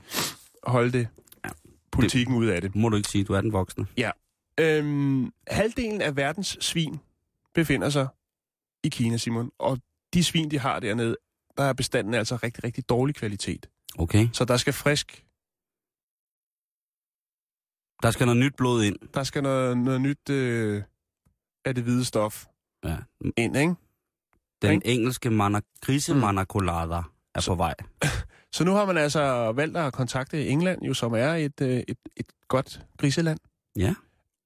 holde 0.63 0.93
det 0.93 1.09
politikken 1.93 2.35
ud 2.35 2.47
af 2.47 2.61
det. 2.61 2.75
Må 2.77 2.89
du 2.89 2.97
ikke 2.97 3.09
sige, 3.09 3.25
du 3.25 3.33
er 3.33 3.41
den 3.41 3.53
voksne. 3.53 3.87
Øhm, 4.61 5.33
halvdelen 5.49 6.01
af 6.01 6.17
verdens 6.17 6.57
svin 6.61 6.99
befinder 7.55 7.91
sig 7.91 8.09
i 8.85 8.89
Kina, 8.89 9.17
Simon. 9.17 9.51
Og 9.59 9.79
de 10.15 10.25
svin, 10.25 10.51
de 10.51 10.59
har 10.59 10.81
dernede, 10.81 11.17
der 11.57 11.65
er 11.65 11.73
bestanden 11.73 12.15
altså 12.15 12.37
rigtig, 12.37 12.65
rigtig 12.65 12.89
dårlig 12.89 13.15
kvalitet. 13.15 13.69
Okay. 13.99 14.29
Så 14.33 14.45
der 14.45 14.57
skal 14.57 14.73
frisk, 14.73 15.25
Der 18.03 18.11
skal 18.11 18.27
noget 18.27 18.41
nyt 18.41 18.57
blod 18.57 18.83
ind. 18.85 18.97
der 19.15 19.23
skal 19.23 19.43
noget, 19.43 19.79
noget 19.79 20.01
nyt 20.01 20.31
øh, 20.31 20.83
af 21.65 21.75
det 21.75 21.85
hvide 21.85 22.05
stof 22.05 22.47
Ja. 22.85 22.97
ind, 23.37 23.57
ikke? 23.57 23.75
Den 24.63 24.73
Ikke? 24.73 24.87
engelske 24.89 25.31
mana, 25.31 25.61
grise 25.81 26.15
Mm. 26.15 26.21
er 27.35 27.41
på 27.47 27.55
vej. 27.55 27.75
Så 28.53 28.65
nu 28.65 28.73
har 28.73 28.85
man 28.87 28.97
altså 28.97 29.53
valgt 29.53 29.77
at 29.77 29.93
kontakte 29.93 30.47
England, 30.47 30.83
jo, 30.83 30.95
som 30.95 31.13
er 31.15 31.35
et, 31.35 31.61
øh, 31.61 31.83
et, 31.89 31.99
et 32.17 32.27
godt 32.49 32.81
griseland. 32.99 33.39
Ja. 33.77 33.95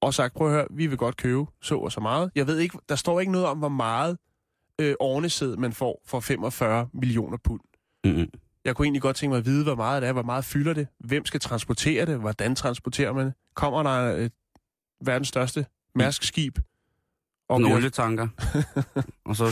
Og 0.01 0.13
sagt, 0.13 0.33
prøv 0.33 0.47
at 0.47 0.53
høre, 0.53 0.67
vi 0.71 0.87
vil 0.87 0.97
godt 0.97 1.17
købe 1.17 1.45
så 1.61 1.77
og 1.77 1.91
så 1.91 1.99
meget. 1.99 2.31
Jeg 2.35 2.47
ved 2.47 2.57
ikke, 2.59 2.77
der 2.89 2.95
står 2.95 3.19
ikke 3.19 3.31
noget 3.31 3.47
om, 3.47 3.57
hvor 3.57 3.69
meget 3.69 4.17
øh, 4.79 4.95
ornesæd 4.99 5.55
man 5.57 5.73
får 5.73 6.01
for 6.05 6.19
45 6.19 6.89
millioner 6.93 7.37
pund. 7.37 7.59
Mm-mm. 8.05 8.27
Jeg 8.65 8.75
kunne 8.75 8.85
egentlig 8.85 9.01
godt 9.01 9.15
tænke 9.15 9.29
mig 9.31 9.37
at 9.37 9.45
vide, 9.45 9.63
hvor 9.63 9.75
meget 9.75 10.01
det 10.01 10.07
er, 10.09 10.13
hvor 10.13 10.23
meget 10.23 10.45
fylder 10.45 10.73
det, 10.73 10.87
hvem 10.99 11.25
skal 11.25 11.39
transportere 11.39 12.05
det, 12.05 12.17
hvordan 12.19 12.55
transporterer 12.55 13.13
man 13.13 13.25
det. 13.25 13.33
Kommer 13.53 13.83
der 13.83 13.89
et 13.91 14.31
verdens 15.05 15.27
største 15.27 15.65
mærskskib, 15.95 16.57
og, 17.49 17.59
bliver, 17.59 17.75
olietanker. 17.75 18.27
og 19.25 19.35
så 19.35 19.51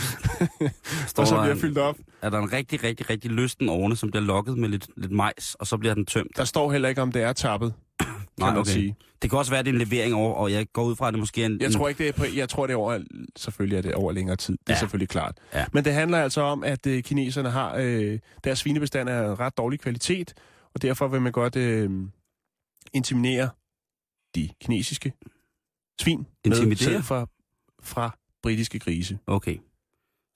står 1.08 1.24
og 1.24 1.28
så 1.28 1.42
bliver 1.42 1.54
en, 1.54 1.60
fyldt 1.60 1.78
op. 1.78 1.98
er 2.22 2.30
der 2.30 2.40
en 2.40 2.54
rigtig, 2.54 2.84
rigtig, 2.84 3.10
rigtig 3.10 3.32
lysten 3.32 3.70
ovne, 3.70 3.96
som 3.96 4.12
bliver 4.12 4.24
lokket 4.24 4.58
med 4.58 4.70
lidt, 4.70 4.88
lidt 4.98 5.12
majs, 5.12 5.56
og 5.56 5.68
så 5.68 5.78
bliver 5.78 5.94
den 5.94 6.06
tømt. 6.06 6.38
Der 6.38 6.44
står 6.44 6.72
heller 6.72 6.90
ikke, 6.90 7.02
om 7.02 7.12
det 7.12 7.22
er 7.22 7.34
tappet, 7.34 7.74
kan 8.00 8.08
Nej, 8.40 8.50
man 8.50 8.60
okay. 8.60 8.72
sige. 8.72 8.96
Det 9.22 9.30
kan 9.30 9.40
også 9.40 9.52
være, 9.52 9.60
at 9.60 9.66
det 9.66 9.72
er 9.72 9.80
en 9.80 9.80
levering 9.88 10.14
over, 10.16 10.34
og 10.34 10.52
jeg 10.52 10.68
går 10.74 10.84
ud 10.84 10.96
fra, 10.96 11.08
at 11.08 11.14
det 11.14 11.20
måske 11.20 11.42
er 11.42 11.46
en... 11.46 11.62
Jeg 11.62 11.72
tror 11.72 11.88
ikke, 11.88 11.98
det 11.98 12.08
er 12.08 12.14
på, 12.14 12.26
jeg 12.36 12.50
tror, 12.50 12.68
det 12.68 12.74
er 12.74 12.78
over, 12.78 13.00
selvfølgelig 13.38 13.78
er 13.78 13.82
det 13.82 13.94
over 13.94 14.12
længere 14.12 14.36
tid. 14.36 14.58
Det 14.58 14.70
er 14.70 14.74
Ja. 14.74 14.80
selvfølgelig 14.80 15.10
klart. 15.10 15.38
Ja. 15.54 15.66
Men 15.74 15.86
det 15.86 15.94
handler 15.94 16.18
altså 16.24 16.42
om, 16.42 16.64
at 16.64 16.88
øh, 16.88 17.04
kineserne 17.04 17.50
har, 17.50 17.76
øh, 17.80 18.20
deres 18.44 18.60
svinebestand 18.60 19.10
er 19.10 19.22
af 19.22 19.40
ret 19.40 19.58
dårlig 19.58 19.80
kvalitet, 19.80 20.34
og 20.76 20.82
derfor 20.82 21.08
vil 21.08 21.22
man 21.22 21.32
godt 21.32 21.56
øh, 21.56 21.90
intimidere 22.94 23.50
de 24.36 24.50
kinesiske 24.62 25.14
svin 26.02 26.18
med 26.18 26.28
Intimidere? 26.46 26.78
sæd 26.78 27.02
fra, 27.02 27.28
fra 27.84 28.18
britiske 28.44 28.80
grise. 28.80 29.20
Okay. 29.28 29.56
Så, 29.56 29.62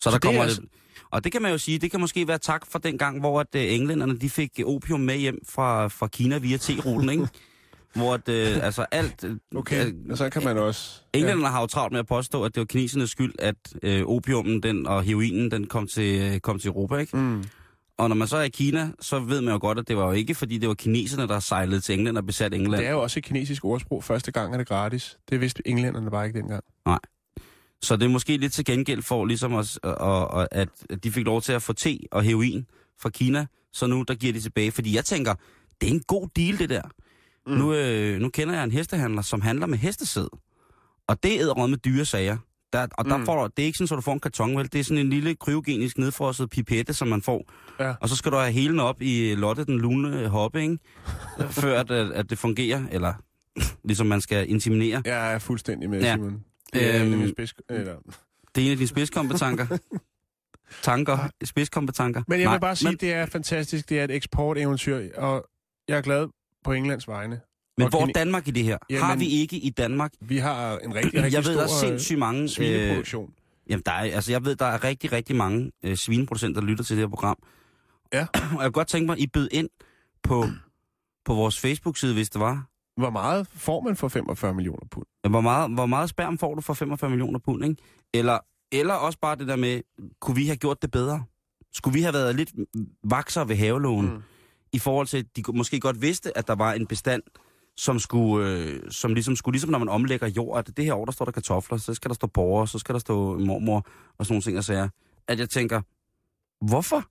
Så 0.01 0.09
der 0.09 0.15
er 0.15 0.19
kommer 0.19 0.41
altså- 0.43 0.61
det, 0.61 0.69
og 1.11 1.23
det 1.23 1.31
kan 1.31 1.41
man 1.41 1.51
jo 1.51 1.57
sige, 1.57 1.79
det 1.79 1.91
kan 1.91 1.99
måske 1.99 2.27
være 2.27 2.37
tak 2.37 2.65
for 2.71 2.79
den 2.79 2.97
gang, 2.97 3.19
hvor 3.19 3.39
at, 3.39 3.47
uh, 3.55 3.61
englænderne 3.61 4.17
de 4.19 4.29
fik 4.29 4.51
øh, 4.59 4.65
opium 4.65 4.99
med 4.99 5.17
hjem 5.17 5.39
fra, 5.49 5.87
fra 5.87 6.07
Kina 6.07 6.37
via 6.37 6.57
T-ruten, 6.57 7.09
ikke? 7.09 7.27
hvor 7.95 8.13
at, 8.13 8.29
uh, 8.29 8.65
altså 8.65 8.85
alt... 8.91 9.23
øh, 9.23 9.35
Okay, 9.55 9.87
øh, 9.87 9.93
og 10.09 10.17
så 10.17 10.29
kan 10.29 10.43
man 10.43 10.57
også... 10.57 11.01
Englænderne 11.13 11.47
har 11.47 11.61
jo 11.61 11.67
travlt 11.67 11.91
med 11.91 11.99
at 11.99 12.07
påstå, 12.07 12.43
at 12.43 12.55
det 12.55 12.59
var 12.61 12.65
kinesernes 12.65 13.09
skyld, 13.09 13.33
at 13.39 13.55
øh, 13.83 14.05
opiumen 14.05 14.63
den, 14.63 14.87
og 14.87 15.03
heroinen 15.03 15.51
den 15.51 15.67
kom 15.67 15.87
til, 15.87 16.21
øh, 16.33 16.39
kom 16.39 16.59
til 16.59 16.67
Europa, 16.67 16.95
ikke? 16.97 17.17
Mm. 17.17 17.43
Og 17.97 18.09
når 18.09 18.15
man 18.15 18.27
så 18.27 18.37
er 18.37 18.41
i 18.43 18.49
Kina, 18.49 18.91
så 18.99 19.19
ved 19.19 19.41
man 19.41 19.53
jo 19.53 19.59
godt, 19.61 19.79
at 19.79 19.87
det 19.87 19.97
var 19.97 20.05
jo 20.05 20.11
ikke, 20.11 20.35
fordi 20.35 20.57
det 20.57 20.67
var 20.69 20.75
kineserne, 20.75 21.27
der 21.27 21.39
sejlede 21.39 21.79
til 21.81 21.95
England 21.97 22.17
og 22.17 22.25
besatte 22.25 22.57
England. 22.57 22.81
Det 22.81 22.87
er 22.87 22.91
jo 22.91 23.01
også 23.01 23.19
et 23.19 23.23
kinesisk 23.23 23.65
ordsprog. 23.65 24.03
Første 24.03 24.31
gang 24.31 24.53
er 24.53 24.57
det 24.57 24.67
gratis. 24.67 25.17
Det 25.29 25.41
vidste 25.41 25.67
englænderne 25.67 26.11
bare 26.11 26.27
ikke 26.27 26.39
dengang. 26.39 26.63
Så 27.81 27.95
det 27.95 28.05
er 28.05 28.09
måske 28.09 28.37
lidt 28.37 28.53
til 28.53 28.65
gengæld 28.65 29.01
for, 29.01 29.25
ligesom 29.25 29.53
os, 29.53 29.77
og, 29.83 30.27
og, 30.27 30.47
at 30.51 30.69
de 31.03 31.11
fik 31.11 31.25
lov 31.25 31.41
til 31.41 31.53
at 31.53 31.61
få 31.61 31.73
te 31.73 31.97
og 32.11 32.23
heroin 32.23 32.65
fra 33.01 33.09
Kina, 33.09 33.45
så 33.73 33.87
nu 33.87 34.03
der 34.07 34.15
giver 34.15 34.33
de 34.33 34.39
tilbage. 34.39 34.71
Fordi 34.71 34.95
jeg 34.95 35.05
tænker, 35.05 35.33
det 35.81 35.89
er 35.89 35.93
en 35.93 36.03
god 36.07 36.27
deal, 36.35 36.59
det 36.59 36.69
der. 36.69 36.81
Mm. 37.47 37.53
Nu, 37.53 37.73
øh, 37.73 38.19
nu 38.21 38.29
kender 38.29 38.53
jeg 38.55 38.63
en 38.63 38.71
hestehandler, 38.71 39.21
som 39.21 39.41
handler 39.41 39.65
med 39.67 39.77
hestesæd. 39.77 40.27
Og 41.07 41.23
det 41.23 41.41
er 41.41 41.67
med 41.67 41.77
dyre 41.77 42.05
sager. 42.05 42.37
Der, 42.73 42.87
og 42.97 43.05
der 43.05 43.17
Mm. 43.17 43.25
får 43.25 43.43
du, 43.43 43.49
det 43.57 43.63
er 43.63 43.65
ikke 43.65 43.77
sådan, 43.77 43.93
at 43.93 43.97
du 43.97 44.01
får 44.01 44.13
en 44.13 44.19
karton, 44.19 44.57
vel? 44.57 44.71
Det 44.71 44.79
er 44.79 44.83
sådan 44.83 44.97
en 44.97 45.09
lille 45.09 45.35
kryogenisk 45.35 45.97
nedfrosset 45.97 46.49
pipette, 46.49 46.93
som 46.93 47.07
man 47.07 47.21
får. 47.21 47.45
Ja. 47.79 47.93
Og 48.01 48.09
så 48.09 48.15
skal 48.15 48.31
du 48.31 48.37
have 48.37 48.51
helen 48.51 48.79
op 48.79 49.01
i 49.01 49.35
Lotte, 49.35 49.65
den 49.65 49.77
lune 49.79 50.27
hoppe, 50.27 50.61
ikke? 50.61 50.77
Før 51.61 51.79
at, 51.79 51.91
at, 51.91 52.11
at 52.11 52.29
det 52.29 52.37
fungerer, 52.37 52.83
eller 52.91 53.13
ligesom 53.87 54.07
man 54.07 54.21
skal 54.21 54.49
inseminere. 54.49 55.01
Jeg 55.05 55.33
er 55.33 55.39
fuldstændig 55.39 55.89
med, 55.89 56.01
Ja. 56.01 56.15
Simon. 56.15 56.43
Det 56.79 56.95
er 56.95 57.03
Øhm, 57.05 57.21
en 57.21 57.29
spids... 57.29 57.53
Eller... 57.69 57.95
Det 58.55 58.61
er 58.61 58.65
en 58.65 58.71
af 58.71 58.77
dine 58.77 58.87
spidskompetencer. 58.87 59.77
Tanker, 60.81 61.29
spidskompetencer. 61.43 62.23
Men 62.27 62.39
jeg 62.39 62.45
Nej, 62.45 62.53
vil 62.55 62.59
bare 62.61 62.75
sige, 62.75 62.89
men, 62.89 62.97
det 62.97 63.13
er 63.13 63.25
fantastisk. 63.25 63.89
Det 63.89 63.99
er 63.99 64.03
et 64.03 64.11
eksporteventyr, 64.11 65.09
og 65.17 65.45
jeg 65.87 65.97
er 65.97 66.01
glad 66.01 66.27
på 66.63 66.71
Englands 66.73 67.07
vegne. 67.07 67.39
men 67.77 67.83
og 67.85 67.89
hvor 67.89 68.01
er 68.01 68.11
Danmark 68.11 68.47
i 68.47 68.51
det 68.51 68.63
her? 68.63 68.77
Jamen- 68.89 69.03
Har 69.03 69.15
vi 69.15 69.25
ikke 69.27 69.57
i 69.57 69.69
Danmark? 69.69 70.11
Vi 70.21 70.37
har 70.37 70.77
en 70.77 70.95
rigtig, 70.95 71.13
rigtig 71.13 71.33
Jeg 71.33 71.45
ved, 71.45 71.53
der 71.53 71.59
er 71.59 71.83
øh, 71.83 71.87
sindssygt 71.89 72.19
mange... 72.19 72.41
Øh, 72.43 72.49
svineproduktion. 72.49 73.33
jamen, 73.69 73.83
der 73.85 73.91
er, 73.91 74.15
altså, 74.15 74.31
jeg 74.31 74.45
ved, 74.45 74.55
der 74.55 74.65
er 74.65 74.83
rigtig, 74.83 75.11
rigtig 75.11 75.35
mange 75.35 75.71
øh, 75.83 75.95
svineproducenter, 75.97 76.61
der 76.61 76.67
lytter 76.67 76.83
til 76.83 76.95
det 76.97 77.01
her 77.03 77.09
program. 77.09 77.37
Ja. 78.13 78.21
Og 78.33 78.41
jeg 78.41 78.49
kunne 78.59 78.71
godt 78.71 78.87
tænke 78.87 79.05
mig, 79.05 79.13
at 79.13 79.19
I 79.19 79.27
bød 79.27 79.49
ind 79.51 79.69
på, 80.23 80.45
på 81.25 81.33
vores 81.33 81.59
Facebook-side, 81.59 82.13
hvis 82.13 82.29
det 82.29 82.41
var. 82.41 82.65
Hvor 82.97 83.09
meget 83.09 83.47
får 83.47 83.81
man 83.81 83.95
for 83.95 84.07
45 84.07 84.53
millioner 84.53 84.87
pund? 84.91 85.05
Hvor 85.29 85.41
meget, 85.41 85.71
hvor 85.73 85.85
meget 85.85 86.09
sperm 86.09 86.37
får 86.37 86.55
du 86.55 86.61
for 86.61 86.73
45 86.73 87.09
millioner 87.09 87.39
pund, 87.39 87.65
ikke? 87.65 87.75
Eller, 88.13 88.39
eller 88.71 88.93
også 88.93 89.19
bare 89.19 89.35
det 89.35 89.47
der 89.47 89.55
med, 89.55 89.81
kunne 90.19 90.35
vi 90.35 90.45
have 90.45 90.57
gjort 90.57 90.81
det 90.81 90.91
bedre? 90.91 91.23
Skulle 91.73 91.93
vi 91.93 92.01
have 92.01 92.13
været 92.13 92.35
lidt 92.35 92.51
vakser 93.03 93.43
ved 93.43 93.55
havelågen, 93.55 94.13
mm. 94.13 94.21
i 94.73 94.79
forhold 94.79 95.07
til, 95.07 95.17
at 95.17 95.25
de 95.35 95.43
måske 95.53 95.79
godt 95.79 96.01
vidste, 96.01 96.37
at 96.37 96.47
der 96.47 96.55
var 96.55 96.73
en 96.73 96.87
bestand, 96.87 97.21
som 97.77 97.99
skulle, 97.99 98.49
øh, 98.49 98.91
som 98.91 99.13
ligesom 99.13 99.35
skulle, 99.35 99.53
ligesom 99.53 99.69
når 99.69 99.79
man 99.79 99.89
omlægger 99.89 100.27
jord, 100.27 100.59
at 100.59 100.77
det 100.77 100.85
her 100.85 100.93
år, 100.93 101.05
der 101.05 101.11
står 101.11 101.25
der 101.25 101.31
kartofler, 101.31 101.77
så 101.77 101.93
skal 101.93 102.09
der 102.09 102.15
stå 102.15 102.27
borger, 102.27 102.65
så 102.65 102.79
skal 102.79 102.93
der 102.93 102.99
stå 102.99 103.39
mormor, 103.39 103.87
og 104.17 104.25
sådan 104.25 104.33
nogle 104.33 104.41
ting, 104.41 104.57
og 104.57 104.63
sager. 104.63 104.89
At 105.27 105.39
jeg 105.39 105.49
tænker, 105.49 105.81
hvorfor 106.65 107.03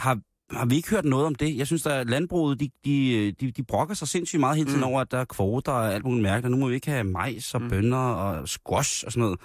har, 0.00 0.20
har 0.50 0.66
vi 0.66 0.76
ikke 0.76 0.90
hørt 0.90 1.04
noget 1.04 1.26
om 1.26 1.34
det? 1.34 1.56
Jeg 1.56 1.66
synes, 1.66 1.86
at 1.86 2.10
landbruget, 2.10 2.60
de, 2.60 2.70
de, 2.84 3.32
de, 3.40 3.50
de 3.50 3.62
brokker 3.62 3.94
sig 3.94 4.08
sindssygt 4.08 4.40
meget 4.40 4.56
hele 4.56 4.68
tiden 4.68 4.80
mm. 4.80 4.86
over, 4.86 5.00
at 5.00 5.10
der 5.10 5.18
er 5.18 5.24
kvoter 5.24 5.72
og 5.72 5.94
alt 5.94 6.04
muligt 6.04 6.22
mærke, 6.22 6.46
og 6.46 6.50
nu 6.50 6.56
må 6.56 6.68
vi 6.68 6.74
ikke 6.74 6.90
have 6.90 7.04
majs 7.04 7.54
og 7.54 7.62
mm. 7.62 7.68
bønner 7.68 7.96
og 7.98 8.48
squash 8.48 9.06
og 9.06 9.12
sådan 9.12 9.20
noget. 9.20 9.40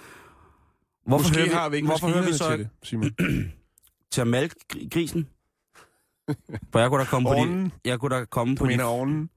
Hvorfor 1.06 1.24
Måske 1.28 1.36
hører 1.36 1.48
vi, 1.48 1.54
har 1.54 1.68
vi 1.68 1.76
ikke 1.76 1.88
hvorfor 1.88 2.08
hører 2.08 2.26
vi 2.26 2.32
så 2.32 2.50
til 2.50 2.58
det, 2.58 2.68
Simon. 2.82 3.10
til 4.12 4.20
at 4.20 4.26
malke 4.26 4.54
gr- 4.72 4.88
grisen? 4.90 5.28
For 6.72 6.78
jeg 6.78 6.90
kunne 6.90 7.00
da 7.00 7.06
komme 7.06 7.28
på 7.28 7.34
de, 7.34 7.70
jeg 7.84 8.00
kunne 8.00 8.16
da 8.16 8.24
komme 8.24 8.54
Du 8.54 8.64
på 8.64 8.70
de, 8.70 8.82
ovnen? 8.82 9.30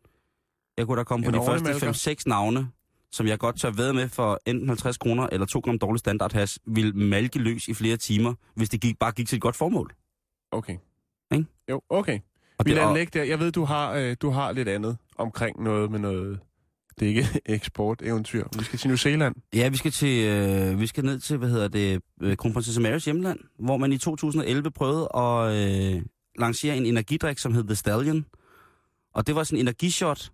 jeg 0.77 0.85
kunne 0.85 0.97
da 0.97 1.03
komme 1.03 1.23
på 1.23 1.29
En 1.29 1.33
de 1.33 1.45
første 1.45 1.67
ovnemalker? 1.67 2.11
5-6 2.11 2.23
navne, 2.25 2.67
som 3.11 3.27
jeg 3.27 3.39
godt 3.39 3.59
tør 3.59 3.71
ved 3.71 3.93
med 3.93 4.09
for 4.09 4.39
enten 4.45 4.67
50 4.67 4.97
kroner 4.97 5.27
eller 5.31 5.45
2 5.45 5.59
gram 5.59 5.79
dårlig 5.79 5.99
standardhas, 5.99 6.59
vil 6.65 6.95
malke 6.95 7.39
løs 7.39 7.67
i 7.67 7.73
flere 7.73 7.97
timer, 7.97 8.33
hvis 8.55 8.69
det 8.69 8.81
gik, 8.81 8.99
bare 8.99 9.11
gik 9.11 9.27
til 9.27 9.35
et 9.35 9.41
godt 9.41 9.55
formål. 9.55 9.95
Okay. 10.51 10.77
Jo, 11.69 11.81
okay. 11.89 12.19
Og 12.57 12.65
Vi 12.65 12.69
det, 12.69 12.75
lader 12.75 12.87
og, 12.87 12.97
ligge 12.97 13.19
der. 13.19 13.25
Jeg 13.25 13.39
ved, 13.39 13.51
du 13.51 13.63
har, 13.63 13.93
øh, 13.93 14.15
du 14.21 14.29
har 14.29 14.51
lidt 14.51 14.67
andet 14.67 14.97
omkring 15.17 15.63
noget 15.63 15.91
med 15.91 15.99
noget... 15.99 16.39
Det 16.99 17.05
er 17.05 17.09
ikke 17.09 17.27
eksport-eventyr. 17.55 18.43
Vi 18.57 18.63
skal 18.63 18.79
til 18.79 18.87
New 18.87 18.97
Zealand. 18.97 19.35
ja, 19.53 19.69
vi 19.69 19.77
skal, 19.77 19.91
til, 19.91 20.25
øh, 20.27 20.79
vi 20.79 20.87
skal 20.87 21.05
ned 21.05 21.19
til, 21.19 21.37
hvad 21.37 21.49
hedder 21.49 21.67
det, 21.67 22.01
øh, 22.21 22.37
kronprinsesse 22.37 22.81
Marys 22.81 23.05
hjemland, 23.05 23.39
hvor 23.59 23.77
man 23.77 23.93
i 23.93 23.97
2011 23.97 24.71
prøvede 24.71 25.09
at 25.15 25.55
øh, 25.95 26.01
lancere 26.39 26.77
en 26.77 26.85
energidrik, 26.85 27.37
som 27.37 27.53
hed 27.53 27.63
The 27.63 27.75
Stallion. 27.75 28.25
Og 29.13 29.27
det 29.27 29.35
var 29.35 29.43
sådan 29.43 29.57
en 29.59 29.67
energishot, 29.67 30.31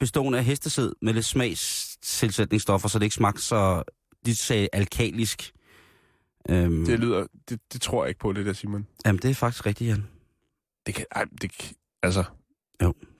bestående 0.00 0.38
af 0.38 0.44
hestesæd 0.44 0.92
med 1.02 1.14
lidt 1.14 1.24
smagstilsætningsstoffer, 1.24 2.88
så 2.88 2.98
det 2.98 3.04
ikke 3.04 3.14
smagte 3.14 3.42
så, 3.42 3.82
de 4.26 4.34
sagde, 4.36 4.68
alkalisk. 4.72 5.52
Øhm, 6.48 6.84
Det 6.86 7.00
lyder... 7.00 7.26
Det, 7.48 7.60
det 7.72 7.80
tror 7.80 8.04
jeg 8.04 8.08
ikke 8.08 8.20
på, 8.20 8.32
det 8.32 8.46
der, 8.46 8.52
Simon. 8.52 8.86
Jamen, 9.06 9.18
det 9.22 9.30
er 9.30 9.34
faktisk 9.34 9.66
rigtigt, 9.66 9.88
Jan. 9.90 10.04
Det 10.86 10.94
kan... 10.94 11.04
Ej, 11.14 11.24
det, 11.42 11.72
altså, 12.02 12.24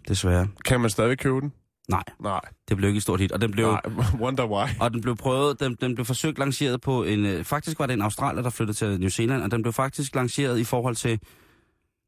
Desværre. 0.09 0.49
kan 0.65 0.81
man 0.81 0.91
stadig 0.91 1.19
købe 1.19 1.41
den? 1.41 1.53
Nej, 1.89 2.03
Nej. 2.21 2.41
det 2.69 2.77
blev 2.77 2.89
ikke 2.89 2.97
et 2.97 3.03
stort 3.03 3.21
hit. 3.21 3.33
Og 3.33 3.41
den 3.41 3.51
blev, 3.51 3.67
Nej, 3.67 3.81
wonder 4.23 4.47
why. 4.47 4.69
og 4.81 4.91
den 4.93 5.01
blev 5.01 5.17
prøvet, 5.17 5.61
den, 5.61 5.77
den 5.81 5.95
blev 5.95 6.05
forsøgt 6.05 6.39
lanceret 6.39 6.81
på 6.81 7.05
en... 7.05 7.27
øh, 7.27 7.45
Faktisk 7.45 7.79
var 7.79 7.87
det 7.87 7.95
en 7.95 8.03
australier, 8.03 8.43
der 8.43 8.51
flyttede 8.51 8.79
til 8.79 9.01
New 9.01 9.09
Zealand, 9.09 9.43
og 9.43 9.51
den 9.51 9.63
blev 9.63 9.73
faktisk 9.73 10.15
lanceret 10.15 10.59
i 10.59 10.65
forhold 10.65 10.97
til, 10.97 11.21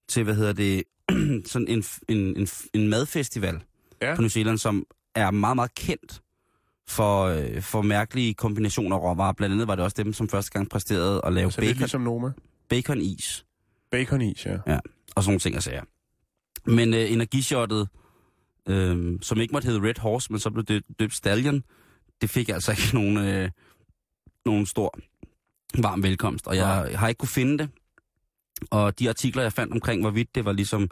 til 0.08 0.24
hvad 0.24 0.34
hedder 0.34 0.52
det, 0.52 0.82
sådan 1.52 1.68
en, 1.68 1.84
en, 2.08 2.36
en, 2.36 2.48
en 2.74 2.88
madfestival 2.88 3.60
Ja. 4.02 4.14
på 4.14 4.20
New 4.22 4.28
Zealand, 4.28 4.58
som 4.58 4.84
er 5.14 5.30
meget, 5.30 5.56
meget 5.56 5.74
kendt 5.74 6.22
for, 6.88 7.24
øh, 7.24 7.62
for 7.62 7.82
mærkelige 7.82 8.34
kombinationer 8.34 8.96
af 8.96 9.00
råvarer. 9.02 9.32
Blandt 9.32 9.52
andet 9.52 9.68
var 9.68 9.74
det 9.74 9.84
også 9.84 10.02
dem, 10.02 10.12
som 10.12 10.28
første 10.28 10.50
gang 10.50 10.70
præsterede 10.70 11.20
at 11.24 11.32
lave 11.32 11.50
Så 11.52 11.60
lidt 11.60 11.68
bacon, 11.68 11.78
ligesom 11.78 12.00
Noma. 12.00 12.30
bacon-is. 12.68 13.44
Baconis, 13.90 14.46
ja. 14.46 14.78
Og 15.16 15.22
sådan 15.22 15.30
nogle 15.30 15.40
ting 15.40 15.56
og 15.56 15.62
sager. 15.62 15.84
Men 16.66 16.94
øh, 16.94 17.12
energishottet, 17.12 17.88
øh, 18.68 19.18
som 19.22 19.40
ikke 19.40 19.52
måtte 19.52 19.66
hedde 19.66 19.88
Red 19.88 19.98
Horse, 19.98 20.32
men 20.32 20.40
så 20.40 20.50
blev 20.50 20.64
det 20.64 20.84
døbt 20.98 21.14
Stallion, 21.14 21.62
det 22.20 22.30
fik 22.30 22.48
altså 22.48 22.70
ikke 22.72 22.94
nogen, 23.00 23.16
øh, 23.16 23.50
nogen 24.46 24.66
stor 24.66 24.98
varm 25.82 26.02
velkomst. 26.02 26.46
Og 26.46 26.56
jeg, 26.56 26.88
jeg 26.90 26.98
har 26.98 27.08
ikke 27.08 27.18
kunne 27.18 27.28
finde 27.28 27.58
det. 27.58 27.70
Og 28.70 28.98
de 28.98 29.08
artikler, 29.08 29.42
jeg 29.42 29.52
fandt 29.52 29.72
omkring, 29.72 30.02
hvorvidt 30.02 30.34
det 30.34 30.44
var 30.44 30.52
ligesom 30.52 30.90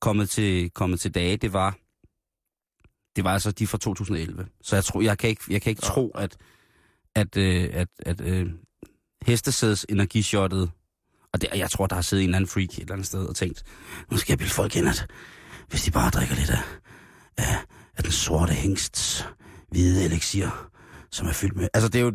kommet 0.00 0.30
til, 0.30 0.70
kommet 0.70 1.00
til 1.00 1.14
dage, 1.14 1.36
det 1.36 1.52
var, 1.52 1.78
det 3.16 3.24
var 3.24 3.32
altså 3.32 3.50
de 3.52 3.66
fra 3.66 3.78
2011. 3.78 4.46
Så 4.62 4.76
jeg, 4.76 4.84
tror, 4.84 5.00
jeg 5.00 5.18
kan 5.18 5.30
ikke, 5.30 5.42
jeg 5.50 5.62
kan 5.62 5.70
ikke 5.70 5.82
Ja. 5.84 5.88
tro, 5.88 6.10
at, 6.10 6.36
at, 7.14 7.36
øh, 7.36 7.70
at, 7.72 7.88
at 7.98 8.20
øh, 8.20 8.50
hestesæds 9.22 9.86
energishottet 9.88 10.70
og 11.36 11.42
det, 11.42 11.48
jeg 11.54 11.70
tror, 11.70 11.86
der 11.86 11.94
har 11.94 12.02
siddet 12.02 12.22
en 12.24 12.28
eller 12.30 12.36
anden 12.36 12.48
freak 12.48 12.68
et 12.68 12.78
eller 12.80 12.92
andet 12.92 13.06
sted 13.06 13.26
og 13.26 13.36
tænkt, 13.36 13.62
nu 14.10 14.16
skal 14.16 14.32
jeg 14.32 14.38
bilde 14.38 14.52
folk 14.52 14.76
ind, 14.76 14.88
at 14.88 15.06
hvis 15.68 15.82
de 15.82 15.90
bare 15.90 16.10
drikker 16.10 16.34
lidt 16.34 16.50
af, 16.50 16.62
af, 17.36 17.56
af 17.96 18.02
den 18.02 18.12
sorte 18.12 18.52
hængsts 18.52 19.26
hvide 19.70 20.04
elixir, 20.04 20.70
som 21.10 21.26
er 21.28 21.32
fyldt 21.32 21.56
med... 21.56 21.68
Altså, 21.74 21.88
det 21.88 21.98
er 22.00 22.04
jo 22.04 22.12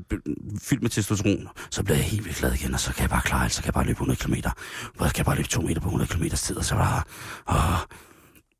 fyldt 0.61 0.81
med 0.81 0.89
testosteron. 0.89 1.47
Så 1.71 1.83
bliver 1.83 1.97
jeg 1.97 2.05
helt 2.05 2.25
vildt 2.25 2.37
glad 2.37 2.53
igen, 2.53 2.73
og 2.73 2.79
så 2.79 2.93
kan 2.93 3.01
jeg 3.01 3.09
bare 3.09 3.21
klare 3.21 3.43
alt. 3.43 3.53
Så 3.53 3.61
kan 3.61 3.67
jeg 3.67 3.73
bare 3.73 3.83
løbe 3.85 3.91
100 3.95 4.19
km. 4.19 4.33
Så 4.33 4.51
kan 4.99 5.17
jeg 5.17 5.25
bare 5.25 5.35
løbe 5.35 5.47
2 5.47 5.61
meter 5.61 5.81
på 5.81 5.87
100 5.87 6.13
km 6.13 6.23
tid, 6.35 6.57
og 6.57 6.65
så 6.65 6.75
bare... 6.75 7.03
Åh, 7.49 7.87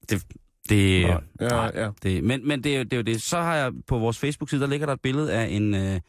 det, 0.10 0.24
det, 0.70 1.02
Ja, 1.02 1.18
ja, 1.42 1.48
nej, 1.50 1.72
ja. 1.76 1.90
det, 2.04 2.24
men, 2.24 2.48
men 2.48 2.64
det, 2.64 2.74
er 2.74 2.78
jo- 2.78 2.84
det 2.84 2.94
er 2.94 2.98
jo 2.98 3.04
det. 3.04 3.22
Så 3.22 3.42
har 3.42 3.56
jeg 3.56 3.72
på 3.88 4.00
vores 4.00 4.18
Facebook-side, 4.18 4.62
der 4.62 4.68
ligger 4.68 4.86
der 4.86 4.94
et 4.94 5.02
billede 5.02 5.34
af 5.34 5.48
en, 5.50 5.76
øh, 5.76 6.00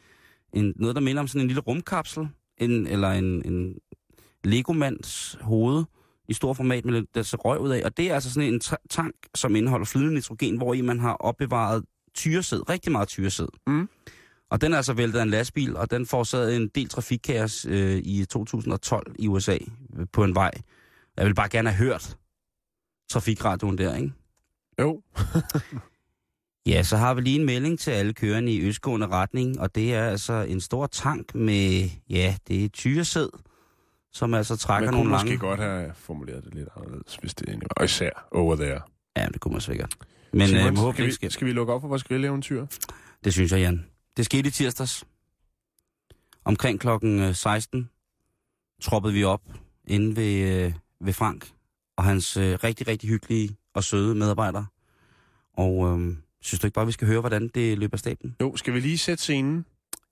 en, 0.53 0.73
noget, 0.75 0.95
der 0.95 1.01
minder 1.01 1.21
om 1.21 1.27
sådan 1.27 1.41
en 1.41 1.47
lille 1.47 1.61
rumkapsel, 1.61 2.27
en, 2.57 2.87
eller 2.87 3.11
en, 3.11 3.45
en 3.51 3.73
Legomands 4.43 5.37
hoved 5.41 5.83
i 6.27 6.33
stor 6.33 6.53
format, 6.53 6.85
med 6.85 7.03
der 7.13 7.23
ser 7.23 7.37
røg 7.37 7.59
ud 7.59 7.69
af. 7.69 7.81
Og 7.85 7.97
det 7.97 8.09
er 8.09 8.13
altså 8.15 8.33
sådan 8.33 8.53
en 8.53 8.59
ta- 8.59 8.75
tank, 8.89 9.15
som 9.35 9.55
indeholder 9.55 9.85
flydende 9.85 10.13
nitrogen, 10.13 10.57
hvor 10.57 10.73
i 10.73 10.81
man 10.81 10.99
har 10.99 11.13
opbevaret 11.13 11.83
tyresæd, 12.15 12.69
rigtig 12.69 12.91
meget 12.91 13.07
tyresæd. 13.07 13.47
Mm. 13.67 13.89
Og 14.51 14.61
den 14.61 14.73
er 14.73 14.77
altså 14.77 14.93
væltet 14.93 15.19
af 15.19 15.23
en 15.23 15.29
lastbil, 15.29 15.77
og 15.77 15.91
den 15.91 16.05
forårsagede 16.05 16.55
en 16.55 16.67
del 16.67 16.89
trafikkaos 16.89 17.65
øh, 17.65 17.97
i 18.03 18.25
2012 18.25 19.15
i 19.19 19.27
USA 19.27 19.57
øh, 19.97 20.05
på 20.13 20.23
en 20.23 20.35
vej. 20.35 20.51
Jeg 21.17 21.25
vil 21.25 21.35
bare 21.35 21.49
gerne 21.49 21.69
have 21.69 21.87
hørt 21.87 22.17
trafikradioen 23.09 23.77
der, 23.77 23.95
ikke? 23.95 24.11
Jo. 24.79 25.01
Ja, 26.65 26.83
så 26.83 26.97
har 26.97 27.13
vi 27.13 27.21
lige 27.21 27.39
en 27.39 27.45
melding 27.45 27.79
til 27.79 27.91
alle 27.91 28.13
kørende 28.13 28.51
i 28.51 28.61
østgående 28.61 29.07
retning, 29.07 29.59
og 29.59 29.75
det 29.75 29.93
er 29.93 30.03
altså 30.03 30.33
en 30.33 30.61
stor 30.61 30.87
tank 30.87 31.35
med, 31.35 31.89
ja, 32.09 32.35
det 32.47 32.65
er 32.65 32.69
tyresæd, 32.69 33.29
som 34.13 34.33
altså 34.33 34.57
trækker 34.57 34.91
Man 34.91 34.93
kunne 34.93 35.09
nogle 35.09 35.09
måske 35.09 35.27
lange... 35.27 35.39
godt 35.39 35.59
have 35.59 35.93
formuleret 35.93 36.43
det 36.43 36.55
lidt 36.55 36.69
anderledes, 36.75 37.15
hvis 37.15 37.33
det 37.33 37.47
egentlig 37.47 37.67
var. 37.69 37.81
Og 37.81 37.85
især 37.85 38.27
over 38.31 38.55
there. 38.55 38.81
Ja, 39.17 39.27
det 39.33 39.41
kunne 39.41 39.51
man 39.51 39.61
sikkert. 39.61 39.95
Men 40.33 40.47
Simon, 40.47 40.87
øh, 40.87 40.93
skal, 40.93 41.05
vi, 41.05 41.11
sker. 41.11 41.29
skal 41.29 41.47
vi 41.47 41.51
lukke 41.51 41.73
op 41.73 41.81
for 41.81 41.87
vores 41.87 42.03
grilleventyr? 42.03 42.65
Det 43.23 43.33
synes 43.33 43.51
jeg, 43.51 43.59
Jan. 43.59 43.85
Det 44.17 44.25
skete 44.25 44.47
i 44.47 44.51
tirsdags. 44.51 45.03
Omkring 46.45 46.79
klokken 46.79 47.19
øh, 47.19 47.35
16 47.35 47.89
troppede 48.81 49.13
vi 49.13 49.23
op 49.23 49.41
inde 49.87 50.15
ved, 50.15 50.65
øh, 50.65 50.73
ved 51.01 51.13
Frank 51.13 51.51
og 51.97 52.03
hans 52.03 52.37
øh, 52.37 52.59
rigtig, 52.63 52.87
rigtig 52.87 53.09
hyggelige 53.09 53.57
og 53.73 53.83
søde 53.83 54.15
medarbejdere. 54.15 54.65
Og 55.53 55.99
øh, 55.99 56.15
synes 56.41 56.59
du 56.59 56.67
ikke 56.67 56.75
bare, 56.75 56.85
vi 56.85 56.91
skal 56.91 57.07
høre, 57.07 57.19
hvordan 57.19 57.47
det 57.47 57.77
løber 57.77 58.01
af? 58.05 58.17
Jo, 58.41 58.55
skal 58.55 58.73
vi 58.73 58.79
lige 58.79 58.97
sætte 58.97 59.23
scenen? 59.23 59.65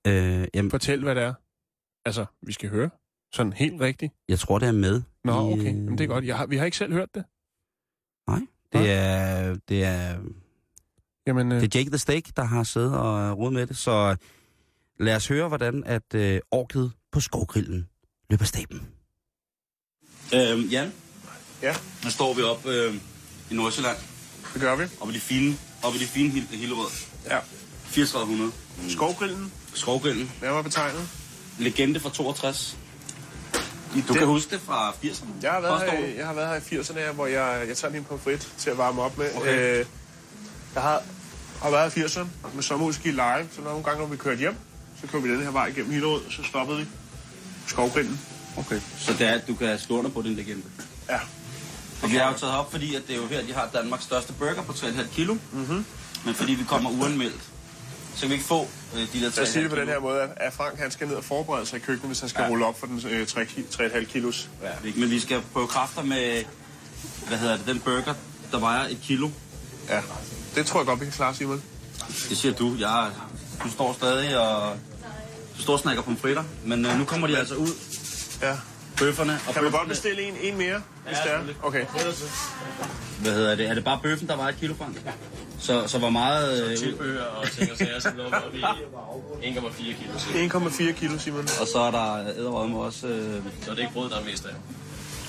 Øh, 0.08 0.48
jamen, 0.54 0.72
Fortæl, 0.72 1.04
hvad 1.04 1.16
det 1.16 1.24
er. 1.24 1.34
Altså, 2.06 2.26
vi 2.42 2.54
skal 2.54 2.70
høre. 2.70 2.90
Sådan 3.34 3.54
helt 3.54 3.82
rigtigt. 3.82 4.14
jeg 4.30 4.40
tror, 4.40 4.60
det 4.60 4.68
er 4.68 4.72
med. 4.72 5.02
Nå, 5.24 5.50
i, 5.50 5.54
okay. 5.54 5.62
øh, 5.62 5.66
Jamen, 5.68 5.98
det 5.98 6.04
er 6.04 6.08
godt. 6.08 6.26
Jeg 6.26 6.38
har, 6.38 6.46
vi 6.46 6.58
har 6.58 6.66
ikke 6.66 6.78
selv 6.78 6.94
hørt 6.94 7.10
det. 7.16 7.24
Det 8.74 8.90
er, 8.92 9.56
det 9.70 9.84
er, 9.84 10.18
Jamen, 11.28 11.52
øh, 11.52 11.62
det 11.62 11.76
er 11.76 11.80
Jake 11.80 11.90
the 11.90 11.98
Steak, 11.98 12.24
der 12.36 12.44
har 12.44 12.64
siddet 12.64 12.98
og 12.98 13.38
rodet 13.38 13.54
med 13.54 13.68
det. 13.68 13.78
Så 13.78 14.16
lad 15.00 15.16
os 15.16 15.28
høre, 15.28 15.48
hvordan 15.48 15.84
at 15.84 16.14
øh, 16.16 16.40
orket 16.52 16.92
på 17.12 17.20
skovgrillen 17.20 17.88
løber 18.30 18.42
af 18.44 18.48
stablen. 18.48 18.88
Øhm, 20.36 20.62
Jan? 20.70 20.92
Ja? 21.62 21.74
Nu 22.04 22.10
står 22.10 22.34
vi 22.34 22.42
op 22.42 22.66
øh, 22.66 22.96
i 23.52 23.54
Nordsjælland, 23.54 23.98
det 24.54 24.62
gør 24.62 24.76
vi. 24.76 24.84
oppe 25.02 25.14
i 25.14 25.16
de 25.16 25.22
fine, 25.22 25.54
oppe 25.84 25.98
i 26.00 26.02
de 26.02 26.06
fine 26.08 26.30
Hil- 26.30 26.56
Hillerød. 26.58 26.90
Ja. 27.30 27.40
3400. 27.92 28.52
Skovgrillen, 28.90 29.52
Skovgrillen. 29.74 30.32
hvad 30.40 30.50
var 30.50 30.62
betegnet? 30.62 31.02
Legende 31.60 32.00
fra 32.00 32.10
62. 32.10 32.78
Du 34.08 34.14
kan 34.14 34.28
huske 34.28 34.52
det 34.52 34.62
fra 34.62 34.92
80'erne? 34.92 35.26
Jeg 35.42 35.52
har 35.52 35.60
været, 35.62 35.82
her, 35.92 36.00
i- 36.08 36.18
jeg 36.18 36.28
har 36.28 36.34
været 36.34 36.48
her 36.48 36.56
i 36.56 36.80
80'erne, 36.82 37.00
her, 37.00 37.12
hvor 37.12 37.28
jeg, 37.28 37.66
jeg 37.68 37.78
tager 37.78 37.92
lige 37.92 38.00
en 38.00 38.06
pomfrit 38.06 38.48
til 38.58 38.70
at 38.70 38.78
varme 38.78 39.02
op 39.02 39.18
med. 39.18 39.30
Okay. 39.36 39.80
Øh, 39.80 39.86
jeg 40.76 40.84
har, 40.84 41.02
har 41.62 41.70
været 41.72 41.98
i 41.98 42.00
80'erne 42.04 42.26
med 42.54 42.64
sommerudski 42.64 43.12
live, 43.12 43.48
så 43.56 43.62
nogle 43.62 43.84
gange, 43.84 44.00
når 44.00 44.08
vi 44.08 44.18
kørte 44.18 44.38
hjem, 44.40 44.56
så 45.02 45.08
kørte 45.08 45.24
vi 45.24 45.34
den 45.34 45.44
her 45.44 45.52
vej 45.52 45.66
igennem 45.68 45.92
Hillerød, 45.92 46.22
så 46.30 46.44
stoppede 46.44 46.80
vi 46.80 46.86
skovgrillen. 47.68 48.20
Okay. 48.58 48.80
Så 49.00 49.14
det 49.14 49.28
er, 49.28 49.32
at 49.34 49.48
du 49.48 49.56
kan 49.56 49.80
slå 49.80 49.98
under 49.98 50.10
på 50.12 50.22
din 50.22 50.34
legende? 50.36 50.62
Ja. 51.10 51.20
Og 52.04 52.12
vi 52.12 52.16
har 52.16 52.32
jo 52.32 52.38
taget 52.38 52.54
op, 52.56 52.72
fordi 52.72 52.96
at 52.96 53.02
det 53.08 53.16
er 53.16 53.20
jo 53.22 53.28
her, 53.28 53.42
de 53.46 53.54
har 53.54 53.70
Danmarks 53.74 54.04
største 54.04 54.34
burger 54.34 54.62
på 54.62 54.72
3,5 54.72 55.08
kilo. 55.16 55.34
Mm-hmm. 55.52 55.86
Men 56.26 56.34
fordi 56.36 56.54
vi 56.54 56.64
kommer 56.64 56.90
uanmeldt, 56.90 57.42
så 58.16 58.20
kan 58.22 58.30
vi 58.30 58.34
ikke 58.34 58.46
få 58.46 58.68
øh, 58.96 59.00
de 59.14 59.22
der 59.22 59.30
3,5 59.30 59.34
Så 59.36 59.42
jeg 59.42 59.48
siger 59.48 59.62
det 59.62 59.70
på 59.70 59.76
den 59.76 59.88
her 59.88 60.00
måde, 60.00 60.30
at- 60.38 60.54
Frank 60.54 60.80
han 60.80 60.92
skal 60.92 61.08
ned 61.08 61.16
og 61.16 61.24
forberede 61.24 61.66
sig 61.66 61.78
i 61.78 61.80
køkkenet, 61.80 62.08
hvis 62.10 62.20
han 62.20 62.30
skal 62.30 62.42
Ja. 62.44 62.50
rulle 62.50 62.66
op 62.66 62.80
for 62.80 62.88
den 62.88 63.02
øh, 63.10 63.28
3, 63.28 63.46
3,5 63.72 64.06
kilos. 64.06 64.50
Ja, 64.64 64.92
men 64.96 65.10
vi 65.10 65.20
skal 65.20 65.42
prøve 65.54 65.68
kræfter 65.68 66.04
med, 66.04 66.44
hvad 67.28 67.38
hedder 67.38 67.58
det, 67.58 67.66
den 67.68 67.80
burger, 67.80 68.14
der 68.52 68.60
vejer 68.60 68.88
et 68.88 68.98
kilo. 69.04 69.30
Ja, 69.90 70.02
det 70.56 70.66
tror 70.66 70.80
jeg 70.80 70.86
godt, 70.88 71.00
vi 71.00 71.06
kan 71.06 71.14
klare, 71.14 71.36
Simon. 71.36 71.64
Det 72.30 72.38
siger 72.38 72.54
du. 72.54 72.76
Jeg, 72.80 73.10
du 73.64 73.70
står 73.72 73.94
stadig 73.94 74.38
og... 74.40 74.76
Du 75.58 75.62
står 75.62 75.74
og 75.74 75.80
snakker 75.80 76.02
pomfritter, 76.04 76.44
men 76.66 76.86
øh, 76.86 76.98
nu 77.00 77.06
kommer 77.06 77.28
de 77.28 77.38
altså 77.38 77.56
ud, 77.56 77.70
Ja. 78.42 78.56
Bøfferne. 78.98 79.40
Og 79.48 79.54
Kan 79.54 79.64
man 79.64 79.72
godt 79.72 79.88
bestille 79.88 80.22
en, 80.22 80.34
en 80.42 80.58
mere, 80.58 80.82
hvis 81.08 81.18
det 81.24 81.32
er? 81.34 81.40
Okay. 81.64 81.86
Hvad 83.22 83.34
hedder 83.34 83.56
det? 83.56 83.70
Er 83.70 83.74
det 83.74 83.84
bare 83.84 84.00
bøffen, 84.04 84.28
der 84.28 84.36
vejer 84.36 84.50
et 84.50 84.60
kilo, 84.60 84.74
Frank? 84.76 85.02
Så, 85.60 85.88
så 85.88 85.98
hvor 86.00 86.10
meget... 86.10 86.64
Øh, 86.66 86.72
ud- 86.72 86.78
tilbehør 86.78 87.24
og 87.24 87.52
ting 87.52 87.72
og 87.72 87.78
sager, 87.78 88.00
så 88.00 88.10
lå 88.18 88.24
vi 88.24 88.34
oppe 88.34 88.58
i 89.44 89.58
1,4 89.58 89.72
kilo 89.78 90.20
cirka. 90.20 90.58
1,4 90.60 90.92
kilo, 90.92 91.18
Simon. 91.20 91.48
og 91.62 91.68
så 91.74 91.80
er 91.80 91.92
der 91.92 92.28
æderrømme 92.38 92.80
også... 92.80 93.08
Øh, 93.08 93.34
Så 93.66 93.72
det 93.72 93.78
er 93.78 93.82
ikke 93.82 93.94
brød, 93.94 94.10
der 94.10 94.20
er 94.20 94.24
mest 94.26 94.46
af. 94.46 94.52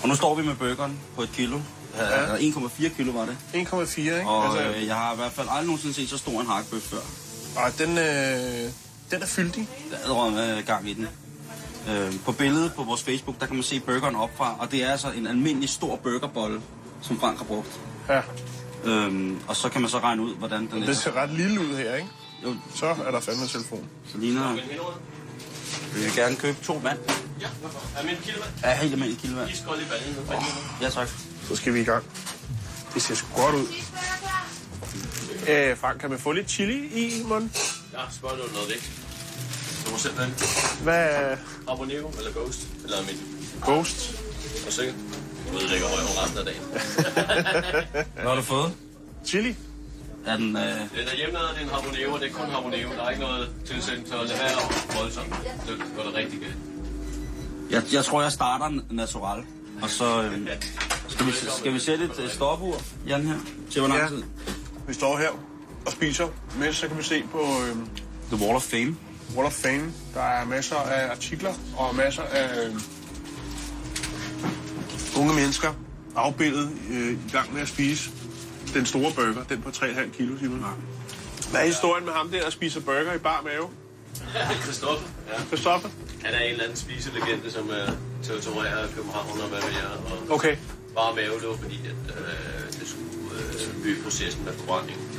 og 0.02 0.08
nu 0.08 0.14
står 0.14 0.34
vi 0.34 0.42
med 0.42 0.54
burgeren 0.54 1.00
på 1.16 1.22
et 1.22 1.30
kilo. 1.32 1.58
Ja. 1.98 2.20
Ja. 2.32 2.36
1,4 2.36 2.88
kilo 2.96 3.12
var 3.12 3.24
det. 3.26 3.36
1,4, 3.54 3.98
ikke? 4.00 4.22
Og 4.28 4.44
altså, 4.58 4.78
øh, 4.80 4.86
jeg 4.86 4.94
har 4.96 5.12
i 5.12 5.16
hvert 5.16 5.32
fald 5.32 5.46
aldrig 5.50 5.66
nogensinde 5.66 5.94
set 5.94 6.08
så 6.08 6.18
stor 6.18 6.40
en 6.40 6.46
hakbøf 6.46 6.82
før. 6.82 6.98
og 7.56 7.78
den, 7.78 7.98
øh, 7.98 8.70
den 9.10 9.22
er 9.22 9.26
fyldig. 9.26 9.68
Der 9.90 9.96
er 9.96 10.04
æderrømme 10.04 10.56
øh, 10.58 10.66
gang 10.66 10.88
i 10.90 10.94
den. 10.94 11.08
Øh, 11.88 12.14
på 12.24 12.32
billedet 12.32 12.72
på 12.76 12.82
vores 12.82 13.02
Facebook, 13.02 13.40
der 13.40 13.46
kan 13.46 13.56
man 13.56 13.62
se 13.62 13.80
burgeren 13.80 14.14
opfra, 14.16 14.56
og 14.58 14.70
det 14.72 14.82
er 14.84 14.90
altså 14.92 15.10
en 15.10 15.26
almindelig 15.26 15.68
stor 15.68 15.96
burgerbolle, 15.96 16.60
som 17.02 17.20
Frank 17.20 17.38
har 17.38 17.44
brugt. 17.44 17.80
Ja, 18.08 18.20
Øhm, 18.84 19.38
og 19.48 19.56
så 19.56 19.68
kan 19.68 19.80
man 19.80 19.90
så 19.90 19.98
regne 19.98 20.22
ud, 20.22 20.34
hvordan 20.34 20.60
den 20.70 20.80
det 20.82 20.88
er. 20.88 20.92
ser 20.94 21.12
ret 21.12 21.30
lille 21.30 21.60
ud 21.60 21.76
her, 21.76 21.94
ikke? 21.96 22.08
Jo, 22.44 22.54
Så 22.74 22.86
er 22.86 23.10
der 23.10 23.20
fandme 23.20 23.46
telefon. 23.46 23.84
så 24.12 24.18
ligner... 24.18 24.48
Jeg 24.54 24.64
vil 25.94 26.14
gerne 26.16 26.36
købe 26.36 26.56
to 26.64 26.72
vand. 26.82 26.98
Ja, 27.40 27.46
er 27.96 28.04
min 28.04 28.16
kilo 28.24 28.38
vand? 28.40 28.50
Ja, 28.64 28.74
helt 28.76 28.92
almindelig 28.92 29.20
kildevand. 29.20 29.50
I 29.50 29.54
baljen. 29.64 30.14
nu 30.18 30.24
fandt 30.26 30.30
jeg 30.30 30.82
Ja, 30.82 30.88
tak. 30.90 31.08
Så 31.48 31.56
skal 31.56 31.74
vi 31.74 31.80
i 31.80 31.84
gang. 31.84 32.04
Det 32.94 33.02
ser 33.02 33.14
sgu 33.14 33.26
godt 33.36 33.54
ud. 33.54 33.66
Øh, 35.48 35.76
Frank, 35.76 36.00
kan 36.00 36.10
man 36.10 36.18
få 36.18 36.32
lidt 36.32 36.50
chili 36.50 36.86
i 36.86 37.22
munden? 37.22 37.48
den. 37.48 37.60
Ja, 37.92 37.98
spørg 38.12 38.30
du 38.30 38.52
noget 38.54 38.68
væk. 38.68 39.01
Du 39.86 39.90
må 39.90 39.98
selv 39.98 40.18
vælge. 40.18 40.32
Hvad 40.82 41.04
er 41.10 41.36
Habanero 41.68 42.08
eller 42.18 42.32
Ghost? 42.32 42.60
Eller 42.84 42.96
min 43.02 43.16
ghost? 43.62 44.14
og 44.66 44.72
sikkert. 44.72 44.94
Du 45.48 45.58
ved, 45.58 45.68
det 45.68 45.74
ikke 45.74 45.86
røven 45.86 46.08
resten 46.22 46.38
af 46.38 46.44
dagen. 46.44 46.62
Hvad 48.14 48.24
har 48.30 48.34
du 48.34 48.42
fået? 48.42 48.72
Chili? 49.26 49.56
Er 50.26 50.36
den... 50.36 50.56
Øh... 50.56 50.62
Den 50.62 50.68
er 51.12 51.16
hjemmelavet, 51.16 51.50
det 51.54 51.58
er 51.58 51.62
en 51.62 51.68
habanero, 51.70 52.18
det 52.18 52.28
er 52.30 52.32
kun 52.32 52.46
habanero. 52.50 52.90
Der 52.92 53.02
er 53.04 53.10
ikke 53.10 53.22
noget 53.22 53.50
tilsætning, 53.66 54.08
så 54.08 54.14
lad 54.14 54.26
være 54.28 54.98
voldsomt. 55.00 55.34
Så 55.66 55.72
går 55.96 56.02
det 56.02 56.14
rigtig 56.14 56.40
galt. 56.40 56.54
Jeg, 57.70 57.82
jeg 57.92 58.04
tror, 58.04 58.22
jeg 58.22 58.32
starter 58.32 58.80
natural. 58.90 59.44
Og 59.82 59.90
så 59.90 60.22
øh... 60.22 60.48
skal, 61.08 61.26
vi, 61.26 61.32
skal 61.58 61.72
vi 61.74 61.78
sætte 61.78 62.04
et 62.04 62.18
øh, 62.18 62.30
stopur, 62.30 62.80
Jan, 63.06 63.26
her? 63.26 63.34
Til 63.70 63.80
hvor 63.80 63.88
lang 63.88 64.00
Ja. 64.00 64.08
tid? 64.08 64.22
Vi 64.88 64.94
står 64.94 65.18
her 65.18 65.28
og 65.86 65.92
spiser, 65.92 66.28
mens 66.58 66.76
så 66.76 66.88
kan 66.88 66.98
vi 66.98 67.02
se 67.02 67.22
på 67.32 67.38
øh, 67.40 67.76
The 68.32 68.44
Wall 68.44 68.56
of 68.56 68.62
Fame. 68.62 68.96
Wall 69.36 69.46
of 69.46 69.52
Fame. 69.52 69.92
Der 70.14 70.22
er 70.22 70.44
masser 70.44 70.76
af 70.76 71.10
artikler 71.10 71.52
og 71.76 71.94
masser 71.94 72.22
af 72.22 72.66
øh, 72.66 72.74
unge 75.18 75.34
mennesker 75.34 75.74
afbildet 76.16 76.70
øh, 76.90 77.12
i 77.12 77.30
gang 77.32 77.52
med 77.54 77.62
at 77.62 77.68
spise 77.68 78.10
den 78.74 78.86
store 78.86 79.12
burger, 79.16 79.44
den 79.48 79.62
på 79.62 79.68
3,5 79.68 80.16
kilo, 80.16 80.38
Simon. 80.38 80.64
Hvad 81.50 81.60
er 81.60 81.64
historien 81.66 82.04
med 82.04 82.12
ham 82.12 82.28
der, 82.30 82.42
der 82.42 82.50
spiser 82.50 82.80
burger 82.80 83.12
i 83.14 83.18
bar 83.18 83.42
mave? 83.44 83.68
Christoffer, 84.64 85.08
ja. 85.28 85.44
Christoffer? 85.46 85.88
Han 86.24 86.34
er 86.34 86.38
en 86.38 86.50
eller 86.50 86.64
anden 86.64 86.76
spiselegende, 86.78 87.50
som 87.50 87.70
er 87.70 87.92
territorier 88.22 88.84
i 88.84 88.88
København 88.94 89.40
og 89.40 89.48
hvad 89.48 89.60
ved 89.60 89.70
jeg. 89.70 89.90
Og 90.28 90.34
Okay. 90.34 90.56
bare 90.94 91.14
mave, 91.14 91.40
det 91.40 91.48
var 91.48 91.56
fordi, 91.56 91.80
at 91.86 92.16
øh, 92.16 92.72
det 92.80 92.88
skulle 92.88 93.40
øh, 93.80 93.86
øge 93.86 94.02
processen 94.02 94.44
med 94.44 94.52
forbrændingen. 94.52 95.11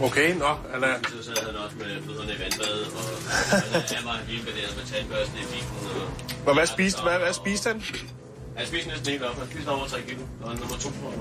Okay, 0.00 0.34
nå, 0.34 0.46
han 0.72 0.84
er... 0.84 0.94
Så 1.08 1.24
sad 1.24 1.46
han 1.46 1.56
også 1.56 1.76
med 1.76 2.02
fødderne 2.06 2.32
i 2.32 2.38
vandbad, 2.40 2.82
og 2.96 3.02
han 3.96 4.04
var 4.04 4.16
helt 4.26 4.44
bedre 4.44 4.76
med 4.76 4.84
tandbørsten 4.92 5.38
i 5.38 5.44
bilen. 5.52 5.68
Og, 6.36 6.42
Hvor 6.44 6.54
hvad 6.54 6.66
spiste, 6.66 7.02
hvad, 7.02 7.18
hvad 7.18 7.32
spiste 7.32 7.68
han? 7.70 7.82
han 8.56 8.66
spiste 8.66 8.88
næsten 8.88 9.08
helt 9.08 9.22
op. 9.22 9.38
Han 9.38 9.46
spiste 9.50 9.68
over 9.68 9.86
3 9.86 10.00
kilo, 10.02 10.22
og 10.42 10.48
han 10.48 10.56
er 10.56 10.60
nummer 10.60 10.76
2 10.76 10.88
på. 10.88 11.12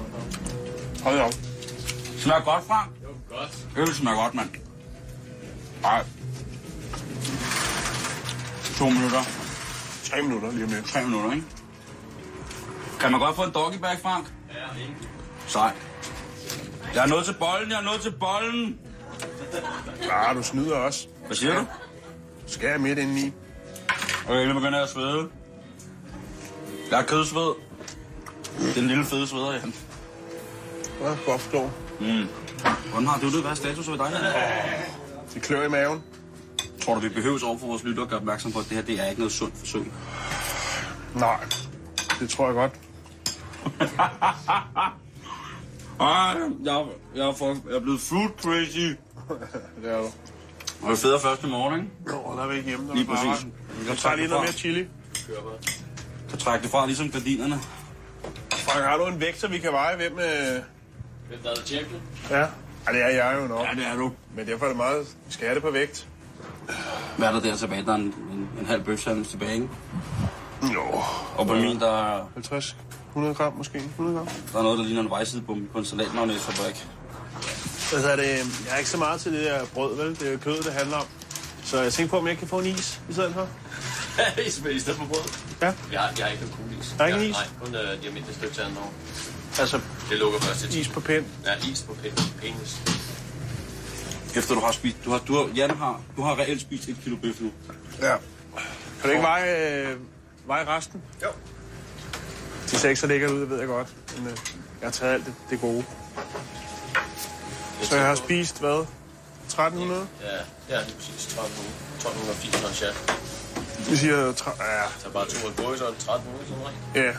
Hold 1.03 1.15
da 1.17 1.23
op. 1.23 1.33
Smager 2.17 2.41
godt, 2.43 2.63
Frank. 2.67 2.91
Godt. 3.29 3.51
Øl 3.77 3.95
smager 3.95 4.17
godt, 4.23 4.33
mand. 4.33 4.49
Nej. 5.81 6.03
To 8.77 8.89
minutter. 8.89 9.23
Tre 10.03 10.21
minutter 10.21 10.51
lige 10.51 10.63
om 10.63 10.69
lidt. 10.69 10.85
Tre 10.85 11.03
minutter, 11.03 11.31
ikke? 11.31 11.45
Kan 12.99 13.11
man 13.11 13.19
godt 13.19 13.35
få 13.35 13.43
en 13.43 13.51
doggy 13.51 13.77
bag, 13.77 13.97
Frank? 14.01 14.25
Ja, 14.49 14.81
ikke? 14.81 14.93
Sej. 15.47 15.71
Jeg 16.93 17.03
er 17.03 17.07
nået 17.07 17.25
til 17.25 17.33
bolden, 17.33 17.71
jeg 17.71 17.77
er 17.79 17.83
nået 17.83 18.01
til 18.01 18.11
bolden. 18.11 18.79
Ah, 20.11 20.35
du 20.35 20.43
snyder 20.43 20.75
også. 20.75 21.07
Hvad 21.25 21.35
siger 21.35 21.55
du? 21.55 21.65
Skal 22.47 22.69
jeg 22.69 22.81
midt 22.81 22.99
indeni? 22.99 23.33
Okay, 24.29 24.47
nu 24.47 24.53
begynder 24.53 24.77
jeg 24.77 24.83
at 24.83 24.89
svede. 24.89 25.29
Jeg 26.91 26.99
er 26.99 27.03
kødsved. 27.03 27.53
Den 28.75 28.87
lille 28.87 29.05
fede 29.05 29.27
sveder, 29.27 29.53
Jan. 29.53 29.73
Ja, 31.01 31.07
godt 31.25 31.41
forstå. 31.41 31.69
Mm. 31.99 32.27
Hvordan 32.89 33.07
har 33.07 33.19
du 33.19 33.31
det? 33.31 33.41
Hvad 33.41 33.51
er 33.51 33.55
status 33.55 33.89
ved 33.89 33.97
dig? 33.97 34.11
Det 35.33 35.41
klør 35.41 35.65
i 35.65 35.69
maven. 35.69 36.03
Tror 36.81 36.93
du, 36.93 36.99
vi 36.99 37.09
behøves 37.09 37.43
over 37.43 37.57
for 37.57 37.67
vores 37.67 37.83
lytter 37.83 38.03
at 38.03 38.09
gøre 38.09 38.19
opmærksom 38.19 38.51
på, 38.51 38.59
at 38.59 38.65
det 38.65 38.77
her 38.77 38.83
det 38.83 38.99
er 38.99 39.05
ikke 39.05 39.21
noget 39.21 39.31
sundt 39.33 39.57
forsøg? 39.57 39.91
Nej, 41.15 41.39
det 42.19 42.29
tror 42.29 42.45
jeg 42.45 42.55
godt. 42.55 42.73
Ej, 45.99 46.07
jeg, 46.65 46.85
jeg, 47.15 47.27
er 47.27 47.33
for, 47.33 47.45
jeg 47.69 47.75
er 47.75 47.79
blevet 47.79 48.01
food 48.01 48.29
crazy. 48.41 48.77
Det 49.83 49.91
er 49.91 49.97
du. 49.97 50.07
Og 50.83 50.89
det 50.91 50.97
federe 50.99 51.19
først 51.19 51.43
i 51.43 51.47
morgen, 51.47 51.79
ikke? 51.79 51.91
Nå, 52.05 52.33
der 52.37 52.43
er 52.43 52.47
vi 52.47 52.55
ikke 52.57 52.67
hjemme. 52.69 52.85
Der 52.85 52.91
er 52.91 52.95
Lige 52.95 53.07
præcis. 53.07 53.47
Jeg 53.89 53.97
tager 53.97 54.15
lige 54.15 54.27
noget 54.27 54.43
mere 54.43 54.51
chili. 54.53 54.87
Så 56.27 56.37
træk 56.37 56.61
det 56.61 56.69
fra, 56.69 56.85
ligesom 56.85 57.11
gardinerne. 57.11 57.59
Frank, 58.51 58.85
har 58.85 58.97
du 58.97 59.05
en 59.05 59.19
vægter, 59.19 59.47
vi 59.47 59.57
kan 59.57 59.71
veje? 59.71 59.95
Hvem... 59.95 60.19
Øh... 60.19 60.61
Hvem 61.27 61.39
der 61.43 61.49
er 61.49 61.55
tjekket? 61.65 62.01
Ja. 62.29 62.39
ja, 62.39 62.45
det 62.93 63.03
er 63.03 63.07
jeg 63.07 63.37
jo 63.41 63.47
nok. 63.47 63.65
Ja, 63.65 63.75
det 63.81 63.87
er 63.87 63.95
du. 63.95 64.11
Men 64.35 64.47
derfor 64.47 64.65
er 64.65 64.69
det 64.69 64.77
meget... 64.77 65.05
Vi 65.27 65.33
skal 65.33 65.47
have 65.47 65.55
det 65.55 65.63
på 65.63 65.71
vægt. 65.71 66.07
Hvad 67.17 67.27
er 67.27 67.31
der 67.31 67.39
der 67.39 67.55
tilbage? 67.55 67.85
Der 67.85 67.91
er 67.91 67.95
en, 67.95 68.01
en, 68.31 68.49
en 68.59 68.65
halv 68.65 68.83
bøfsandwich 68.83 69.29
tilbage, 69.31 69.53
ikke? 69.53 69.69
Jo. 70.73 70.81
Og 71.37 71.47
på 71.47 71.53
min, 71.53 71.79
der, 71.79 72.15
er- 72.17 72.25
50, 72.33 72.75
100 73.09 73.35
gram 73.35 73.53
måske. 73.53 73.77
100 73.77 74.17
gram. 74.17 74.27
der 74.53 74.59
er 74.59 74.63
noget, 74.63 74.79
der 74.79 74.85
ligner 74.85 75.01
en 75.01 75.09
vejsidebombe 75.09 75.67
på 75.71 75.77
en 75.79 75.85
salatmagnæsfabrik. 75.85 76.87
Altså, 77.93 78.09
er 78.09 78.15
det, 78.15 78.27
jeg 78.27 78.73
er 78.73 78.77
ikke 78.77 78.89
så 78.89 78.97
meget 78.97 79.21
til 79.21 79.33
det 79.33 79.45
der 79.45 79.65
brød, 79.73 79.95
vel? 79.95 80.19
Det 80.19 80.27
er 80.27 80.31
jo 80.31 80.37
kød, 80.37 80.63
det 80.63 80.73
handler 80.73 80.97
om. 80.97 81.05
Så 81.63 81.81
jeg 81.81 81.93
tænker 81.93 82.09
på, 82.11 82.17
om 82.17 82.27
jeg 82.27 82.37
kan 82.37 82.47
få 82.47 82.59
en 82.59 82.65
is 82.65 83.01
i 83.09 83.13
stedet 83.13 83.33
for. 83.33 83.47
I 84.71 84.79
stedet 84.79 84.97
for 84.99 85.05
brød? 85.05 85.21
Ja. 85.61 85.73
Jeg 85.91 85.99
har, 86.01 86.11
jeg 86.17 86.25
har 86.25 86.31
ikke 86.31 86.43
nogen 86.45 86.57
cool 86.57 86.79
is. 86.81 86.95
Der 86.97 87.03
er 87.03 87.07
ikke 87.07 87.19
Jeg- 87.19 87.29
is? 87.29 87.35
Nej, 87.35 87.45
kun 87.65 87.75
øh, 87.75 87.81
de 87.81 88.07
almindelige 88.07 88.33
stykker 88.35 88.55
til 88.55 88.61
anden 88.61 88.77
år. 88.77 88.93
Altså, 89.59 89.79
Det 90.09 90.17
lukker 90.17 90.39
først 90.39 90.59
til 90.59 90.69
10. 90.69 90.79
is 90.79 90.87
på 90.87 90.99
pind. 90.99 91.25
Ja, 91.45 91.69
is 91.71 91.81
på 91.81 91.93
pen- 91.93 92.31
penis. 92.41 92.81
Efter 94.35 94.55
du 94.55 94.61
har 94.61 94.71
spist... 94.71 94.97
Du 95.05 95.11
har, 95.11 95.19
du 95.27 95.35
har, 95.35 95.49
Jan 95.55 95.69
har, 95.77 96.01
du 96.17 96.21
har 96.21 96.39
reelt 96.39 96.61
spist 96.61 96.89
et 96.89 96.97
kilo 97.03 97.15
bøf 97.21 97.39
nu. 97.41 97.51
Ja. 98.01 98.15
Kan 99.01 99.03
du 99.03 99.09
ikke 99.09 99.21
veje, 99.23 99.81
øh, 99.87 99.97
veje 100.47 100.67
resten? 100.67 101.01
Jo. 101.23 101.27
De 102.71 102.77
ser 102.77 102.89
ikke 102.89 103.01
så 103.01 103.07
lækkert 103.07 103.31
ud, 103.31 103.41
det 103.41 103.49
ved 103.49 103.57
jeg 103.59 103.67
godt. 103.67 103.87
Men 104.17 104.27
øh, 104.27 104.37
jeg 104.81 104.87
har 104.87 104.91
taget 104.91 105.13
alt 105.13 105.25
det, 105.25 105.33
det 105.49 105.61
gode. 105.61 105.85
Så 107.81 107.95
jeg 107.95 108.05
har 108.05 108.15
spist, 108.15 108.59
hvad? 108.59 108.85
1300? 109.45 110.07
Ja, 110.21 110.27
ja, 110.75 110.83
lige 110.83 110.95
præcis. 110.95 111.25
1200. 111.25 111.69
1280 111.95 112.75
chat. 112.75 112.95
Vi 113.89 113.95
siger... 113.95 114.33
Tra- 114.33 114.63
ja. 114.63 114.83
Så 114.99 115.09
bare 115.09 115.25
to 115.25 115.47
af 115.47 115.55
brød, 115.55 115.77
så 115.77 115.83
er 115.85 115.89
det 115.89 115.97
1300, 115.97 116.45
sådan 116.47 117.05
ja, 117.05 117.11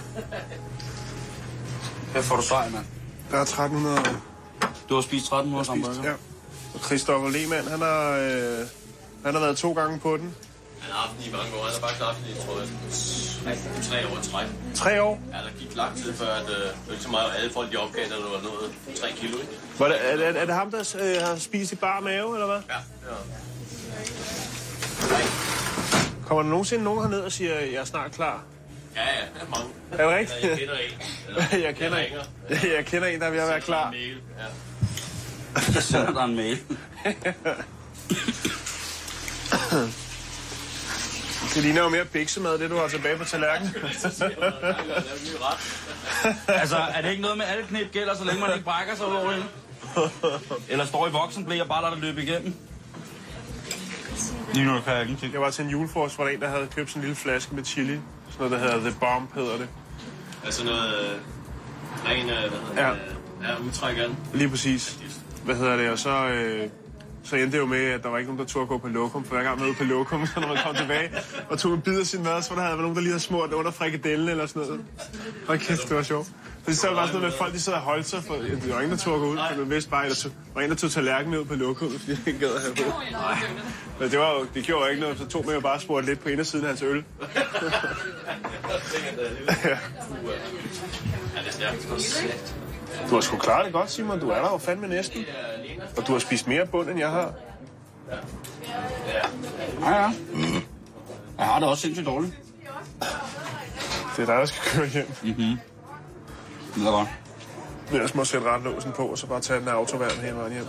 Hvad 2.13 2.23
får 2.23 2.37
du 2.37 2.43
sej, 2.43 2.69
mand? 2.69 2.85
der 3.31 3.37
er 3.39 3.43
1300. 3.43 4.03
Du 4.89 4.95
har 4.95 5.03
spist 5.03 5.25
1300 5.25 5.69
hamburger? 5.71 6.11
Ja. 6.11 6.15
Og 6.75 6.81
Christoffer 6.81 7.29
Lehmann, 7.29 7.69
han 7.69 7.81
har, 7.81 8.11
øh, 8.11 8.67
han 9.25 9.35
har 9.35 9.41
været 9.41 9.57
to 9.57 9.73
gange 9.73 9.99
på 10.01 10.17
den. 10.17 10.35
Han 10.89 10.97
har 10.97 11.03
haft 11.07 11.17
den 11.17 11.25
i 11.29 11.31
mange 11.37 11.51
år. 11.57 11.63
Han 11.65 11.73
har 11.73 11.81
faktisk 11.81 12.03
haft 12.09 12.19
den 12.19 12.27
i, 12.33 12.35
tror 12.45 12.55
jeg, 12.61 12.69
tre 13.83 13.99
år 14.09 14.19
træk. 14.23 14.47
Tre 14.75 15.03
år. 15.03 15.21
Ja, 15.33 15.37
der 15.37 15.53
gik 15.59 15.77
lang 15.77 15.97
tid 15.97 16.13
før, 16.13 16.35
at 16.35 16.49
øh, 16.51 16.57
det 16.57 16.73
var 16.87 16.93
ikke 16.93 17.05
så 17.05 17.11
meget, 17.11 17.33
alle 17.39 17.53
folk 17.53 17.73
de 17.73 17.77
opgav, 17.77 18.05
at 18.05 18.11
der 18.11 18.17
var 18.17 18.43
noget 18.43 18.73
3 19.01 19.09
kilo, 19.17 19.37
ikke? 19.39 19.53
Var 19.79 19.89
det, 19.89 19.97
er, 20.13 20.17
er, 20.17 20.33
er 20.33 20.47
det 20.47 20.55
ham, 20.55 20.71
der 20.71 20.97
øh, 21.01 21.23
har 21.27 21.37
spist 21.37 21.73
i 21.73 21.77
bar 21.77 22.01
mave, 22.01 22.35
eller 22.35 22.47
hvad? 22.47 22.61
Ja, 22.69 22.81
ja. 23.11 23.17
Kommer 26.27 26.43
der 26.43 26.51
nogensinde 26.51 26.85
nogen 26.85 27.01
herned 27.03 27.21
og 27.21 27.33
siger, 27.33 27.61
jeg 27.61 27.75
er 27.75 27.85
snart 27.85 28.13
klar? 28.13 28.43
Ja, 28.97 29.03
ja, 29.03 29.07
der 29.35 29.47
er 29.47 29.51
mange. 29.51 29.73
Er 29.93 29.97
det 29.97 30.17
rigtigt? 30.17 30.63
Eller, 30.63 30.75
jeg 30.75 30.77
kender 30.77 30.77
en. 30.77 30.93
Eller, 31.29 31.59
jeg, 31.67 31.77
kender 31.77 31.99
en, 31.99 32.05
ringer. 32.05 32.23
jeg 32.77 32.87
kender 32.87 33.09
en, 33.09 33.21
der 33.21 33.27
er 33.27 33.43
at 33.43 33.49
være 33.49 33.61
klar. 33.61 33.91
Mail. 33.91 34.21
Ja. 34.39 34.45
Jeg 35.75 35.83
sender 35.83 36.13
dig 36.13 36.25
en 36.25 36.37
mail. 36.37 36.59
Det 41.55 41.63
ligner 41.63 41.83
jo 41.83 41.89
mere 41.89 42.05
biksemad, 42.05 42.59
det 42.59 42.71
du 42.71 42.77
har 42.77 42.89
tilbage 42.89 43.19
på 43.19 43.25
tallerkenen. 43.25 43.75
Altså, 46.49 46.77
er 46.77 47.03
det 47.03 47.11
ikke 47.11 47.23
noget 47.23 47.39
med, 47.39 47.45
at 47.47 47.53
alle 47.53 47.65
knep 47.67 47.93
gælder, 47.93 48.17
så 48.17 48.25
længe 48.25 48.41
man 48.41 48.51
ikke 48.53 48.65
brækker 48.65 48.95
sig 48.97 49.07
over 49.07 49.31
det? 49.31 49.45
Eller 50.69 50.85
står 50.87 51.09
i 51.09 51.11
voksenblæ 51.11 51.61
og 51.61 51.69
bare 51.69 51.83
lader 51.83 51.95
det 51.95 52.03
løbe 52.03 52.23
igennem? 52.23 52.55
Lige 54.55 54.67
nu 54.67 54.81
kan 54.81 54.93
jeg 54.93 55.03
ingenting. 55.03 55.33
Jeg 55.33 55.41
var 55.41 55.51
til 55.51 55.65
en 55.65 55.71
julefrokost, 55.71 56.15
hvor 56.17 56.25
der 56.25 56.31
en, 56.33 56.41
der 56.41 56.49
havde 56.49 56.67
købt 56.77 56.91
sådan 56.91 57.01
en 57.01 57.05
lille 57.05 57.17
flaske 57.17 57.55
med 57.55 57.65
chili. 57.65 57.87
Sådan 58.31 58.39
noget, 58.39 58.53
der 58.53 58.59
hedder 58.59 58.91
The 58.91 58.99
Bomb, 59.01 59.35
hedder 59.35 59.57
det. 59.57 59.69
Altså 60.45 60.65
noget 60.65 60.95
øh, 61.01 61.19
ren, 62.09 62.31
øh, 62.31 62.37
hvad 62.41 62.51
hedder 62.51 62.87
Ja. 62.89 62.91
det, 62.93 63.01
ja, 63.43 63.57
udtræk 63.67 63.99
af 63.99 64.05
den. 64.09 64.17
Lige 64.35 64.49
præcis. 64.51 64.99
Hvad 65.45 65.55
hedder 65.57 65.77
det? 65.77 65.91
Og 65.91 65.99
så, 65.99 66.11
øh, 66.29 66.69
så 67.25 67.37
endte 67.37 67.53
det 67.53 67.59
jo 67.59 67.67
med, 67.67 67.85
at 67.85 68.03
der 68.03 68.09
var 68.09 68.19
ikke 68.19 68.29
nogen, 68.31 68.39
der 68.47 68.53
turde 68.53 68.67
gå 68.67 68.79
på 68.79 68.89
lokum. 68.89 69.25
For 69.25 69.35
hver 69.35 69.45
gang 69.45 69.57
man 69.59 69.65
var 69.65 69.69
ude 69.71 69.79
på 69.79 69.85
lokum, 69.85 70.27
så 70.35 70.41
når 70.41 70.49
man 70.49 70.57
kom 70.67 70.75
tilbage 70.75 71.11
og 71.51 71.59
tog 71.59 71.75
en 71.75 71.81
bid 71.81 72.01
af 72.01 72.07
sin 72.07 72.23
mad, 72.23 72.43
så 72.43 72.55
der 72.55 72.61
havde 72.61 72.71
været 72.71 72.81
nogen, 72.81 72.95
der 72.97 73.01
lige 73.03 73.11
havde 73.13 73.23
smurt 73.23 73.53
under 73.53 73.71
frikadellen 73.71 74.29
eller 74.29 74.47
sådan 74.47 74.63
noget. 74.63 74.81
Hold 75.47 75.59
kæft, 75.59 75.89
det 75.89 75.97
var 75.97 76.03
sjovt. 76.03 76.29
Så 76.69 76.77
så 76.77 76.87
var 76.87 76.91
det 76.91 76.97
bare 76.99 77.07
sådan 77.07 77.21
noget 77.21 77.23
med, 77.23 77.33
at 77.33 77.39
folk 77.39 77.53
de 77.55 77.61
sad 77.61 77.73
og 77.73 77.81
holdt 77.81 78.07
sig, 78.07 78.23
for 78.25 78.35
det 78.35 78.69
var 78.75 78.81
ingen, 78.81 78.91
der 78.91 78.97
turde 79.05 79.21
gå 79.21 79.27
ud, 79.27 79.39
for 79.51 79.59
man 79.59 79.71
vidste 79.71 79.91
bare, 79.91 80.05
at 80.05 80.11
der 80.11 80.17
tog- 80.17 80.33
var 80.55 80.61
en, 80.63 80.71
der 80.71 80.77
tog 80.77 80.91
tallerkenen 80.91 81.39
ud 81.41 81.45
på 81.45 81.55
lokum, 81.55 81.99
fordi 81.99 82.15
han 82.25 82.39
gad 82.41 82.55
at 82.55 82.61
have 82.63 82.75
på. 82.75 82.83
Men 84.01 84.11
det, 84.11 84.19
var 84.19 84.33
jo, 84.35 84.47
det 84.55 84.65
gjorde 84.65 84.85
jo 84.85 84.91
ikke 84.91 85.03
noget, 85.03 85.19
så 85.19 85.27
tog 85.27 85.47
man 85.47 85.55
jo 85.55 85.61
bare 85.61 85.73
og 85.75 85.81
spurgte 85.81 86.09
lidt 86.09 86.21
på 86.21 86.29
indersiden 86.29 86.65
af 86.65 86.69
hans 86.71 86.83
øl. 86.83 87.05
Du 93.11 93.15
har 93.15 93.21
sgu 93.21 93.37
klaret 93.37 93.65
det 93.65 93.73
godt, 93.73 93.91
Simon. 93.91 94.21
Du 94.21 94.31
er 94.31 94.43
der 94.43 94.51
jo 94.51 94.59
fandme 94.59 94.89
næsten. 94.89 95.25
Og 95.97 96.07
du 96.07 96.13
har 96.13 96.19
spist 96.19 96.47
mere 96.47 96.67
bund, 96.67 96.89
end 96.91 96.99
jeg 96.99 97.11
har. 97.11 97.33
Ja, 99.81 100.03
ja. 100.03 100.13
Jeg 101.39 101.47
har 101.47 101.59
det 101.59 101.69
også 101.69 101.81
sindssygt 101.81 102.07
dårligt. 102.07 102.35
Det 104.17 104.23
er 104.23 104.27
dig, 104.27 104.35
der 104.35 104.45
skal 104.45 104.63
køre 104.63 104.87
hjem. 104.89 105.07
Det 106.75 106.87
er 106.87 106.91
godt. 106.91 107.09
Men 107.91 108.01
jeg 108.01 108.11
må 108.15 108.25
sætte 108.25 108.47
retlåsen 108.51 108.93
på, 108.93 109.07
og 109.07 109.19
så 109.19 109.27
bare 109.27 109.41
tage 109.41 109.61
den 109.61 109.69
af 109.69 109.73
autoværn 109.73 110.11
hele 110.11 110.37
vejen 110.37 110.53
hjem. 110.53 110.65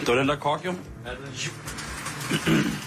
Det 0.00 0.08
var 0.08 0.14
den 0.14 0.28
der 0.28 0.36
kok, 0.36 0.64
jo. 0.64 0.74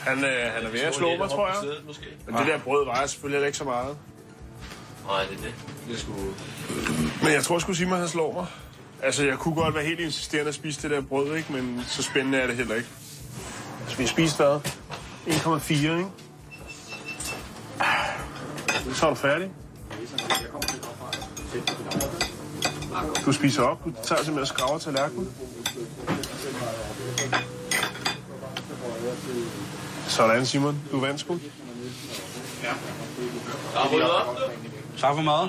Han, 0.08 0.26
øh, 0.26 0.52
han 0.56 0.66
er 0.66 0.70
ved 0.72 0.80
at 0.80 0.96
slå 0.96 1.18
mig, 1.18 1.30
tror 1.30 1.48
jeg. 1.48 1.56
Måske. 1.88 2.06
Men 2.26 2.36
det 2.36 2.48
der 2.48 2.60
brød 2.60 2.86
vejer 2.86 3.08
selvfølgelig 3.08 3.46
ikke 3.46 3.58
så 3.58 3.64
meget. 3.64 3.98
Nej, 5.10 5.26
det 5.30 5.38
er 5.38 5.42
det. 5.42 5.54
Det 5.88 6.00
sgu... 6.00 6.12
Men 7.24 7.34
jeg 7.34 7.44
tror 7.44 7.60
sgu, 7.60 7.74
Simon 7.74 8.00
han 8.00 8.08
slår 8.08 8.34
mig. 8.34 8.46
Altså, 9.04 9.26
jeg 9.26 9.38
kunne 9.38 9.56
godt 9.56 9.76
være 9.76 9.84
helt 9.84 10.00
insisterende 10.00 10.50
at 10.50 10.56
spise 10.56 10.82
det 10.82 10.92
der 10.92 11.02
brød, 11.02 11.36
ikke? 11.36 11.54
Men 11.54 11.82
så 11.88 12.04
spændende 12.04 12.38
er 12.38 12.48
det 12.48 12.56
heller 12.56 12.76
ikke. 12.76 12.88
Altså, 13.82 13.98
vi 13.98 14.04
har 14.04 14.08
spist 14.08 14.38
hvad? 14.38 14.60
1,4, 15.28 15.74
ikke? 15.74 16.06
Så 18.94 19.06
er 19.06 19.10
du 19.10 19.16
færdig. 19.16 19.52
Du 23.26 23.32
spiser 23.32 23.64
op. 23.64 23.86
Du 23.86 23.92
tager 23.92 24.24
simpelthen 24.24 24.40
og 24.40 24.48
skraver 24.48 24.78
tallerkenen. 24.78 25.34
Sådan, 30.08 30.46
Simon. 30.46 30.82
Du 30.92 31.00
vandt 31.00 31.20
sgu. 31.20 31.40
Der 33.74 33.80
er 33.80 33.90
ryddet 33.94 34.12
op, 34.12 34.38
du. 34.38 34.69
Tak 35.00 35.16
for 35.16 35.22
mad. 35.22 35.48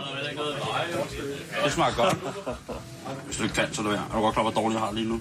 Det 1.64 1.72
smager 1.72 1.94
godt. 1.96 2.16
Hvis 3.26 3.36
du 3.36 3.42
ikke 3.42 3.54
kan, 3.54 3.74
så 3.74 3.82
er 3.82 3.86
det 3.86 3.92
værd. 3.92 4.04
Er 4.10 4.14
du 4.14 4.20
godt 4.20 4.34
klar, 4.34 4.42
hvor 4.42 4.52
dårligt 4.52 4.80
jeg 4.80 4.86
har 4.86 4.92
lige 4.92 5.08
nu? 5.08 5.20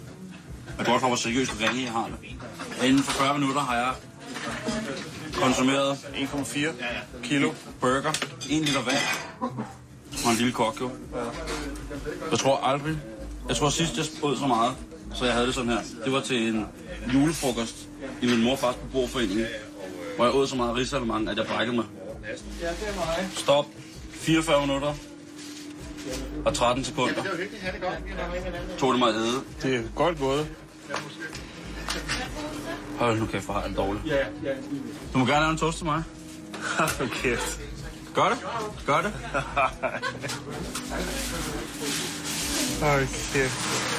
Er 0.80 0.84
du 0.84 0.91
godt 0.91 0.99
klar, 0.99 1.07
hvor 1.07 1.15
seriøst 1.15 1.51
ringe 1.61 1.84
jeg 1.84 1.91
har 1.91 2.05
det? 2.05 2.88
Inden 2.88 3.03
for 3.03 3.11
40 3.11 3.39
minutter 3.39 3.61
har 3.61 3.75
jeg 3.75 3.93
konsumeret 5.34 5.97
1,4 6.13 6.59
kilo. 7.23 7.51
burger, 7.82 8.09
1 8.09 8.65
liter 8.65 8.82
vand 8.82 8.97
og 10.25 10.32
en 10.32 10.38
lille 10.38 10.51
kok, 10.51 10.82
jo. 10.82 10.91
Jeg 12.32 12.39
tror 12.39 12.57
aldrig... 12.57 12.97
Jeg 13.47 13.55
tror 13.55 13.69
sidst, 13.69 13.97
jeg 13.97 14.05
åd 14.23 14.38
så 14.38 14.47
meget, 14.47 14.75
så 15.13 15.25
jeg 15.25 15.34
havde 15.34 15.47
det 15.47 15.55
sådan 15.55 15.69
her. 15.69 15.80
Det 16.05 16.13
var 16.13 16.21
til 16.21 16.47
en 16.47 16.65
julefrokost 17.13 17.75
i 18.21 18.25
min 18.25 18.43
morfars 18.43 18.75
beboerforening, 18.75 19.41
hvor 20.15 20.25
jeg 20.25 20.36
åd 20.36 20.47
så 20.47 20.55
meget 20.55 20.75
risalemang, 20.75 21.30
at 21.30 21.38
jeg 21.38 21.45
brækkede 21.47 21.75
mig. 21.75 21.86
Stop. 23.36 23.65
44 24.20 24.61
minutter 24.61 24.93
og 26.45 26.53
13 26.53 26.84
sekunder. 26.84 27.24
Tog 28.78 28.93
det 28.93 28.99
mig 28.99 29.09
æde. 29.09 29.43
Det 29.61 29.76
er 29.76 29.84
godt 29.95 30.20
gået. 30.20 30.47
Hold 32.99 33.20
nu 33.20 33.26
kæft, 33.26 33.45
hvor 33.45 33.53
har 33.53 33.61
jeg 33.61 33.70
det 33.70 33.78
dårligt. 33.78 34.03
Du 35.13 35.17
må 35.17 35.26
gerne 35.26 35.39
have 35.39 35.51
en 35.51 35.57
toast 35.57 35.78
til 35.78 35.86
mig. 35.86 36.03
Hold 36.80 37.09
kæft. 37.09 37.59
Gør 38.13 38.30
det. 38.30 38.38
Gør 38.86 39.01
det. 39.01 39.13
Hold 42.84 43.07
kæft. 43.34 43.89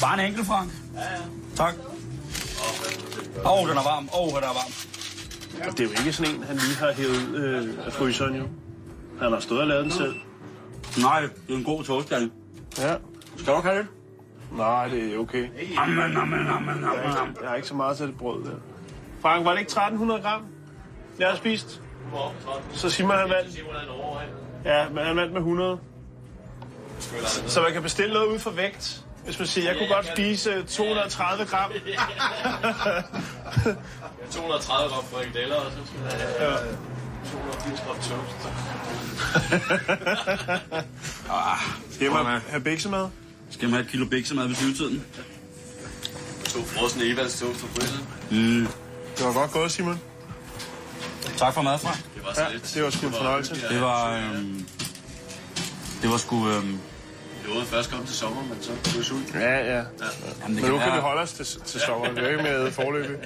Bare 0.00 0.20
en 0.20 0.26
enkelt, 0.26 0.46
Frank. 0.46 0.70
Tak. 1.56 1.74
Åh, 3.44 3.52
oh, 3.52 3.68
den 3.68 3.78
er 3.78 3.82
varm. 3.82 4.08
Åh, 4.14 4.20
oh, 4.20 4.28
den 4.28 4.36
er 4.42 4.52
varm. 4.52 4.72
Og 5.68 5.78
det 5.78 5.80
er 5.80 5.84
jo 5.84 5.90
ikke 5.90 6.12
sådan 6.12 6.34
en, 6.34 6.42
han 6.42 6.56
lige 6.56 6.76
har 6.76 6.92
hævet 6.92 7.34
øh, 7.36 7.86
af 7.86 7.92
fryseren 7.92 8.34
jo. 8.34 8.44
Han 9.20 9.32
har 9.32 9.40
stået 9.40 9.60
og 9.60 9.66
lavet 9.66 9.84
den 9.84 9.92
selv. 9.92 10.14
Nej, 11.00 11.20
det 11.20 11.30
er 11.48 11.58
en 11.58 11.64
god 11.64 11.84
toast, 11.84 12.10
Janne. 12.12 12.30
Ja. 12.78 12.94
Skal 13.36 13.52
du 13.52 13.60
have 13.60 13.78
det? 13.78 13.86
Nej, 14.52 14.88
det 14.88 15.14
er 15.14 15.18
okay. 15.18 15.48
Amen, 15.76 15.98
amen, 15.98 16.16
amen, 16.16 16.48
amen, 16.48 16.74
ikke, 16.74 17.40
jeg 17.42 17.48
har 17.48 17.56
ikke 17.56 17.68
så 17.68 17.74
meget 17.74 17.96
til 17.96 18.06
det 18.06 18.18
brød 18.18 18.44
der. 18.44 18.50
Frank, 19.20 19.44
var 19.44 19.50
det 19.50 19.58
ikke 19.60 19.70
1300 19.70 20.20
gram, 20.20 20.42
jeg 21.18 21.28
har 21.28 21.36
spist? 21.36 21.82
Så 22.72 22.90
Simon 22.90 23.16
han 23.16 23.28
vandt. 23.28 23.58
Ja, 24.64 24.88
men 24.88 25.04
han 25.04 25.16
vandt 25.16 25.32
med 25.32 25.40
100. 25.40 25.78
Så 27.46 27.62
man 27.62 27.72
kan 27.72 27.82
bestille 27.82 28.14
noget 28.14 28.26
ud 28.26 28.38
for 28.38 28.50
vægt. 28.50 29.05
Hvis 29.26 29.38
man 29.38 29.48
siger, 29.48 29.66
jeg 29.70 29.76
kunne 29.78 29.94
godt 29.94 30.06
spise 30.06 30.50
øh, 30.50 30.66
230 30.66 31.46
gram. 31.46 31.70
230 34.32 34.88
gram 34.94 35.04
frikadeller, 35.12 35.56
og 35.56 35.72
så 35.72 35.78
skal 35.86 36.00
jeg 36.18 36.26
have 36.38 36.52
Ja. 36.52 36.56
280 37.32 37.80
gram 37.86 37.96
toast. 37.96 38.36
Skal 41.94 42.10
man 42.10 42.40
have 42.48 42.60
biksemad? 42.60 43.08
Skal 43.50 43.68
man 43.68 43.72
have 43.72 43.84
et 43.84 43.90
kilo 43.90 44.06
biksemad 44.06 44.46
ved 44.46 44.54
syvtiden? 44.54 45.04
To 46.44 46.62
frosne 46.64 47.04
Evans 47.04 47.40
toast 47.40 47.62
og 47.62 47.68
fryset. 47.68 48.00
Mm. 48.30 48.68
Det 49.18 49.26
var 49.26 49.32
godt 49.32 49.50
gået, 49.52 49.72
Simon. 49.72 50.00
Tak 51.36 51.54
for 51.54 51.62
mad, 51.62 51.78
Frank. 51.78 51.96
Det 52.14 52.24
var 52.24 52.32
så 52.34 52.42
Ja, 52.42 52.52
lidt. 52.52 52.70
det 52.74 52.82
var 52.84 52.90
sgu 52.90 53.06
en 53.06 53.12
fornøjelse. 53.12 53.68
Det 53.68 53.80
var... 53.80 54.12
Øhm, 54.16 54.66
det 56.02 56.10
var 56.10 56.16
sgu... 56.16 56.48
Øhm, 56.48 56.78
Det 57.46 57.54
var 57.54 57.64
først 57.64 57.90
kom 57.90 58.06
til 58.06 58.14
sommer, 58.16 58.42
men 58.42 58.58
så 58.62 58.70
blev 58.82 58.94
jeg 58.96 59.04
sulten. 59.04 59.40
Ja, 59.40 59.56
ja. 59.56 59.82
jamen, 60.42 60.56
det 60.56 60.62
Men 60.62 60.64
nu 60.72 60.78
kan 60.78 60.92
vi 60.94 60.98
holde 60.98 61.22
os 61.22 61.32
til, 61.32 61.46
til 61.46 61.80
sommer. 61.80 62.10
Vi 62.12 62.20
er 62.20 62.28
ikke 62.28 62.42
med 62.42 62.70
forløbig. 62.70 63.16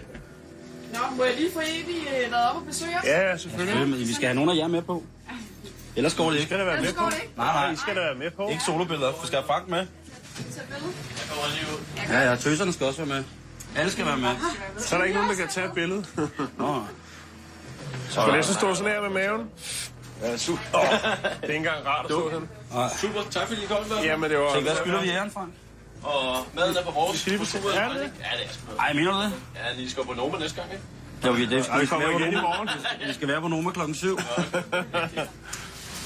Nå, 0.92 0.98
må 1.16 1.24
jeg 1.24 1.34
lige 1.36 1.52
få 1.52 1.60
Evi 1.60 1.98
øh, 2.24 2.32
været 2.32 2.50
op 2.50 2.56
og 2.56 2.62
besøge 2.66 2.96
os? 2.98 3.04
Ja, 3.04 3.28
ja, 3.30 3.36
selvfølgelig. 3.36 3.88
Men 3.88 3.98
Vi 3.98 4.14
skal 4.14 4.26
have 4.26 4.34
nogen 4.34 4.50
af 4.50 4.56
jer 4.56 4.68
med 4.68 4.82
på. 4.82 5.02
Ellers 5.96 6.14
går 6.14 6.30
det 6.30 6.36
I 6.36 6.38
ikke. 6.38 6.48
skal 6.48 6.58
da 6.58 6.64
være 6.64 6.74
med 6.74 6.80
Ellers 6.82 6.94
på. 6.96 7.02
går 7.02 7.10
det 7.10 7.16
ikke. 7.22 7.32
Nej, 7.36 7.52
nej. 7.52 7.72
I 7.72 7.76
skal 7.76 7.96
da 7.96 8.00
være 8.00 8.14
med 8.14 8.30
på. 8.30 8.48
Ikke 8.48 8.62
solobilleder. 8.62 9.10
Vi 9.20 9.26
skal 9.26 9.38
have 9.38 9.46
Frank 9.46 9.68
med. 9.68 9.78
Tag 9.78 9.86
billede. 10.68 10.92
Jeg 11.20 11.26
kommer 11.30 11.44
lige 11.54 11.66
ud. 11.74 12.12
Ja, 12.14 12.30
ja. 12.30 12.36
Tøserne 12.36 12.72
skal 12.72 12.86
også 12.86 13.04
være 13.04 13.14
med. 13.16 13.24
Alle 13.76 13.92
skal 13.92 14.06
være 14.06 14.16
med. 14.16 14.30
Så 14.78 14.94
er 14.94 14.98
der 14.98 15.04
ikke 15.04 15.14
nogen, 15.18 15.30
der 15.30 15.36
kan 15.36 15.48
tage 15.48 15.66
et 15.66 15.72
billede. 15.72 16.04
Nå. 16.58 16.82
Skal 18.10 18.32
det 18.32 18.44
så 18.44 18.54
stå 18.54 18.74
sådan 18.74 18.92
her 18.92 19.00
med 19.00 19.10
maven? 19.10 19.46
Ja, 20.22 20.36
super. 20.36 20.62
Oh, 20.74 20.82
det 20.82 20.98
er 21.42 21.42
ikke 21.42 21.54
engang 21.56 21.86
rart 21.86 22.04
at 22.04 22.10
stå 22.10 22.30
sådan. 22.30 22.48
Super, 23.00 23.20
tak 23.30 23.48
fordi 23.48 23.62
I 23.62 23.66
kom. 23.66 23.76
Jamen, 24.04 24.30
det 24.30 24.38
var... 24.38 24.52
Tænk, 24.54 24.64
hvad 24.66 24.76
skylder 24.76 25.00
vi 25.02 25.08
æren, 25.08 25.30
Frank? 25.30 25.52
Og 26.02 26.46
maden 26.54 26.76
er 26.76 26.84
på 26.84 26.90
vores. 26.90 27.18
Skal 27.18 27.32
vi 27.32 27.38
på 27.38 27.68
er? 27.68 27.80
Ja, 27.82 27.88
det 27.88 28.04
er 28.04 28.52
sgu. 28.52 28.76
Ej, 28.78 28.92
mener 28.92 29.12
du 29.12 29.18
det? 29.20 29.32
Ja, 29.56 29.72
lige 29.76 29.90
skal 29.90 30.04
på 30.04 30.12
Noma 30.12 30.38
næste 30.38 30.60
gang, 30.60 30.72
ikke? 30.72 30.84
Ja, 31.24 31.30
vi, 31.30 31.40
det, 31.42 31.50
vi, 31.50 31.80
vi 31.80 31.86
skal 31.86 31.98
være 32.00 32.12
på 32.12 32.18
Noma. 32.18 32.40
morgen. 32.40 32.68
Vi 33.08 33.14
skal 33.14 33.28
være 33.28 33.40
på 33.40 33.48
Noma 33.48 33.70
klokken 33.70 33.94
7. 33.94 34.18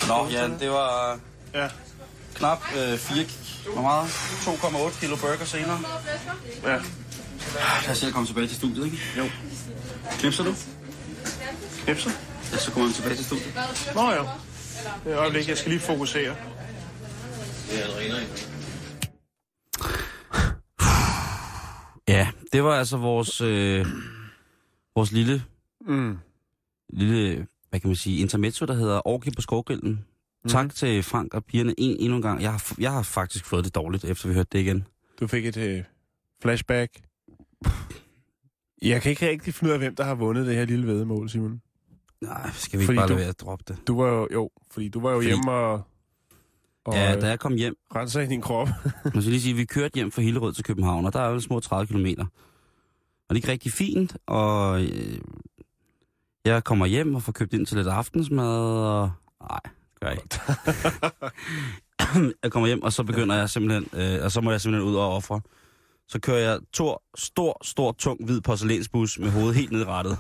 Nå, 0.09 0.27
ja, 0.31 0.49
det 0.61 0.71
var 0.71 1.19
Ja, 1.55 1.69
knap 2.35 2.63
øh, 2.77 2.99
4... 2.99 3.25
Hvor 3.73 3.83
meget? 3.83 4.07
2,8 4.95 5.01
kilo 5.01 5.17
burger 5.17 5.45
senere. 5.45 5.81
ja. 6.65 6.69
Lad 7.83 7.91
os 7.91 7.99
selv 7.99 8.13
komme 8.13 8.27
tilbage 8.27 8.47
til 8.47 8.57
studiet, 8.57 8.85
ikke? 8.85 8.99
Jo. 9.19 9.25
Knipser 10.19 10.45
du? 10.45 10.55
Knipser. 11.85 12.11
Ja, 12.53 12.59
så 12.59 12.71
kommer 12.71 12.89
vi 12.89 12.95
tilbage 12.95 13.17
til 13.17 13.25
studiet. 13.25 13.53
Nå 13.95 14.11
ja. 14.11 14.23
Det 15.05 15.13
er 15.13 15.19
øjeblik, 15.19 15.49
jeg 15.49 15.59
skal 15.59 15.71
lige 15.71 15.81
fokusere. 15.81 16.35
Det 17.71 17.81
er. 17.81 17.85
Ja, 22.09 22.29
det 22.53 22.65
var 22.65 22.75
altså 22.79 22.97
vores, 22.97 23.41
øh, 23.41 23.87
vores 24.95 25.13
lille, 25.13 25.43
Mm. 25.87 26.19
lille, 26.93 27.47
hvad 27.71 27.81
kan 27.81 27.89
man 27.89 27.97
sige, 27.97 28.19
intermezzo, 28.21 28.67
der 28.67 28.75
hedder 28.75 29.07
Orgie 29.09 29.33
på 29.37 29.43
skovgrillen. 29.43 30.05
Mm. 30.45 30.49
Tak 30.51 30.75
til 30.75 31.03
Frank 31.03 31.35
og 31.35 31.45
pigerne 31.45 31.75
en, 31.79 31.97
endnu 32.01 32.17
en 32.17 32.23
gang. 32.23 32.43
Jeg 32.43 32.51
har, 32.51 32.75
jeg 32.79 32.93
har 32.93 33.03
faktisk 33.03 33.45
fået 33.45 33.65
det 33.65 33.75
dårligt, 33.75 34.05
efter 34.05 34.29
vi 34.29 34.35
hørte 34.35 34.49
det 34.53 34.59
igen. 34.59 34.87
Du 35.21 35.27
fik 35.27 35.47
et 35.47 35.57
øh, 35.57 35.85
flashback. 36.43 36.93
Jeg 38.83 39.03
kan 39.03 39.11
ikke 39.11 39.29
rigtig 39.29 39.55
finde 39.55 39.71
ud 39.71 39.73
af, 39.73 39.79
hvem 39.81 39.97
der 39.97 40.05
har 40.05 40.15
vundet 40.15 40.47
det 40.47 40.55
her 40.55 40.65
lille 40.65 40.87
vedemål, 40.87 41.31
Simon. 41.31 41.61
Nej, 42.21 42.51
skal 42.53 42.79
vi 42.79 42.83
ikke 42.83 42.87
Fordi 42.87 42.97
bare 42.97 43.07
du- 43.09 43.13
lade 43.13 43.21
være 43.21 43.29
at 43.29 43.41
droppe 43.41 43.65
det? 43.69 43.79
Du 43.87 44.01
var 44.03 44.09
jo, 44.09 44.29
jo 44.33 44.51
fordi 44.71 44.89
du 44.89 45.01
var 45.01 45.11
jo 45.11 45.17
Fordi- 45.17 45.27
hjemme 45.27 45.51
og, 45.51 45.83
og 46.85 46.95
Ja, 46.95 47.15
øh, 47.17 47.23
da 47.23 47.29
jeg 47.29 47.41
kom 47.41 47.55
hjem, 47.55 47.77
renser 47.95 48.21
i 48.21 48.27
din 48.27 48.41
krop. 48.41 48.69
man 49.15 49.23
skal 49.23 49.31
lige 49.31 49.41
sige, 49.41 49.53
at 49.53 49.57
vi 49.57 49.65
kørte 49.65 49.95
hjem 49.95 50.11
fra 50.11 50.23
Hillerød 50.23 50.53
til 50.53 50.65
København, 50.65 51.07
og 51.07 51.13
der 51.13 51.21
er 51.21 51.29
jo 51.31 51.41
små 51.41 51.61
30 51.61 51.87
kilometer. 51.87 52.25
Og 53.29 53.35
det 53.35 53.43
gik 53.43 53.49
rigtig 53.49 53.73
fint, 53.73 54.17
og 54.27 54.83
øh, 54.83 55.19
jeg 56.45 56.65
kommer 56.65 56.87
hjem 56.87 57.15
og 57.15 57.23
får 57.23 57.33
købt 57.33 57.53
ind 57.53 57.67
til 57.67 57.77
lidt 57.77 57.89
aftensmad, 57.89 58.59
og... 58.79 59.11
Nej, 59.51 59.61
gør 60.01 60.09
jeg 60.09 60.19
ikke. 60.23 60.41
jeg 62.43 62.53
kommer 62.53 62.67
hjem, 62.67 62.83
og 62.83 62.93
så 62.93 63.03
begynder 63.03 63.37
jeg 63.37 63.51
simpelthen, 63.51 64.01
øh, 64.01 64.25
og 64.25 64.33
så 64.33 64.41
må 64.41 64.51
jeg 64.51 64.61
simpelthen 64.61 64.91
ud 64.91 64.97
og 64.97 65.17
ofre. 65.17 65.41
Så 66.09 66.21
kører 66.21 66.39
jeg 66.39 66.59
to 66.73 66.97
stor, 67.15 67.59
stor, 67.65 67.93
tung, 67.93 68.25
hvid 68.25 68.41
porcelænsbus 68.41 69.19
med 69.19 69.31
hovedet 69.31 69.55
helt 69.55 69.73
ned 69.73 69.81
i 69.81 69.85
rattet. 69.85 70.19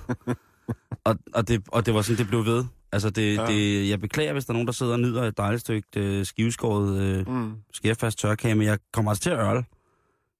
og, 1.04 1.18
og, 1.34 1.48
det, 1.48 1.62
og 1.68 1.86
det 1.86 1.94
var 1.94 2.02
sådan, 2.02 2.18
det 2.18 2.28
blev 2.28 2.44
ved. 2.44 2.64
Altså, 2.94 3.10
det, 3.10 3.36
Ja. 3.36 3.46
det, 3.46 3.88
jeg 3.88 4.00
beklager, 4.00 4.32
hvis 4.32 4.44
der 4.44 4.50
er 4.50 4.54
nogen, 4.54 4.66
der 4.66 4.72
sidder 4.72 4.92
og 4.92 5.00
nyder 5.00 5.22
et 5.22 5.36
dejligt 5.38 5.60
stykke 5.60 5.88
øh, 5.96 6.24
skiveskåret 6.26 7.00
øh, 7.02 7.28
Mm. 7.28 7.52
skærfast 7.72 8.18
tørkage, 8.18 8.54
men 8.54 8.66
jeg 8.66 8.78
kommer 8.92 9.10
altså 9.10 9.22
til 9.22 9.30
at 9.30 9.38
ørle. 9.38 9.64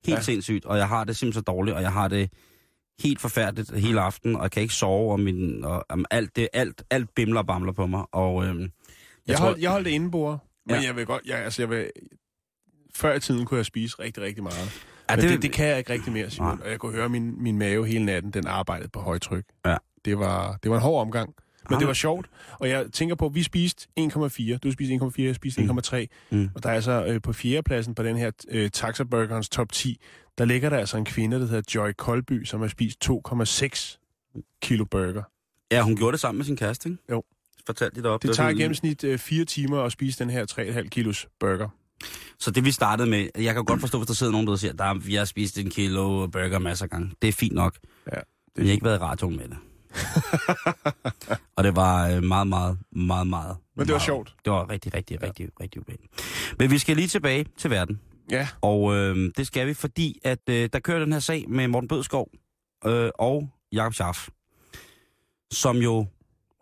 Helt 0.07 0.17
Ja. 0.19 0.23
sindssygt, 0.23 0.65
og 0.65 0.79
jeg 0.79 0.89
har 0.89 1.05
det 1.05 1.17
simpelthen 1.17 1.41
så 1.41 1.45
dårligt, 1.53 1.77
og 1.77 1.83
jeg 1.83 1.93
har 1.93 2.09
det 2.09 2.31
helt 3.01 3.21
forfærdeligt 3.21 3.75
hele 3.77 4.01
aften, 4.01 4.37
og 4.37 4.43
jeg 4.43 4.51
kan 4.51 4.63
ikke 4.63 4.75
sove, 4.75 5.13
og, 5.13 5.21
min, 5.21 5.65
og 5.65 5.85
um, 5.93 6.05
alt, 6.11 6.37
det, 6.37 6.49
alt, 6.53 6.83
alt 6.91 7.15
bimler 7.15 7.41
og 7.41 7.47
bamler 7.47 7.73
på 7.73 7.87
mig. 7.87 8.05
Og, 8.13 8.45
øhm, 8.45 8.61
jeg, 8.61 8.71
Jeg, 9.29 9.37
tror, 9.37 9.55
jeg 9.61 9.71
holdt 9.71 9.85
det 9.87 9.91
indebord, 9.93 10.47
men 10.67 10.77
Ja. 10.77 10.83
jeg 10.83 10.97
vil 10.97 11.07
godt... 11.07 11.23
Jeg, 11.27 11.39
altså, 11.39 11.63
jeg 11.63 11.71
vil, 11.71 11.91
før 12.95 13.15
i 13.15 13.21
tiden 13.21 13.47
kunne 13.47 13.59
jeg 13.59 13.67
spise 13.67 13.97
rigtig, 13.99 14.23
rigtig 14.23 14.43
meget. 14.43 14.81
ja, 15.11 15.17
Men 15.17 15.25
det, 15.25 15.31
det, 15.33 15.43
det 15.43 15.53
kan 15.53 15.67
jeg 15.67 15.79
ikke 15.79 15.93
rigtig 15.93 16.13
mere, 16.13 16.31
Simon. 16.31 16.49
Nej. 16.57 16.65
Og 16.65 16.71
jeg 16.71 16.79
kunne 16.79 16.93
høre 16.93 17.09
min, 17.09 17.43
min 17.43 17.59
mave 17.59 17.87
hele 17.87 18.05
natten, 18.05 18.31
den 18.31 18.47
arbejdede 18.47 18.89
på 18.89 19.01
højtryk. 19.01 19.45
Ja. 19.67 19.77
Det 20.05 20.19
var, 20.19 20.59
det 20.63 20.71
var 20.71 20.77
en 20.77 20.83
hård 20.83 21.01
omgang. 21.01 21.35
Men 21.71 21.79
det 21.79 21.87
var 21.89 21.93
sjovt. 21.95 22.27
Og 22.61 22.69
jeg 22.69 22.87
tænker 22.93 23.15
på, 23.15 23.27
at 23.27 23.35
vi 23.35 23.43
spiste 23.43 23.87
1,4. 24.01 24.57
Du 24.57 24.73
spiste 24.73 24.95
1,4, 24.95 25.23
jeg 25.23 25.35
spiste 25.35 25.63
Mm. 25.63 25.79
1,3. 25.79 26.07
Mm. 26.31 26.51
Og 26.55 26.63
der 26.63 26.69
er 26.69 26.75
altså 26.75 27.05
øh, 27.07 27.23
på 27.23 27.33
fjerdepladsen 27.33 27.95
på 27.95 28.03
den 28.03 28.17
her 28.17 28.31
øh, 28.49 28.71
Taxaburgerens 28.71 29.49
top 29.49 29.73
10, 29.73 30.01
der 30.39 30.45
ligger 30.45 30.71
der 30.71 30.77
altså 30.79 30.97
en 30.97 31.05
kvinde, 31.05 31.41
der 31.41 31.47
hedder 31.47 31.63
Joy 31.75 31.93
Kolby, 31.99 32.45
som 32.45 32.61
har 32.61 32.69
spist 32.69 33.11
2,6 33.11 33.99
kilo 34.63 34.85
burger. 34.85 35.23
ja, 35.73 35.83
hun 35.83 35.97
gjorde 35.97 36.13
det 36.13 36.21
sammen 36.21 36.39
med 36.39 36.45
sin 36.45 36.57
kæreste, 36.57 36.89
ikke? 36.89 37.03
Jo. 37.11 37.23
Fortalte 37.67 37.97
de 38.01 38.03
deroppe. 38.05 38.29
Det 38.29 38.37
tager 38.37 38.51
i 38.51 38.55
gennemsnit 38.55 39.05
øh, 39.05 39.19
4 39.19 39.45
timer 39.45 39.83
at 39.83 39.93
spise 39.93 40.19
den 40.19 40.31
her 40.31 40.47
3,5 40.83 40.89
kilos 40.89 41.29
burger. 41.41 41.69
Så 42.39 42.51
det 42.51 42.65
vi 42.65 42.71
startede 42.71 43.11
med, 43.11 43.29
jeg 43.39 43.55
kan 43.55 43.65
godt 43.65 43.81
forstå, 43.81 43.99
hvis 43.99 44.07
der 44.07 44.15
sidder 44.15 44.33
nogen, 44.33 44.47
der 44.47 44.57
siger, 44.57 44.73
der 44.73 44.85
er, 44.85 44.95
vi 44.95 45.15
har 45.15 45.25
spist 45.25 45.59
en 45.59 45.71
kilo 45.71 46.27
burger 46.27 46.59
masser 46.59 46.85
af 46.85 46.91
gange. 46.91 47.11
Det 47.23 47.29
er 47.29 47.33
fint 47.33 47.55
nok. 47.55 47.79
Ja, 48.13 48.19
Men 48.57 48.65
jeg 48.65 48.67
har 48.67 48.73
ikke 48.73 48.85
været 48.85 48.97
i 48.99 49.01
radioen 49.03 49.37
med 49.37 49.49
det. 49.49 49.57
og 51.57 51.65
det 51.65 51.77
var 51.77 52.09
øh, 52.09 52.23
meget, 52.23 52.47
meget, 52.47 52.79
meget, 52.93 53.27
meget... 53.27 53.57
Men 53.77 53.87
det 53.87 53.93
var 53.93 53.95
meget- 53.95 54.03
sjovt. 54.03 54.35
Det 54.45 54.53
var 54.53 54.71
rigtig, 54.71 54.95
rigtig, 54.95 55.23
rigtig, 55.23 55.49
rigtig 55.61 55.81
ubehageligt. 55.81 56.13
Men 56.59 56.71
vi 56.71 56.79
skal 56.79 56.97
lige 56.97 57.09
tilbage 57.09 57.47
til 57.59 57.71
verden. 57.71 58.01
Ja, 58.31 58.49
Og 58.61 58.95
øh, 58.95 59.31
det 59.37 59.47
skal 59.47 59.67
vi, 59.67 59.75
fordi 59.75 60.21
at 60.25 60.39
øh, 60.51 60.69
der 60.73 60.79
kører 60.79 60.99
den 60.99 61.13
her 61.13 61.21
sag 61.21 61.45
med 61.49 61.69
Morten 61.69 61.89
Bødskov 61.89 62.29
øh, 62.87 63.11
og 63.19 63.49
Jakob 63.73 63.95
Schaff, 63.95 64.29
som 65.53 65.77
jo 65.77 66.07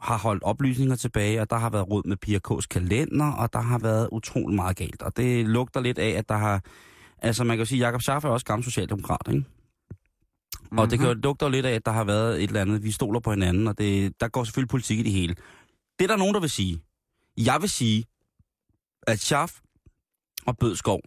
har 0.01 0.19
holdt 0.19 0.43
oplysninger 0.43 0.97
tilbage, 0.97 1.41
og 1.41 1.51
der 1.51 1.57
har 1.57 1.71
været 1.71 1.91
råd 1.91 2.03
med 2.09 2.17
Pia 2.17 2.39
K's 2.49 2.67
kalender, 2.71 3.33
og 3.33 3.53
der 3.53 3.61
har 3.61 3.79
været 3.79 4.09
utrolig 4.13 4.57
meget 4.57 4.77
galt. 4.77 5.03
Og 5.03 5.17
det 5.17 5.47
lugter 5.47 5.81
lidt 5.81 5.99
af, 5.99 6.09
at 6.11 6.29
der 6.29 6.37
har... 6.37 6.61
Altså 7.19 7.45
man 7.45 7.57
kan 7.57 7.59
jo 7.59 7.65
sige, 7.65 7.79
at 7.79 7.87
Jakob 7.87 8.03
Schaff 8.03 8.25
er 8.25 8.29
også 8.29 8.47
gammel 8.47 8.65
socialdemokrat, 8.65 9.29
ikke? 9.29 9.45
Mm-hmm. 10.63 10.79
Og 10.79 10.91
det 10.91 10.99
kan 10.99 11.09
jo 11.09 11.15
lugter 11.15 11.47
jo 11.47 11.51
lidt 11.51 11.67
af, 11.67 11.73
at 11.73 11.87
der 11.87 11.93
har 11.93 12.05
været 12.05 12.43
et 12.43 12.49
eller 12.49 12.61
andet, 12.61 12.83
vi 12.83 12.91
stoler 12.91 13.21
på 13.21 13.31
hinanden, 13.31 13.69
og 13.69 13.79
det, 13.79 14.21
der 14.21 14.29
går 14.29 14.45
selvfølgelig 14.45 14.69
politik 14.69 14.99
i 14.99 15.03
det 15.03 15.13
hele. 15.13 15.35
Det 15.99 16.05
er 16.05 16.09
der 16.09 16.17
nogen, 16.17 16.35
der 16.35 16.41
vil 16.41 16.51
sige. 16.51 16.83
Jeg 17.37 17.59
vil 17.61 17.71
sige, 17.71 18.05
at 19.07 19.19
Schaff 19.19 19.53
og 20.47 20.59
Bødskov, 20.59 21.01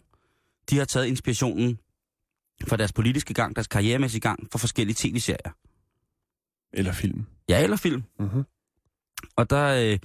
de 0.70 0.78
har 0.78 0.84
taget 0.84 1.06
inspirationen 1.06 1.78
fra 2.68 2.76
deres 2.76 2.92
politiske 2.92 3.34
gang, 3.34 3.56
deres 3.56 3.66
karrieremæssige 3.66 4.20
gang, 4.20 4.48
fra 4.52 4.58
forskellige 4.58 4.96
tv-serier. 4.98 5.52
eller 6.72 6.92
film. 6.92 7.26
Ja, 7.48 7.62
eller 7.62 7.76
film. 7.76 8.02
Mm-hmm. 8.18 8.44
Og 9.36 9.50
der, 9.50 9.92
øh, 9.92 9.98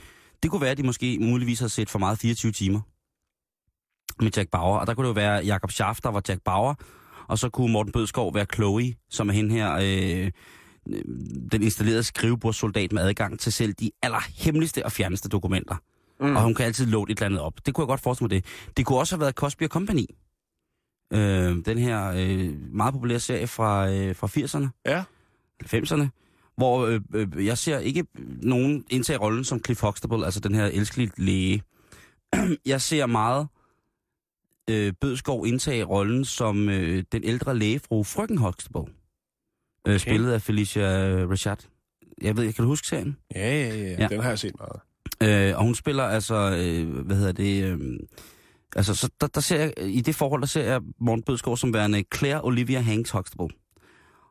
det 0.43 0.51
kunne 0.51 0.61
være, 0.61 0.71
at 0.71 0.77
de 0.77 0.83
måske 0.83 1.17
muligvis 1.21 1.59
havde 1.59 1.69
set 1.69 1.89
for 1.89 1.99
meget 1.99 2.19
24 2.19 2.51
timer 2.51 2.81
med 4.23 4.31
Jack 4.37 4.49
Bauer. 4.49 4.77
Og 4.77 4.87
der 4.87 4.93
kunne 4.93 5.03
det 5.03 5.09
jo 5.09 5.13
være 5.13 5.45
Jakob 5.45 5.71
Schaff, 5.71 6.01
der 6.01 6.09
var 6.09 6.21
Jack 6.29 6.41
Bauer, 6.41 6.75
og 7.27 7.39
så 7.39 7.49
kunne 7.49 7.71
Morten 7.71 7.91
Bødskov 7.91 8.35
være 8.35 8.45
Chloe, 8.53 8.93
som 9.09 9.29
er 9.29 9.33
hende 9.33 9.55
her, 9.55 9.73
øh, 9.73 10.31
den 11.51 11.63
installerede 11.63 12.03
skrivebordssoldat 12.03 12.91
med 12.91 13.01
adgang 13.01 13.39
til 13.39 13.53
selv 13.53 13.73
de 13.73 13.91
allerhemmeligste 14.01 14.85
og 14.85 14.91
fjerneste 14.91 15.29
dokumenter. 15.29 15.75
Mm. 16.19 16.35
Og 16.35 16.41
hun 16.41 16.53
kan 16.53 16.65
altid 16.65 16.85
låne 16.85 17.11
et 17.11 17.17
eller 17.17 17.25
andet 17.25 17.39
op. 17.39 17.65
Det 17.65 17.73
kunne 17.73 17.83
jeg 17.83 17.87
godt 17.87 18.01
forestille 18.01 18.25
mig 18.25 18.31
det. 18.31 18.45
Det 18.77 18.85
kunne 18.85 18.99
også 18.99 19.15
have 19.15 19.21
været 19.21 19.35
Cosby 19.35 19.67
Company. 19.67 20.05
Øh, 21.13 21.55
den 21.65 21.77
her 21.77 22.11
øh, 22.15 22.73
meget 22.73 22.93
populære 22.93 23.19
serie 23.19 23.47
fra, 23.47 23.91
øh, 23.91 24.15
fra 24.15 24.27
80'erne. 24.27 24.67
Ja. 24.85 25.03
90'erne, 25.63 26.07
hvor 26.57 26.85
øh, 26.85 27.01
øh, 27.13 27.45
jeg 27.45 27.57
ser 27.57 27.79
ikke 27.79 28.05
nogen 28.41 28.85
indtage 28.89 29.19
rollen 29.19 29.43
som 29.43 29.63
Cliff 29.65 29.81
Huxtable, 29.81 30.25
altså 30.25 30.39
den 30.39 30.55
her 30.55 30.65
elskelige 30.65 31.11
læge. 31.17 31.63
jeg 32.65 32.81
ser 32.81 33.05
meget 33.05 33.47
øh, 34.69 34.93
Bødskov 35.01 35.47
indtage 35.47 35.83
rollen 35.83 36.25
som 36.25 36.69
øh, 36.69 37.03
den 37.11 37.23
ældre 37.23 37.57
lægefru 37.57 38.03
Frøken 38.03 38.37
Huxtable, 38.37 38.93
øh, 39.87 39.99
spillet 39.99 40.31
af 40.31 40.41
Felicia 40.41 40.85
Rashad. 41.25 41.57
Jeg 42.21 42.37
ved, 42.37 42.53
kan 42.53 42.63
du 42.63 42.69
huske 42.69 42.87
serien? 42.87 43.17
Ja, 43.35 43.49
ja, 43.67 43.75
ja, 43.75 43.95
Ja. 43.99 44.07
Den 44.07 44.19
har 44.21 44.29
jeg 44.29 44.39
set 44.39 44.53
meget. 44.59 44.81
Øh, 45.23 45.57
og 45.57 45.63
hun 45.63 45.75
spiller 45.75 46.03
altså, 46.03 46.35
øh, 46.35 47.05
hvad 47.05 47.15
hedder 47.15 47.31
det, 47.31 47.63
øh, 47.63 47.79
altså 48.75 48.95
så 48.95 49.09
der, 49.21 49.27
der 49.27 49.41
ser 49.41 49.59
jeg, 49.59 49.73
i 49.81 50.01
det 50.01 50.15
forhold, 50.15 50.41
der 50.41 50.47
ser 50.47 50.63
jeg 50.63 50.81
Morten 50.99 51.23
Bødskov 51.23 51.57
som 51.57 51.73
værende 51.73 52.03
Claire 52.15 52.41
Olivia 52.43 52.79
Hanks 52.79 53.11
Huxtable. 53.11 53.47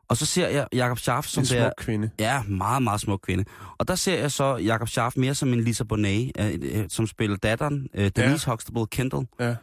Og 0.09 0.17
så 0.17 0.25
ser 0.25 0.47
jeg 0.47 0.67
Jakob 0.73 0.97
Scharf 0.99 1.25
som 1.25 1.41
En 1.41 1.45
smuk 1.45 1.57
der, 1.59 1.71
kvinde. 1.77 2.09
Ja, 2.19 2.43
meget, 2.43 2.83
meget 2.83 3.01
smuk 3.01 3.19
kvinde. 3.23 3.45
Og 3.77 3.87
der 3.87 3.95
ser 3.95 4.19
jeg 4.19 4.31
så 4.31 4.57
Jakob 4.57 4.87
Scharf 4.87 5.13
mere 5.17 5.35
som 5.35 5.53
en 5.53 5.61
Lisa 5.61 5.83
Bonet, 5.83 6.31
øh, 6.39 6.59
øh, 6.61 6.85
som 6.89 7.07
spiller 7.07 7.37
datteren, 7.37 7.87
øh, 7.93 8.11
Denise 8.15 8.47
ja. 8.49 8.53
Huxtable 8.53 8.87
Kendall, 8.87 9.27
Ja. 9.39 9.55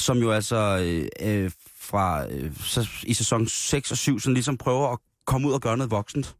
Som 0.00 0.18
jo 0.18 0.30
altså 0.30 0.78
øh, 0.84 1.08
øh, 1.44 1.50
fra 1.80 2.26
øh, 2.32 2.56
så, 2.56 2.88
i 3.02 3.14
sæson 3.14 3.46
6 3.46 3.90
og 3.90 3.96
7 3.98 4.20
sådan 4.20 4.34
ligesom 4.34 4.56
prøver 4.56 4.88
at 4.92 4.98
komme 5.26 5.48
ud 5.48 5.52
og 5.52 5.60
gøre 5.60 5.76
noget 5.76 5.90
voksent. 5.90 6.36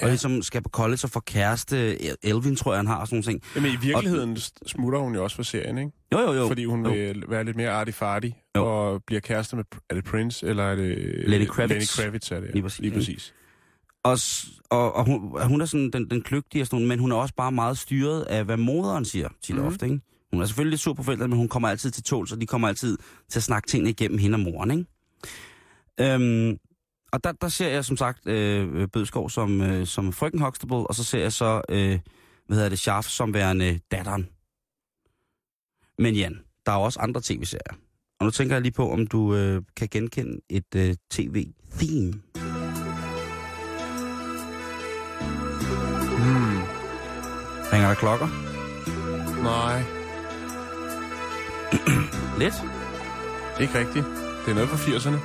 Ja. 0.00 0.04
Og 0.04 0.10
ligesom 0.10 0.42
skal 0.42 0.62
på 0.62 0.68
college 0.68 0.98
og 1.04 1.10
få 1.10 1.20
kæreste, 1.20 1.98
Elvin 2.26 2.56
tror 2.56 2.72
jeg 2.72 2.78
han 2.78 2.86
har, 2.86 2.96
og 2.96 3.08
sådan 3.08 3.22
ting. 3.22 3.42
Jamen 3.56 3.72
i 3.72 3.76
virkeligheden 3.76 4.32
og... 4.32 4.38
smutter 4.68 4.98
hun 4.98 5.14
jo 5.14 5.22
også 5.24 5.36
for 5.36 5.42
serien, 5.42 5.78
ikke? 5.78 5.90
Jo, 6.12 6.18
jo, 6.20 6.32
jo. 6.32 6.48
Fordi 6.48 6.64
hun 6.64 6.86
jo. 6.86 6.92
vil 6.92 7.24
være 7.28 7.44
lidt 7.44 7.56
mere 7.56 7.82
arty-farty, 7.82 8.52
Jo. 8.56 8.64
og 8.92 9.02
bliver 9.06 9.20
kæreste 9.20 9.56
med, 9.56 9.64
er 9.90 9.94
det 9.94 10.04
Prince, 10.04 10.46
eller 10.46 10.64
er 10.64 10.74
det... 10.74 10.98
Lenny 11.28 11.46
Kravitz. 11.46 11.70
Lenny 11.98 12.06
Kravitz 12.06 12.30
er 12.32 12.40
det, 12.40 12.46
ja. 12.46 12.52
Lige 12.52 12.62
præcis, 12.62 12.80
Lige 12.80 12.94
præcis. 12.94 13.34
Og, 14.04 14.18
og, 14.70 14.94
og 14.94 15.04
hun, 15.04 15.42
hun 15.46 15.60
er 15.60 15.64
sådan 15.66 15.90
den, 15.90 16.10
den 16.10 16.22
kløgtige 16.22 16.62
og 16.62 16.66
sådan 16.66 16.86
men 16.86 16.98
hun 16.98 17.12
er 17.12 17.16
også 17.16 17.34
bare 17.34 17.52
meget 17.52 17.78
styret 17.78 18.22
af, 18.22 18.44
hvad 18.44 18.56
moderen 18.56 19.04
siger 19.04 19.28
Mhm. 19.48 19.58
mm. 19.60 19.66
ofte, 19.66 19.86
ikke? 19.86 20.00
Hun 20.32 20.42
er 20.42 20.46
selvfølgelig 20.46 20.70
lidt 20.70 20.80
sur 20.80 20.94
på 20.94 21.02
forældrene, 21.02 21.28
men 21.28 21.38
hun 21.38 21.48
kommer 21.48 21.68
altid 21.68 21.90
til 21.90 22.02
tål, 22.02 22.28
så 22.28 22.36
de 22.36 22.46
kommer 22.46 22.68
altid 22.68 22.98
til 23.28 23.38
at 23.38 23.42
snakke 23.42 23.68
tingene 23.68 23.90
igennem 23.90 24.18
hende 24.18 24.36
og 24.36 24.40
moren, 24.40 24.70
ikke? 24.70 24.84
Øhm, 26.00 26.58
og 27.12 27.24
der, 27.24 27.32
der 27.32 27.48
ser 27.48 27.68
jeg 27.68 27.84
som 27.84 27.96
sagt 27.96 28.26
øh, 28.26 28.88
Bødskov 28.88 29.30
som, 29.30 29.60
øh, 29.60 29.86
som 29.86 30.12
frøken 30.12 30.40
Huxtable, 30.40 30.76
og 30.76 30.94
så 30.94 31.04
ser 31.04 31.18
jeg 31.18 31.32
så, 31.32 31.62
øh, 31.68 31.98
hvad 32.46 32.56
hedder 32.56 32.68
det, 32.68 32.78
Schaff 32.78 33.08
som 33.08 33.34
værende 33.34 33.80
datteren. 33.90 34.28
Men 35.98 36.14
Jan, 36.14 36.40
der 36.66 36.72
er 36.72 36.76
jo 36.76 36.82
også 36.82 37.00
andre 37.00 37.20
tv-serier. 37.24 37.76
Og 38.20 38.24
nu 38.24 38.30
tænker 38.30 38.54
jeg 38.54 38.62
lige 38.62 38.72
på, 38.72 38.90
om 38.92 39.06
du 39.06 39.34
øh, 39.34 39.62
kan 39.76 39.88
genkende 39.90 40.40
et 40.50 40.74
øh, 40.76 40.94
tv-theme. 41.10 42.12
Hmm. 46.18 46.62
Ringer 47.72 47.88
der 47.88 47.94
klokker? 47.94 48.28
Nej, 49.42 50.01
Lidt? 52.38 52.54
ikke 53.60 53.78
rigtigt. 53.78 54.06
Det 54.44 54.50
er 54.50 54.54
noget 54.54 54.68
fra 54.68 54.76
80'erne. 54.76 55.18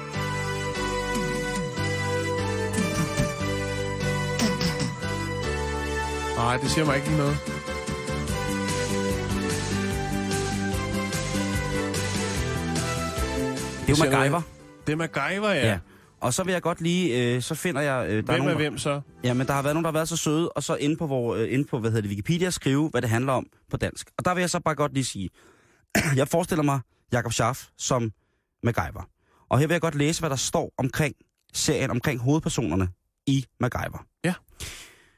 Nej, 6.35 6.57
det 6.57 6.71
siger 6.71 6.85
mig 6.85 6.95
ikke 6.95 7.11
noget. 7.17 7.37
Det 13.87 13.93
er 13.93 14.05
jo 14.05 14.11
MacGyver. 14.11 14.41
Det 14.87 14.93
er 14.93 14.97
MacGyver, 14.97 15.49
ja. 15.49 15.67
Ja. 15.67 15.79
Og 16.21 16.33
så 16.33 16.43
vil 16.43 16.51
jeg 16.51 16.61
godt 16.61 16.81
lige, 16.81 17.35
øh, 17.35 17.41
så 17.41 17.55
finder 17.55 17.81
jeg... 17.81 18.05
Øh, 18.09 18.15
der 18.15 18.21
Hvem 18.21 18.35
er 18.35 18.37
nogen, 18.37 18.55
hvem 18.57 18.77
så? 18.77 19.01
Ja, 19.23 19.33
men 19.33 19.47
der 19.47 19.53
har 19.53 19.61
været 19.61 19.75
nogen, 19.75 19.83
der 19.83 19.91
har 19.91 19.97
været 19.97 20.09
så 20.09 20.17
søde, 20.17 20.49
og 20.49 20.63
så 20.63 20.75
inde 20.75 20.97
på, 20.97 21.07
hvor, 21.07 21.35
øh, 21.35 21.53
inde 21.53 21.65
på 21.65 21.79
hvad 21.79 21.91
hedder 21.91 22.01
det, 22.01 22.09
Wikipedia 22.09 22.49
skrive, 22.49 22.89
hvad 22.89 23.01
det 23.01 23.09
handler 23.09 23.33
om 23.33 23.47
på 23.71 23.77
dansk. 23.77 24.09
Og 24.17 24.25
der 24.25 24.33
vil 24.33 24.41
jeg 24.41 24.49
så 24.49 24.59
bare 24.59 24.75
godt 24.75 24.93
lige 24.93 25.05
sige, 25.05 25.29
jeg 26.15 26.27
forestiller 26.27 26.63
mig 26.63 26.79
Jakob 27.11 27.33
Schaff 27.33 27.63
som 27.77 28.11
MacGyver. 28.63 29.09
Og 29.49 29.59
her 29.59 29.67
vil 29.67 29.73
jeg 29.73 29.81
godt 29.81 29.95
læse, 29.95 30.21
hvad 30.21 30.29
der 30.29 30.35
står 30.35 30.73
omkring 30.77 31.15
serien, 31.53 31.91
omkring 31.91 32.19
hovedpersonerne 32.19 32.89
i 33.27 33.45
MacGyver. 33.59 34.05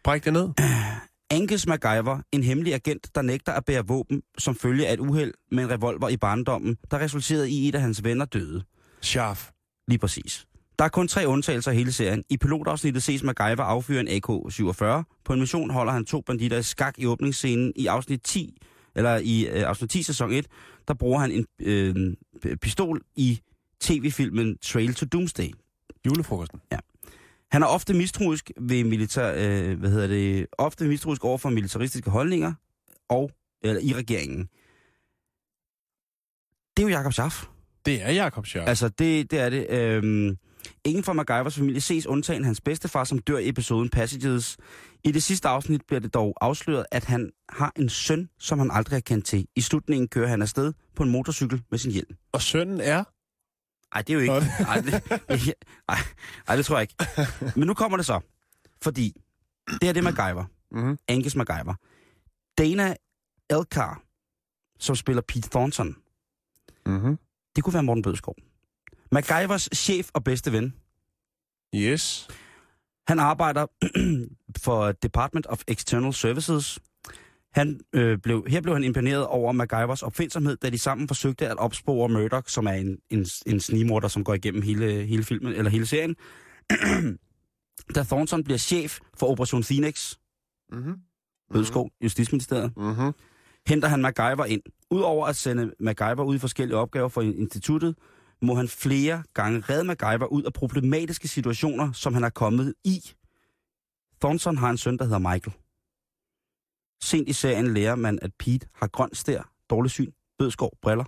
Bræk 0.04 0.26
det 0.26 0.34
ned. 0.34 0.50
Angus 1.38 1.68
MacGyver, 1.68 2.20
en 2.32 2.44
hemmelig 2.44 2.74
agent, 2.74 3.16
der 3.16 3.22
nægter 3.22 3.54
at 3.54 3.66
bære 3.66 3.88
våben 3.88 4.22
som 4.38 4.56
følge 4.56 4.88
af 4.88 4.94
et 4.94 5.00
uheld 5.00 5.34
med 5.52 5.64
en 5.64 5.70
revolver 5.70 6.10
i 6.10 6.18
barndommen, 6.18 6.78
der 6.92 7.00
resulterede 7.00 7.50
i, 7.50 7.64
at 7.64 7.70
et 7.70 7.76
af 7.76 7.82
hans 7.82 8.04
venner 8.04 8.26
døde. 8.26 8.64
Scharf. 9.02 9.50
Lige 9.88 10.00
præcis. 10.00 10.46
Der 10.80 10.86
er 10.86 10.90
kun 10.90 11.08
tre 11.08 11.28
undtagelser 11.28 11.72
i 11.72 11.76
hele 11.76 11.92
serien. 11.92 12.24
I 12.30 12.38
pilotafsnittet 12.38 13.04
ses 13.04 13.24
MacGyver 13.24 13.64
affyre 13.64 14.00
en 14.00 14.08
AK-47. 14.08 15.04
På 15.26 15.34
en 15.34 15.40
mission 15.40 15.70
holder 15.70 15.94
han 15.94 16.06
to 16.06 16.22
banditter 16.22 16.58
i 16.58 16.64
skak 16.64 16.94
i 16.98 17.06
åbningsscenen. 17.06 17.74
I 17.76 17.88
afsnit 17.88 18.22
10, 18.24 18.58
eller 19.00 19.18
i 19.18 19.48
øh, 19.48 19.64
afsnit 19.70 19.90
10 19.90 20.04
sæson 20.04 20.32
1, 20.32 20.48
der 20.88 20.94
bruger 20.94 21.20
han 21.20 21.32
en 21.32 21.46
øh, 21.62 22.58
pistol 22.58 23.02
i 23.16 23.40
tv-filmen 23.80 24.58
Trail 24.58 24.94
to 24.94 25.06
Doomsday. 25.06 25.52
Julefrokosten. 26.06 26.62
Han 27.52 27.64
er 27.64 27.68
ofte 27.68 27.94
mistroisk 27.94 28.52
ved 28.58 28.84
militær, 28.84 29.34
øh, 29.38 29.80
hvad 29.80 29.90
hedder 29.90 30.08
det, 30.08 30.48
ofte 30.58 30.88
mistroisk 30.88 31.26
over 31.26 31.38
for 31.38 31.50
militaristiske 31.50 32.10
holdninger 32.10 32.54
og 33.10 33.32
eller 33.64 33.82
i 33.82 33.94
regeringen. 33.94 34.50
Det 36.78 36.84
er 36.84 36.88
jo 36.88 36.96
Jakob 36.96 37.14
Schaff. 37.14 37.46
Det 37.86 38.02
er 38.02 38.12
Jakob 38.12 38.46
Scharf. 38.46 38.68
Altså, 38.68 38.90
det, 38.90 39.32
det 39.32 39.40
er 39.40 39.50
det. 39.50 39.70
Øhm, 39.70 40.38
ingen 40.86 41.04
fra 41.04 41.14
MacGyvers 41.14 41.56
familie 41.58 41.82
ses 41.82 42.06
undtagen 42.08 42.44
hans 42.44 42.62
bedstefar, 42.62 43.04
som 43.04 43.20
dør 43.20 43.38
i 43.38 43.50
episoden 43.50 43.90
Passages. 43.90 44.58
I 45.04 45.12
det 45.12 45.24
sidste 45.24 45.48
afsnit 45.48 45.82
bliver 45.88 46.00
det 46.00 46.14
dog 46.14 46.34
afsløret, 46.42 46.86
at 46.92 47.06
han 47.06 47.32
har 47.50 47.74
en 47.76 47.90
søn, 47.90 48.30
som 48.40 48.60
han 48.60 48.72
aldrig 48.72 48.96
har 48.96 49.02
kendt 49.02 49.26
til. 49.26 49.48
I 49.56 49.62
slutningen 49.62 50.08
kører 50.08 50.28
han 50.28 50.42
afsted 50.42 50.74
på 50.96 51.04
en 51.04 51.10
motorcykel 51.10 51.64
med 51.72 51.80
sin 51.80 51.92
hjelm. 51.92 52.16
Og 52.32 52.42
sønnen 52.42 52.82
er... 52.82 53.04
Nej, 53.96 54.02
det 54.02 54.10
er 54.10 54.14
jo 54.14 54.20
ikke... 54.20 54.34
Ej, 54.60 54.82
det, 54.82 55.04
ej, 55.88 55.98
ej, 56.48 56.56
det 56.56 56.66
tror 56.66 56.78
jeg 56.80 56.82
ikke. 56.82 56.96
Men 57.56 57.68
nu 57.68 57.74
kommer 57.74 57.98
det 57.98 58.06
så. 58.06 58.20
Fordi 58.82 59.14
det 59.68 59.84
her 59.84 59.94
det 59.94 60.06
er 60.06 60.12
MacGyver. 60.12 60.46
Mm-hmm. 60.72 60.98
Angus 61.08 61.36
MacGyver. 61.36 61.74
Dana 62.58 62.96
Elkar, 63.50 64.02
som 64.80 64.96
spiller 64.96 65.22
Pete 65.28 65.50
Thornton, 65.50 65.96
Mm-hmm. 66.86 67.18
det 67.56 67.64
kunne 67.64 67.74
være 67.74 67.84
Morten 67.84 68.02
Bødskov. 68.04 68.36
MacGyvers 69.12 69.70
chef 69.76 70.10
og 70.14 70.24
bedste 70.24 70.52
ven. 70.52 70.74
Yes. 71.76 72.28
Han 73.08 73.20
arbejder 73.20 73.66
for 74.66 74.92
Department 74.92 75.46
of 75.48 75.62
External 75.68 76.14
Services. 76.14 76.80
Han, 77.54 77.80
øh, 77.94 78.18
blev, 78.18 78.46
her 78.48 78.62
blev 78.62 78.74
han 78.76 78.84
imponeret 78.84 79.26
over 79.28 79.52
MacGyvers 79.52 80.04
opfindsomhed, 80.04 80.58
da 80.58 80.70
de 80.70 80.78
sammen 80.80 81.08
forsøgte 81.08 81.48
at 81.48 81.58
opspore 81.58 82.10
Murdoch, 82.10 82.48
som 82.50 82.68
er 82.68 82.72
en, 82.72 82.98
en, 83.10 83.26
en 83.46 83.60
snigmorder, 83.60 84.08
som 84.08 84.24
går 84.24 84.34
igennem 84.34 84.62
hele, 84.62 85.06
hele 85.06 85.24
filmen, 85.24 85.54
eller 85.54 85.72
hele 85.72 85.86
serien. 85.86 86.16
da 87.96 88.04
Thornton 88.04 88.44
bliver 88.44 88.58
chef 88.58 89.00
for 89.18 89.28
Operation 89.32 89.64
Phoenix, 89.64 90.14
Mm-hmm. 90.72 90.96
Bødskov, 91.54 91.90
Justitsministeriet, 92.04 92.78
Mm-hmm. 92.78 93.12
henter 93.68 93.88
han 93.88 94.02
MacGyver 94.02 94.46
ind. 94.46 94.62
Udover 94.92 95.26
at 95.28 95.36
sende 95.36 95.72
MacGyver 95.80 96.24
ud 96.24 96.36
i 96.36 96.40
forskellige 96.40 96.78
opgaver 96.78 97.08
for 97.10 97.22
instituttet, 97.22 97.96
må 98.42 98.56
han 98.56 98.68
flere 98.68 99.24
gange 99.34 99.60
redde 99.60 99.84
MacGyver 99.84 100.26
ud 100.26 100.44
af 100.44 100.54
problematiske 100.54 101.28
situationer, 101.28 101.92
som 101.92 102.14
han 102.14 102.24
er 102.24 102.30
kommet 102.30 102.74
i. 102.84 103.12
Thornton 104.22 104.58
har 104.58 104.70
en 104.70 104.78
søn, 104.78 104.98
der 104.98 105.04
hedder 105.04 105.20
Michael. 105.20 105.56
Sent 107.04 107.30
i 107.30 107.34
serien 107.34 107.74
lærer 107.74 107.96
man, 107.96 108.20
at 108.22 108.32
Pete 108.40 108.68
har 108.74 108.88
grøn 108.88 109.10
stær, 109.16 109.52
dårlig 109.70 109.92
syn, 109.92 110.12
bødskov, 110.38 110.72
briller. 110.82 111.06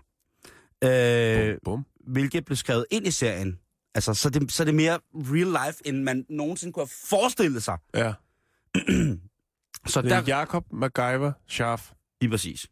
Øh, 0.83 1.57
Bum, 1.65 1.73
bum. 1.75 1.85
hvilket 2.13 2.45
blev 2.45 2.55
skrevet 2.55 2.85
ind 2.91 3.07
i 3.07 3.11
serien. 3.11 3.59
Altså, 3.95 4.13
så 4.13 4.29
det, 4.29 4.51
så 4.51 4.63
det 4.65 4.71
er 4.71 4.75
mere 4.75 4.99
real 5.15 5.67
life, 5.67 5.87
end 5.87 6.03
man 6.03 6.25
nogensinde 6.29 6.73
kunne 6.73 6.81
have 6.83 6.91
forestillet 7.09 7.63
sig. 7.63 7.77
Ja. 7.95 8.13
Så 9.87 10.01
Det 10.01 10.09
der, 10.11 10.17
er 10.17 10.23
Jakob 10.27 10.65
MacGyver 10.73 11.31
Scharf. 11.47 11.91
lige 12.21 12.31
præcis. 12.31 12.67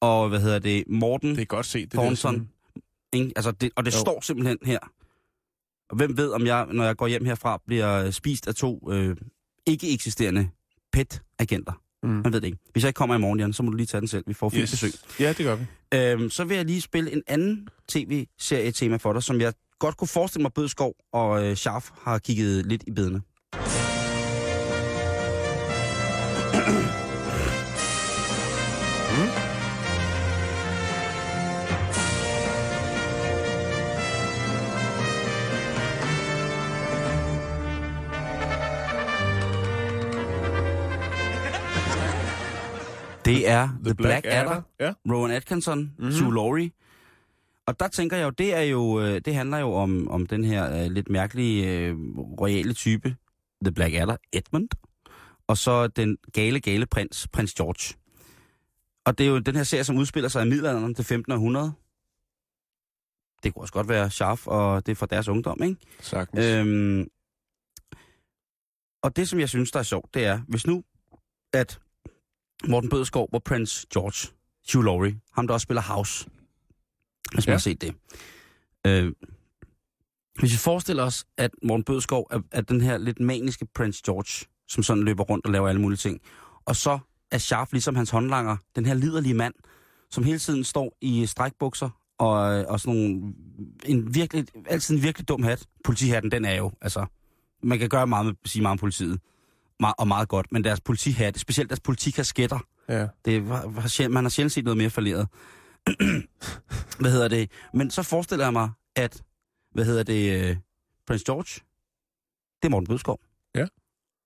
Og 0.00 0.28
hvad 0.28 0.40
hedder 0.40 0.58
det? 0.58 0.84
Morten 0.88 1.30
Det 1.34 1.40
er 1.40 1.44
godt 1.46 1.66
set, 1.66 1.92
det 1.92 1.98
Thornton. 2.00 2.50
Ikke? 3.18 3.32
Altså 3.36 3.50
det, 3.50 3.70
og 3.76 3.84
det 3.84 3.92
Jo. 3.92 3.96
jo. 3.96 4.00
står 4.00 4.20
simpelthen 4.20 4.58
her. 4.64 4.78
Og 5.90 5.96
hvem 5.96 6.16
ved, 6.16 6.30
om 6.30 6.46
jeg, 6.46 6.66
når 6.72 6.84
jeg 6.84 6.96
går 6.96 7.06
hjem 7.06 7.24
herfra, 7.24 7.60
bliver 7.66 8.10
spist 8.10 8.48
af 8.48 8.54
to 8.54 8.88
øh, 8.92 9.16
ikke 9.66 9.92
eksisterende 9.94 10.48
PET-agenter. 10.92 11.72
Mm. 12.02 12.08
Man 12.08 12.32
ved 12.32 12.40
det 12.40 12.44
ikke. 12.46 12.58
Hvis 12.72 12.84
jeg 12.84 12.88
ikke 12.88 12.98
kommer 12.98 13.14
i 13.14 13.18
morgen, 13.18 13.40
Jan, 13.40 13.52
så 13.52 13.62
må 13.62 13.70
du 13.70 13.76
lige 13.76 13.86
tage 13.86 14.00
den 14.00 14.08
selv. 14.08 14.24
Vi 14.26 14.32
får 14.34 14.48
fint 14.48 14.62
yes. 14.62 14.70
besøg. 14.70 14.90
Ja, 15.20 15.28
det 15.28 15.36
gør 15.44 15.54
vi. 15.56 15.66
Øhm, 15.94 16.30
så 16.30 16.44
vil 16.44 16.56
jeg 16.56 16.64
lige 16.64 16.80
spille 16.80 17.12
en 17.12 17.22
anden 17.26 17.68
tv-serie-tema 17.88 18.96
for 18.96 19.12
dig, 19.12 19.22
som 19.22 19.40
jeg 19.40 19.52
godt 19.78 19.96
kunne 19.96 20.08
forestille 20.08 20.42
mig, 20.42 20.52
Bødskov 20.52 20.94
og 21.12 21.44
øh, 21.46 21.56
Scharf 21.56 21.90
har 22.02 22.18
kigget 22.18 22.66
lidt 22.66 22.84
i 22.86 22.90
bedene. 22.90 23.22
Det 43.26 43.48
er 43.48 43.68
The, 43.68 43.78
The 43.84 43.94
Black, 43.94 44.22
Black 44.22 44.26
Adder. 44.26 44.62
Ja. 44.80 44.92
Rowan 45.12 45.30
Atkinson, 45.30 45.78
Mhm. 45.78 45.90
mm-hmm. 45.98 46.12
Sue 46.12 46.34
Laurie. 46.34 46.70
Og 47.66 47.80
der 47.80 47.88
tænker 47.88 48.16
jeg 48.16 48.24
jo, 48.24 48.30
det 48.30 48.54
er 48.54 48.60
jo, 48.62 49.00
øh, 49.00 49.20
det 49.24 49.34
handler 49.34 49.58
jo 49.58 49.72
om, 49.72 50.08
om 50.08 50.26
den 50.26 50.44
her 50.44 50.84
øh, 50.84 50.90
lidt 50.90 51.10
mærkelige, 51.10 51.78
øh, 51.78 51.96
royale 52.40 52.74
type, 52.74 53.16
The 53.64 53.72
Black 53.74 53.94
Adder, 53.94 54.16
Edmund, 54.32 54.68
og 55.46 55.58
så 55.58 55.86
den 55.86 56.16
gale, 56.32 56.60
gale 56.60 56.86
prins, 56.86 57.28
prins 57.32 57.54
George. 57.54 57.96
Og 59.04 59.18
det 59.18 59.26
er 59.26 59.30
jo 59.30 59.38
den 59.38 59.56
her 59.56 59.62
serie, 59.62 59.84
som 59.84 59.96
udspiller 59.96 60.28
sig 60.28 60.46
i 60.46 60.48
middelalderen 60.48 60.94
til 60.94 61.04
15. 61.04 61.32
århundrede. 61.32 61.72
Det 63.42 63.54
kunne 63.54 63.62
også 63.62 63.72
godt 63.72 63.88
være 63.88 64.10
Scharf, 64.10 64.46
og 64.46 64.86
det 64.86 64.92
er 64.92 64.96
fra 64.96 65.06
deres 65.06 65.28
ungdom, 65.28 65.62
ikke? 65.62 65.76
Sagtens. 66.00 66.44
Øhm, 66.44 67.06
og 69.02 69.16
det, 69.16 69.28
som 69.28 69.40
jeg 69.40 69.48
synes, 69.48 69.70
der 69.70 69.78
er 69.78 69.82
sjovt, 69.82 70.14
det 70.14 70.24
er, 70.24 70.40
hvis 70.48 70.66
nu, 70.66 70.82
at 71.52 71.80
Morten 72.64 72.90
Bødskov 72.90 73.28
var 73.32 73.38
Prince 73.38 73.86
George, 73.94 74.32
Hugh 74.72 74.84
Laurie, 74.84 75.20
ham 75.32 75.46
der 75.46 75.54
også 75.54 75.64
spiller 75.64 75.82
House, 75.82 76.28
hvis 77.34 77.46
man 77.46 77.52
Ja. 77.52 77.54
har 77.54 77.58
set 77.58 77.80
det. 77.80 77.94
Øh, 78.86 79.12
hvis 80.38 80.52
vi 80.52 80.56
forestiller 80.56 81.02
os, 81.02 81.24
at 81.36 81.50
Morten 81.62 81.84
Bødskov 81.84 82.26
er, 82.30 82.40
er 82.52 82.60
den 82.60 82.80
her 82.80 82.98
lidt 82.98 83.20
maniske 83.20 83.66
Prince 83.74 84.02
George, 84.06 84.46
som 84.68 84.82
sådan 84.82 85.02
løber 85.02 85.24
rundt 85.24 85.46
og 85.46 85.52
laver 85.52 85.68
alle 85.68 85.80
mulige 85.80 85.96
ting, 85.98 86.20
og 86.64 86.76
så 86.76 86.98
er 87.30 87.38
Sharp 87.38 87.72
ligesom 87.72 87.96
hans 87.96 88.10
håndlanger, 88.10 88.56
den 88.76 88.86
her 88.86 88.94
liderlige 88.94 89.34
mand, 89.34 89.54
som 90.10 90.24
hele 90.24 90.38
tiden 90.38 90.64
står 90.64 90.96
i 91.00 91.26
strækbukser 91.26 91.90
og, 92.18 92.36
og 92.66 92.80
sådan 92.80 93.00
nogle, 93.00 93.34
en 93.86 94.14
virkelig, 94.14 94.46
altid 94.66 94.96
en 94.96 95.02
virkelig 95.02 95.28
dum 95.28 95.42
hat. 95.42 95.66
Politihatten, 95.84 96.30
den 96.30 96.44
er 96.44 96.54
jo, 96.54 96.72
altså, 96.80 97.06
man 97.62 97.78
kan 97.78 97.88
gøre 97.88 98.06
meget 98.06 98.26
med, 98.26 98.34
sige 98.44 98.62
meget 98.62 98.72
om 98.72 98.78
politiet, 98.78 99.20
og 99.98 100.08
meget 100.08 100.28
godt, 100.28 100.52
men 100.52 100.64
deres 100.64 100.80
politihatte, 100.80 101.40
specielt 101.40 101.70
deres 101.70 101.80
politikasketter, 101.80 102.58
ja. 102.88 103.06
det 103.24 103.48
var, 103.48 103.66
var 103.66 104.08
man 104.08 104.24
har 104.24 104.28
sjældent 104.30 104.52
set 104.52 104.64
noget 104.64 104.78
mere 104.78 104.90
falderet. 104.90 105.28
hvad 107.00 107.10
hedder 107.10 107.28
det? 107.28 107.50
Men 107.74 107.90
så 107.90 108.02
forestiller 108.02 108.44
jeg 108.44 108.52
mig, 108.52 108.70
at, 108.96 109.22
hvad 109.72 109.84
hedder 109.84 110.02
det, 110.02 110.50
uh, 110.50 110.56
Prince 111.06 111.24
George, 111.24 111.60
det 112.62 112.68
er 112.68 112.68
Morten 112.68 112.86
Bødskov. 112.86 113.20
Ja. 113.54 113.66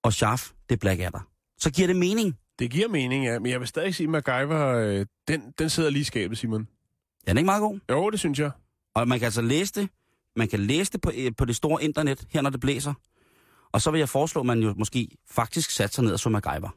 Og 0.03 0.13
Schaff, 0.13 0.51
det 0.69 0.75
er 0.75 0.79
Black 0.81 1.01
Adder. 1.01 1.29
Så 1.59 1.71
giver 1.71 1.87
det 1.87 1.97
mening. 1.97 2.39
Det 2.59 2.71
giver 2.71 2.89
mening, 2.89 3.25
ja. 3.25 3.39
Men 3.39 3.53
jeg 3.53 3.61
vil 3.61 3.69
stadig 3.69 3.95
sige, 3.95 4.05
at 4.05 4.11
MacGyver, 4.11 4.67
øh, 4.67 5.07
den, 5.29 5.55
den 5.59 5.71
sidder 5.71 5.91
lige 5.91 6.01
i 6.01 6.05
skabet, 6.05 6.39
Simon. 6.39 6.69
Er 7.27 7.33
den 7.33 7.39
ikke 7.39 7.47
meget 7.47 7.61
god? 7.61 7.81
Jo, 7.91 8.11
det 8.11 8.19
synes 8.19 8.39
jeg. 8.39 8.51
Og 8.95 9.09
man 9.09 9.19
kan 9.19 9.27
altså 9.27 9.43
læse 9.43 9.73
det. 9.73 9.89
Man 10.37 10.49
kan 10.49 10.61
læse 10.61 10.93
det 10.93 11.01
på, 11.01 11.13
øh, 11.17 11.33
på 11.39 11.45
det 11.45 11.57
store 11.57 11.85
internet, 11.85 12.27
her 12.31 12.43
når 12.43 12.51
det 12.51 12.61
blæser. 12.61 12.95
Og 13.73 13.83
så 13.83 13.91
vil 13.91 13.99
jeg 13.99 14.09
foreslå, 14.09 14.41
at 14.41 14.47
man 14.47 14.63
jo 14.63 14.75
måske 14.79 15.09
faktisk 15.31 15.71
satte 15.71 15.95
sig 15.95 16.05
ned 16.05 16.13
og 16.13 16.21
så 16.21 16.29
MacGyver. 16.29 16.71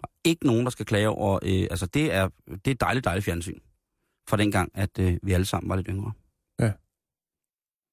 Der 0.00 0.06
er 0.06 0.12
ikke 0.24 0.46
nogen, 0.46 0.64
der 0.64 0.70
skal 0.70 0.86
klage 0.86 1.08
over... 1.08 1.38
Øh, 1.42 1.66
altså, 1.70 1.86
det 1.86 2.12
er, 2.12 2.28
det 2.64 2.70
er 2.70 2.74
dejligt, 2.74 3.04
dejligt 3.04 3.24
fjernsyn. 3.24 3.58
Fra 4.28 4.36
dengang, 4.36 4.70
at 4.74 4.98
øh, 4.98 5.18
vi 5.22 5.32
alle 5.32 5.46
sammen 5.46 5.68
var 5.70 5.76
lidt 5.76 5.86
yngre. 5.90 6.12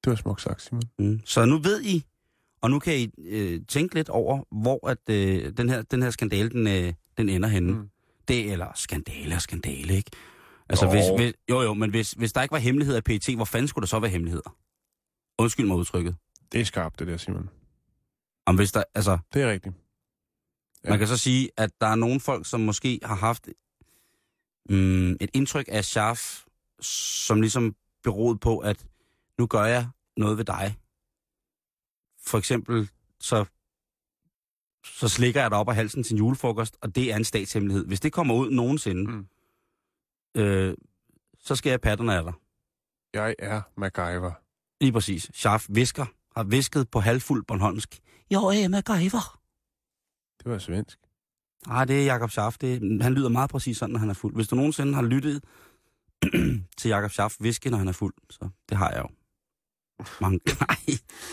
Det 0.04 0.10
var 0.10 0.16
smukt 0.16 0.42
sagt, 0.42 0.62
Simon. 0.62 0.82
Mm. 1.00 1.22
Så 1.26 1.46
nu 1.46 1.58
ved 1.58 1.82
I, 1.84 2.06
og 2.62 2.72
nu 2.72 2.80
kan 2.80 3.00
I 3.00 3.12
øh, 3.18 3.62
tænke 3.68 3.96
lidt 3.96 4.10
over, 4.10 4.44
hvor 4.62 4.88
at, 4.88 5.10
øh, 5.10 5.58
den, 5.58 5.70
her, 5.70 5.82
den 5.82 6.02
her 6.02 6.10
skandale, 6.10 6.50
den, 6.50 6.68
øh, 6.68 6.94
den 7.18 7.30
ender 7.30 7.50
henne. 7.50 7.72
Mm. 7.74 7.90
Det, 8.28 8.52
eller 8.52 8.72
skandale 8.76 9.36
og 9.36 9.42
skandale, 9.42 9.94
ikke? 9.94 10.12
Altså, 10.70 10.86
Jo. 10.86 10.92
hvis, 10.92 11.04
hvis, 11.18 11.34
jo 11.50 11.62
jo, 11.62 11.74
men 11.74 11.90
hvis, 11.90 12.12
hvis 12.12 12.34
der 12.34 12.42
ikke 12.42 12.52
var 12.52 12.60
hemmeligheder 12.60 13.00
i 13.00 13.02
PET, 13.02 13.36
hvor 13.36 13.46
fanden 13.46 13.68
skulle 13.68 13.84
der 13.84 13.88
så 13.88 14.00
være 14.00 14.12
hemmeligheder? 14.12 14.56
Undskyld 15.38 15.66
mig 15.68 15.78
udtrykket. 15.78 16.16
Det 16.52 16.62
er 16.62 16.66
skarpt, 16.66 17.00
det 17.00 17.08
der, 17.08 17.18
Simon. 17.18 17.50
Om 18.50 18.56
hvis 18.56 18.72
der, 18.72 18.84
altså, 18.96 19.18
Det 19.34 19.42
er 19.42 19.52
rigtigt. 19.52 19.76
Ja. 20.84 20.90
man 20.90 21.00
kan 21.00 21.08
så 21.08 21.18
sige, 21.18 21.50
at 21.58 21.72
der 21.82 21.88
er 21.88 21.96
nogle 21.96 22.20
folk, 22.20 22.46
som 22.46 22.60
måske 22.62 23.00
har 23.04 23.16
haft 23.16 23.48
mm, 24.70 25.12
et 25.12 25.30
indtryk 25.34 25.66
af 25.68 25.86
Scharf, 25.86 26.44
som 26.82 27.42
ligesom 27.42 27.76
beroet 28.04 28.40
på, 28.40 28.58
at 28.60 28.86
nu 29.38 29.48
gør 29.48 29.64
jeg 29.66 29.88
noget 30.18 30.38
ved 30.38 30.46
dig. 30.46 30.78
For 32.26 32.38
eksempel 32.38 32.90
så, 33.20 33.46
så 34.86 35.08
slikker 35.08 35.42
jeg 35.42 35.52
dig 35.52 35.58
op 35.60 35.70
af 35.70 35.76
halsen 35.76 36.04
til 36.04 36.14
en 36.14 36.18
julefrokost, 36.18 36.78
og 36.82 36.96
det 36.96 37.12
er 37.12 37.16
en 37.16 37.24
statshemmelighed. 37.24 37.86
Hvis 37.86 38.00
det 38.00 38.14
kommer 38.14 38.36
ud 38.36 38.52
nogensinde, 38.52 39.12
Mm. 39.12 39.28
øh, 40.36 40.78
så 41.40 41.56
skal 41.56 41.70
jeg 41.70 41.82
patterne 41.82 42.16
af 42.16 42.24
dig. 42.24 42.34
Jeg 43.14 43.36
er 43.40 43.62
MacGyver. 43.78 44.32
Lige 44.82 44.92
præcis. 44.92 45.32
Scharf 45.34 45.66
visker, 45.70 46.06
har 46.36 46.44
visket 46.44 46.90
på 46.90 47.00
halvfuld 47.00 47.44
Bornholmsk. 47.46 48.00
Jeg 48.30 48.64
er 48.64 48.68
MacGyver. 48.68 49.40
Det 50.44 50.52
var 50.52 50.58
svensk. 50.58 51.00
Nej, 51.68 51.86
det 51.86 52.02
er 52.02 52.06
Jakob 52.06 52.32
Scharf. 52.32 52.58
Det, 52.58 53.02
han 53.02 53.14
lyder 53.14 53.30
meget 53.30 53.50
præcis 53.50 53.78
sådan, 53.78 53.94
når 53.94 54.00
han 54.00 54.10
er 54.10 54.14
fuld. 54.14 54.36
Hvis 54.36 54.48
du 54.48 54.56
nogensinde 54.56 54.94
har 54.94 55.02
lyttet 55.02 55.44
til 56.78 56.90
Jakob 56.90 57.12
Scharf 57.12 57.36
viske, 57.40 57.70
når 57.70 57.78
han 57.78 57.88
er 57.88 57.92
fuld, 57.92 58.14
så 58.30 58.50
det 58.70 58.78
har 58.78 58.92
jeg 58.92 59.00
jo. 59.00 59.10
Mange, 60.22 60.40
nej, 60.68 60.78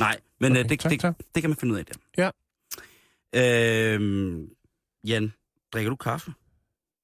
nej, 0.01 0.21
men 0.41 0.53
Okay, 0.53 0.61
okay, 0.61 0.69
det, 0.71 0.81
tak, 0.81 0.91
det, 0.91 1.01
tak. 1.01 1.19
det 1.35 1.43
kan 1.43 1.51
man 1.51 1.57
finde 1.57 1.75
ud 1.75 1.79
af 1.79 1.85
der. 1.87 1.95
Ja. 2.19 2.31
Øhm, 3.95 4.49
Jan, 5.05 5.33
drikker 5.73 5.91
du 5.91 5.97
kaffe? 5.97 6.33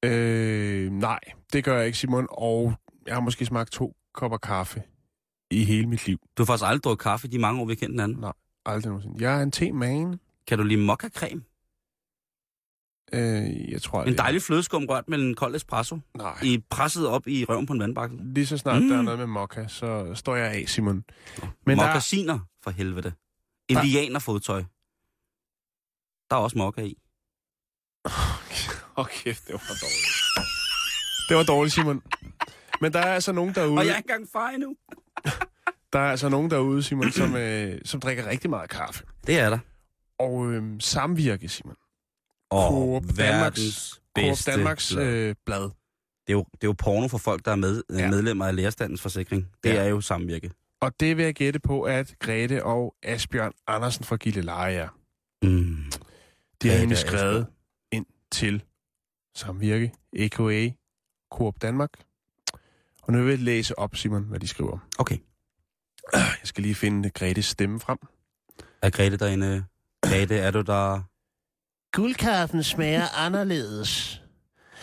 Øh, 0.04 0.92
nej, 0.92 1.18
det 1.52 1.64
gør 1.64 1.76
jeg 1.76 1.86
ikke, 1.86 1.98
Simon. 1.98 2.26
Og 2.30 2.74
jeg 3.06 3.14
har 3.14 3.20
måske 3.20 3.46
smagt 3.46 3.72
to 3.72 3.96
kopper 4.14 4.38
kaffe 4.38 4.82
i 5.50 5.64
hele 5.64 5.86
mit 5.86 6.06
liv. 6.06 6.18
Du 6.36 6.42
har 6.42 6.46
faktisk 6.46 6.66
aldrig 6.66 6.84
drukket 6.84 7.02
kaffe 7.02 7.28
i 7.28 7.30
de 7.30 7.38
mange 7.38 7.60
år, 7.60 7.64
vi 7.64 7.70
har 7.70 7.76
kendt 7.76 7.92
hinanden. 7.92 8.20
Nej, 8.20 8.32
aldrig 8.66 8.88
nogensinde. 8.90 9.24
Jeg 9.24 9.38
er 9.38 9.42
en 9.42 9.50
te-man. 9.52 10.20
Kan 10.46 10.58
du 10.58 10.64
lide 10.64 10.80
mokka-creme? 10.86 11.42
Øh, 13.14 13.70
jeg 13.72 13.82
tror, 13.82 14.02
En 14.04 14.18
dejlig 14.18 14.42
flødeskum 14.42 14.84
rørt 14.84 15.08
med 15.08 15.18
en 15.18 15.34
kold 15.34 15.54
espresso. 15.54 15.98
Nej. 16.14 16.38
I 16.42 16.64
presset 16.70 17.06
op 17.08 17.26
i 17.28 17.44
røven 17.44 17.66
på 17.66 17.72
en 17.72 17.80
vandbakke. 17.80 18.16
Lige 18.34 18.46
så 18.46 18.58
snart 18.58 18.82
mm. 18.82 18.88
der 18.88 18.94
er 18.96 19.00
Mm. 19.00 19.04
noget 19.04 19.18
med 19.18 19.26
mokka, 19.26 19.68
så 19.68 20.14
står 20.14 20.36
jeg 20.36 20.50
af, 20.52 20.64
Simon. 20.68 21.04
Men 21.66 21.78
der, 21.78 21.86
Mokkasiner, 21.86 22.38
for 22.62 22.70
helvede. 22.70 23.12
Indianerfodtøj. 23.68 24.62
Der 26.30 26.36
er 26.36 26.40
også 26.40 26.58
mokka 26.58 26.82
i. 26.82 26.96
Åh, 28.96 29.06
kæft, 29.10 29.46
det 29.46 29.52
var 29.52 29.58
dårligt. 29.58 30.08
Det 31.28 31.36
var 31.36 31.42
dårligt, 31.42 31.74
Simon. 31.74 32.02
Men 32.80 32.92
der 32.92 32.98
er 32.98 33.14
altså 33.14 33.32
nogen 33.32 33.54
derude, 33.54 33.78
Og 33.78 33.86
jeg 33.86 33.92
er 33.92 33.96
ikke 33.96 34.06
engang 34.12 34.28
far 34.32 34.48
endnu. 34.50 34.76
Der 35.92 35.98
er 35.98 36.10
altså 36.10 36.28
nogen 36.28 36.50
derude 36.50 36.82
Simon, 36.82 37.12
som, 37.12 37.36
øh, 37.44 37.78
som 37.84 38.00
drikker 38.00 38.26
rigtig 38.26 38.50
meget 38.50 38.70
kaffe. 38.70 39.04
Det 39.26 39.38
er 39.38 39.50
der. 39.50 39.58
Og 40.18 40.52
øh, 40.52 40.80
samvirke, 40.80 41.48
Simon. 41.48 41.76
Og 42.50 42.68
Coop 42.70 43.02
Danmarks, 43.18 44.00
Coop 44.18 44.36
Danmarks 44.46 44.92
blad. 44.94 45.06
øh, 45.06 45.34
blad. 45.46 45.62
Det 45.62 46.28
er, 46.28 46.32
jo, 46.32 46.44
det 46.52 46.64
er 46.64 46.68
jo 46.68 46.72
porno 46.78 47.08
for 47.08 47.18
folk, 47.18 47.44
der 47.44 47.50
er 47.52 47.56
med, 47.56 47.82
Ja. 47.90 47.98
ja. 47.98 48.10
medlemmer 48.10 48.46
af 48.46 48.56
lærerstandens 48.56 49.00
forsikring. 49.00 49.48
Det 49.64 49.70
Ja. 49.70 49.74
er 49.84 49.84
jo 49.88 50.00
samvirke. 50.00 50.50
Og 50.80 51.00
det 51.00 51.16
vil 51.16 51.24
jeg 51.24 51.34
gætte 51.34 51.60
på, 51.60 51.82
at 51.82 52.14
Grete 52.18 52.64
og 52.64 52.94
Asbjørn 53.02 53.52
Andersen 53.66 54.04
fra 54.04 54.16
Gilleleje 54.16 54.74
er. 54.76 54.88
Mm. 55.42 55.76
De 56.62 56.68
har 56.68 56.78
nemlig 56.78 56.98
skrevet 56.98 57.46
ind 57.92 58.06
til 58.32 58.62
Samvirke, 59.36 59.92
a.k.a. 60.18 60.70
Coop 61.32 61.62
Danmark. 61.62 61.90
Og 63.02 63.12
nu 63.12 63.22
vil 63.22 63.30
jeg 63.30 63.38
læse 63.38 63.78
op, 63.78 63.96
Simon, 63.96 64.22
hvad 64.22 64.40
de 64.40 64.48
skriver. 64.48 64.78
Okay. 64.98 65.18
Jeg 66.14 66.44
skal 66.44 66.62
lige 66.62 66.74
finde 66.74 67.10
Gretes 67.10 67.44
stemme 67.44 67.80
frem. 67.80 67.98
Er 68.82 68.90
Grete 68.90 69.16
derinde? 69.16 69.64
Grete, 70.02 70.36
er 70.38 70.50
du 70.50 70.60
der? 70.60 71.02
Guldkaffen 71.92 72.62
smager 72.62 73.18
anderledes. 73.18 74.22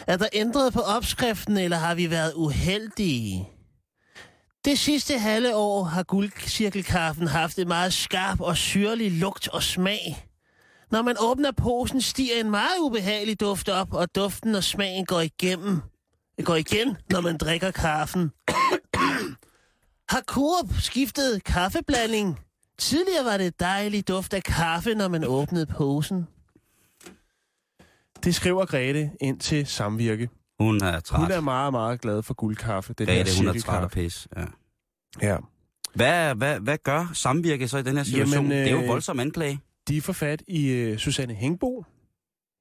Er 0.08 0.18
der 0.18 0.28
ændret 0.34 0.74
på 0.74 0.80
opskriften, 0.80 1.58
eller 1.58 1.78
har 1.78 1.96
vi 1.96 2.10
været 2.10 2.34
uheldige? 2.36 3.50
Det 4.66 4.80
sidste 4.80 5.20
halve 5.20 5.56
år 5.56 5.84
har 5.84 6.04
guldcirkelkaffen 6.04 7.28
haft 7.28 7.60
en 7.60 7.68
meget 7.68 7.94
skarp 7.94 8.42
og 8.42 8.58
syrlig 8.58 9.12
lugt 9.12 9.48
og 9.48 9.64
smag. 9.64 10.30
Når 10.92 11.02
man 11.02 11.16
åbner 11.20 11.52
posen, 11.52 12.02
stiger 12.02 12.40
en 12.40 12.50
meget 12.50 12.80
ubehagelig 12.80 13.40
duft 13.40 13.70
op, 13.70 13.94
og 13.94 14.16
duften 14.16 14.56
og 14.56 14.64
smagen 14.64 15.06
går 15.06 15.20
igennem. 15.20 15.82
Det 16.38 16.46
går 16.46 16.56
igen, 16.56 16.98
når 17.12 17.22
man 17.22 17.38
drikker 17.38 17.72
kaffen. 17.72 18.32
Har 20.10 20.22
Coop 20.22 20.74
skiftet 20.80 21.44
kaffeblanding? 21.44 22.40
Tidligere 22.78 23.26
var 23.26 23.38
det 23.38 23.60
dejlig 23.60 24.08
duft 24.08 24.34
af 24.34 24.44
kaffe, 24.44 24.96
når 24.96 25.08
man 25.08 25.24
åbnede 25.24 25.66
posen. 25.66 26.28
Det 28.24 28.36
skriver 28.36 28.66
Grete 28.66 29.12
ind 29.22 29.40
til 29.40 29.66
Samvirke. 29.66 30.30
Hun 30.60 30.84
er 30.84 31.00
træt. 31.00 31.20
Hun 31.20 31.32
er 31.32 31.42
meget, 31.42 31.74
meget 31.74 32.02
glad 32.02 32.24
for 32.24 32.34
guldkaffe. 32.34 32.96
Her 33.00 33.06
Grete, 33.06 33.38
hun 33.38 33.48
er 33.48 33.52
træt 33.52 33.62
cirkelkaffe. 33.62 33.96
pis. 33.96 34.28
Ja. 34.38 34.46
Ja. 35.22 35.38
Hvad, 35.96 36.36
hvad, 36.36 36.60
hvad 36.60 36.78
gør 36.84 37.12
samvirke 37.14 37.68
så 37.68 37.78
i 37.78 37.84
den 37.84 37.98
her 37.98 38.04
situation? 38.04 38.34
Jamen, 38.46 38.52
øh... 38.52 38.58
Det 38.58 38.68
er 38.68 38.72
jo 38.72 38.82
øh, 38.82 38.88
voldsom 38.88 39.20
anklage. 39.20 39.60
De 39.88 40.02
får 40.02 40.14
fat 40.14 40.44
i 40.48 40.68
øh, 40.68 40.98
Susanne 40.98 41.34
Hængbo, 41.34 41.86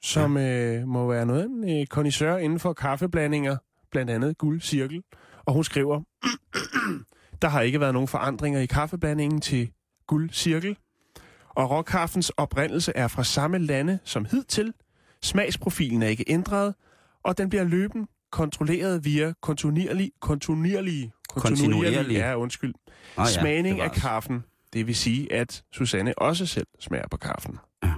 som 0.03 0.37
øh, 0.37 0.87
må 0.87 1.07
være 1.07 1.27
noget 1.27 1.45
en 1.45 1.81
øh, 1.81 1.87
connoisseur 1.87 2.37
inden 2.37 2.61
for 2.61 2.73
kaffeblandinger, 2.73 3.57
blandt 3.91 4.11
andet 4.11 4.39
guldcirkel. 4.39 5.03
Og 5.47 5.55
hun 5.55 5.65
skriver, 5.65 6.03
der 7.43 7.49
har 7.49 7.61
ikke 7.61 7.81
været 7.81 7.93
nogen 7.93 8.09
forandringer 8.09 8.61
i 8.61 8.67
kaffeblandingen 8.67 9.41
til 9.41 9.71
guldcirkel. 10.07 10.77
Og 11.49 11.71
råkaffens 11.71 12.31
oprindelse 12.31 12.93
er 12.95 13.09
fra 13.09 13.25
samme 13.25 13.59
lande 13.59 13.99
som 14.05 14.25
hidtil. 14.25 14.73
Smagsprofilen 15.23 16.03
er 16.03 16.09
ikke 16.09 16.25
ændret, 16.27 16.75
og 17.23 17.39
den 17.39 17.49
bliver 17.49 17.65
løbende 17.65 18.09
kontrolleret 18.33 19.05
via 19.05 19.33
kontinuerlig, 19.43 20.13
kontinuerlig, 20.21 21.13
Kontinuerlig. 21.29 22.13
ja, 22.17 22.35
undskyld, 22.37 22.75
Ah, 23.17 23.27
ja, 23.35 23.41
smagning 23.41 23.81
af 23.81 23.91
bevares. 23.91 24.03
kaffen. 24.03 24.45
Det 24.73 24.87
vil 24.87 24.97
sige, 24.97 25.33
at 25.33 25.65
Susanne 25.73 26.19
også 26.19 26.47
selv 26.47 26.67
smager 26.81 27.09
på 27.11 27.17
kaffen. 27.17 27.59
Ja. 27.85 27.93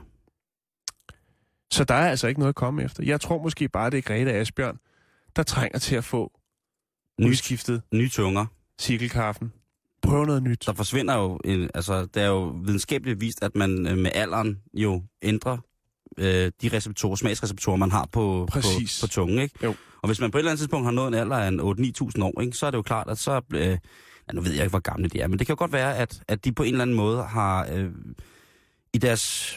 Så 1.73 1.85
der 1.85 1.95
er 1.95 2.09
altså 2.11 2.27
ikke 2.29 2.41
noget 2.41 2.49
at 2.49 2.55
komme 2.55 2.83
efter. 2.83 3.03
Jeg 3.05 3.21
tror 3.21 3.43
måske 3.43 3.69
bare, 3.69 3.91
det 3.91 3.99
er 3.99 4.03
Grete 4.03 4.33
Asbjørn, 4.33 4.79
der 5.37 5.43
trænger 5.43 5.79
til 5.79 5.97
at 5.97 6.05
få 6.05 6.33
Nyt. 7.21 7.29
udskiftet 7.29 7.83
Nye 7.95 8.09
tunger. 8.09 8.47
Cirkelkaffen. 8.81 9.53
Prøv 10.03 10.25
noget 10.25 10.43
nyt. 10.43 10.63
Der 10.67 10.73
forsvinder 10.73 11.15
jo, 11.15 11.41
en, 11.45 11.71
altså 11.75 12.07
det 12.15 12.23
er 12.23 12.27
jo 12.27 12.45
videnskabeligt 12.65 13.21
vist, 13.21 13.43
at 13.43 13.57
man 13.57 13.87
øh, 13.87 13.99
med 13.99 14.11
alderen 14.15 14.59
jo 14.75 15.03
ændrer 15.23 15.59
øh, 16.19 16.53
de 16.63 16.69
receptorer, 16.69 17.17
smagsreceptorer, 17.17 17.77
man 17.77 17.91
har 17.91 18.09
på, 18.13 18.47
på, 18.53 18.61
Præcis. 18.61 19.01
på 19.01 19.07
tungen, 19.07 19.39
ikke? 19.39 19.55
Jo. 19.65 19.75
Og 20.03 20.09
hvis 20.09 20.21
man 20.21 20.31
på 20.31 20.39
et 20.39 20.41
eller 20.41 20.51
andet 20.51 20.59
tidspunkt 20.59 20.85
har 20.87 20.93
nået 20.93 21.09
en 21.09 21.15
alder 21.15 21.37
af 21.37 21.49
en 21.49 21.61
8-9.000 21.61 22.25
år, 22.25 22.41
ikke, 22.41 22.57
så 22.57 22.67
er 22.67 22.71
det 22.71 22.79
jo 22.79 22.83
klart, 22.83 23.11
at 23.11 23.19
så... 23.19 23.41
Øh, 23.55 23.61
ja, 24.29 24.33
nu 24.33 24.41
ved 24.41 24.53
jeg 24.53 24.63
ikke, 24.63 24.71
hvor 24.71 24.81
gamle 24.81 25.09
de 25.09 25.21
er, 25.21 25.27
men 25.27 25.39
det 25.39 25.47
kan 25.47 25.55
jo 25.55 25.59
godt 25.59 25.73
være, 25.73 25.97
at, 25.97 26.23
at 26.29 26.45
de 26.45 26.53
på 26.53 26.63
en 26.63 26.75
eller 26.75 26.83
anden 26.83 26.97
måde 26.97 27.23
har 27.23 27.69
øh, 27.73 27.91
i 28.93 28.99
deres... 28.99 29.57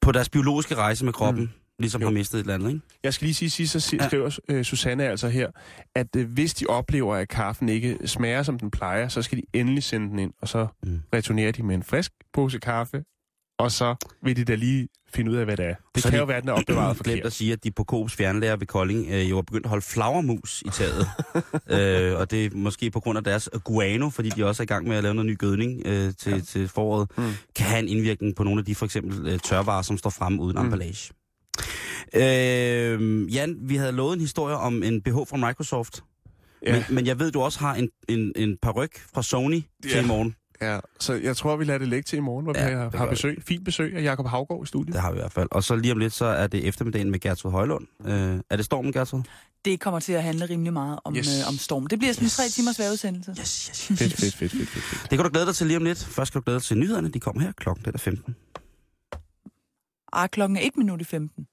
På 0.00 0.12
deres 0.12 0.28
biologiske 0.28 0.74
rejse 0.74 1.04
med 1.04 1.12
kroppen, 1.12 1.42
mm. 1.42 1.61
Ligesom 1.78 2.00
Jo. 2.00 2.06
har 2.06 2.12
mistet 2.12 2.38
et 2.38 2.40
eller 2.40 2.54
andet, 2.54 2.68
ikke? 2.68 2.80
Jeg 3.04 3.14
skal 3.14 3.24
lige 3.24 3.34
sige 3.34 3.50
sidst, 3.50 3.72
så 3.72 3.80
si- 3.80 3.96
Ja. 3.96 4.06
skriver 4.06 4.38
øh, 4.48 4.64
Susanne 4.64 5.04
altså 5.04 5.28
her, 5.28 5.50
at 5.96 6.16
øh, 6.16 6.28
hvis 6.32 6.54
de 6.54 6.66
oplever, 6.66 7.16
at 7.16 7.28
kaffen 7.28 7.68
ikke 7.68 7.98
smager, 8.04 8.42
som 8.42 8.58
den 8.58 8.70
plejer, 8.70 9.08
så 9.08 9.22
skal 9.22 9.38
de 9.38 9.42
endelig 9.52 9.82
sende 9.82 10.08
den 10.10 10.18
ind, 10.18 10.32
og 10.42 10.48
så 10.48 10.66
Mm. 10.86 11.00
returnerer 11.14 11.52
de 11.52 11.62
med 11.62 11.74
en 11.74 11.82
frisk 11.82 12.12
pose 12.32 12.58
kaffe, 12.58 13.02
og 13.58 13.72
så 13.72 13.94
vil 14.24 14.36
de 14.36 14.44
da 14.44 14.54
lige 14.54 14.88
finde 15.14 15.30
ud 15.30 15.36
af, 15.36 15.44
hvad 15.44 15.56
det 15.56 15.66
er. 15.66 15.74
Det 15.94 16.02
Så 16.02 16.08
kan 16.08 16.16
de- 16.16 16.20
jo 16.20 16.24
være, 16.26 16.36
at 16.36 16.42
den 16.42 16.48
er 16.50 16.52
opbevaret 16.52 16.96
Glemt 17.04 17.16
at 17.18 17.22
forkert. 17.22 17.32
sige, 17.32 17.52
at 17.52 17.64
de 17.64 17.70
på 17.70 17.84
Coops 17.84 18.14
fjernlærer 18.16 18.56
ved 18.56 18.66
Kolding 18.66 19.06
øh, 19.10 19.30
jo 19.30 19.38
er 19.38 19.42
begyndt 19.42 19.66
at 19.66 19.70
holde 19.70 19.84
flagermus 19.84 20.62
i 20.66 20.68
taget. 20.72 21.06
øh, 22.12 22.18
og 22.20 22.30
det 22.30 22.44
er 22.46 22.50
måske 22.54 22.90
på 22.90 23.00
grund 23.00 23.18
af 23.18 23.24
deres 23.24 23.48
guano, 23.64 24.10
fordi 24.10 24.28
de 24.28 24.44
også 24.46 24.62
er 24.62 24.64
i 24.64 24.66
gang 24.66 24.88
med 24.88 24.96
at 24.96 25.02
lave 25.02 25.14
noget 25.14 25.26
ny 25.26 25.38
gødning 25.38 25.82
øh, 25.86 26.12
til, 26.18 26.32
ja. 26.32 26.40
til 26.40 26.68
foråret, 26.68 27.08
Mm. 27.18 27.24
kan 27.56 27.66
have 27.66 27.78
en 27.82 27.88
indvirkning 27.88 28.36
på 28.36 28.44
nogle 28.44 28.58
af 28.58 28.64
de 28.64 28.74
for 28.74 28.84
eksempel 28.84 29.26
øh, 29.26 29.38
tørvarer, 29.38 29.82
som 29.82 29.98
står 29.98 30.10
fremme 30.10 30.42
uden 30.42 30.56
mm. 30.58 30.64
emballage. 30.64 31.12
Øh, 32.14 33.34
Jan, 33.34 33.56
vi 33.62 33.76
havde 33.76 33.92
lovet 33.92 34.14
en 34.14 34.20
historie 34.20 34.56
om 34.56 34.82
en 34.82 35.02
BH 35.02 35.10
fra 35.10 35.36
Microsoft. 35.36 36.04
Ja. 36.66 36.72
Men, 36.72 36.84
men 36.94 37.06
jeg 37.06 37.18
ved, 37.18 37.30
du 37.32 37.40
også 37.40 37.58
har 37.58 37.74
en, 37.74 37.88
en, 38.08 38.32
en 38.36 38.56
paryk 38.62 38.98
fra 39.14 39.22
Sony 39.22 39.54
ja. 39.54 39.88
til 39.88 39.96
Ja. 39.96 40.02
i 40.02 40.06
morgen. 40.06 40.36
Ja, 40.62 40.78
så 41.00 41.12
jeg 41.14 41.36
tror, 41.36 41.56
vi 41.56 41.64
lader 41.64 41.78
det 41.78 41.88
ligge 41.88 42.02
til 42.02 42.16
i 42.16 42.20
morgen, 42.20 42.44
hvor 42.44 42.58
Ja, 42.58 42.68
vi 42.68 42.74
har, 42.74 42.90
det 42.90 42.98
har 42.98 43.06
besøg. 43.10 43.42
Fint 43.48 43.64
besøg 43.64 43.94
af 43.96 44.02
Jakob 44.02 44.26
Havgaard 44.26 44.62
i 44.62 44.66
studiet. 44.66 44.92
Det 44.94 45.00
har 45.02 45.12
vi 45.12 45.16
i 45.18 45.20
hvert 45.20 45.32
fald. 45.32 45.48
Og 45.50 45.64
så 45.64 45.76
lige 45.76 45.92
om 45.92 45.98
lidt, 45.98 46.12
så 46.12 46.24
er 46.24 46.46
det 46.46 46.66
eftermiddagen 46.68 47.10
med 47.10 47.20
Gertrud 47.20 47.50
Højlund. 47.50 47.86
Øh, 48.06 48.40
er 48.50 48.56
det 48.56 48.64
stormen, 48.64 48.92
Gertrud? 48.92 49.22
Det 49.64 49.80
kommer 49.80 50.00
til 50.00 50.12
at 50.12 50.22
handle 50.22 50.46
rimelig 50.46 50.72
meget 50.72 50.98
om, 51.04 51.16
Yes. 51.16 51.26
yes. 51.26 51.40
øh, 51.42 51.48
om 51.48 51.54
storm. 51.54 51.86
Det 51.86 51.98
bliver 51.98 52.12
sådan 52.12 52.22
en 52.24 52.26
Yes. 52.26 52.36
tre 52.36 52.48
timers 52.48 52.78
vejrudsendelse. 52.78 53.30
Yes, 53.40 53.66
yes, 53.70 53.86
Fedt, 53.86 53.98
fedt, 53.98 54.14
fedt, 54.14 54.34
fedt, 54.34 54.52
fedt, 54.52 54.68
fedt. 54.68 55.02
Det 55.10 55.18
kan 55.18 55.24
du 55.24 55.30
glæde 55.32 55.46
dig 55.46 55.54
til 55.54 55.66
lige 55.66 55.76
om 55.76 55.84
lidt. 55.84 55.98
Først 56.04 56.28
skal 56.28 56.40
du 56.40 56.44
glæde 56.44 56.58
dig 56.58 56.64
til 56.66 56.78
nyhederne. 56.78 57.08
De 57.08 57.20
kommer 57.20 57.42
her. 57.42 57.52
Klokken 57.52 57.84
den 57.84 57.94
er 57.94 57.98
15. 57.98 58.36
Ah, 60.12 60.28
klokken 60.28 60.56
er 60.56 60.60
1 60.62 60.76
minut 60.76 61.00
i 61.00 61.04
15. 61.04 61.46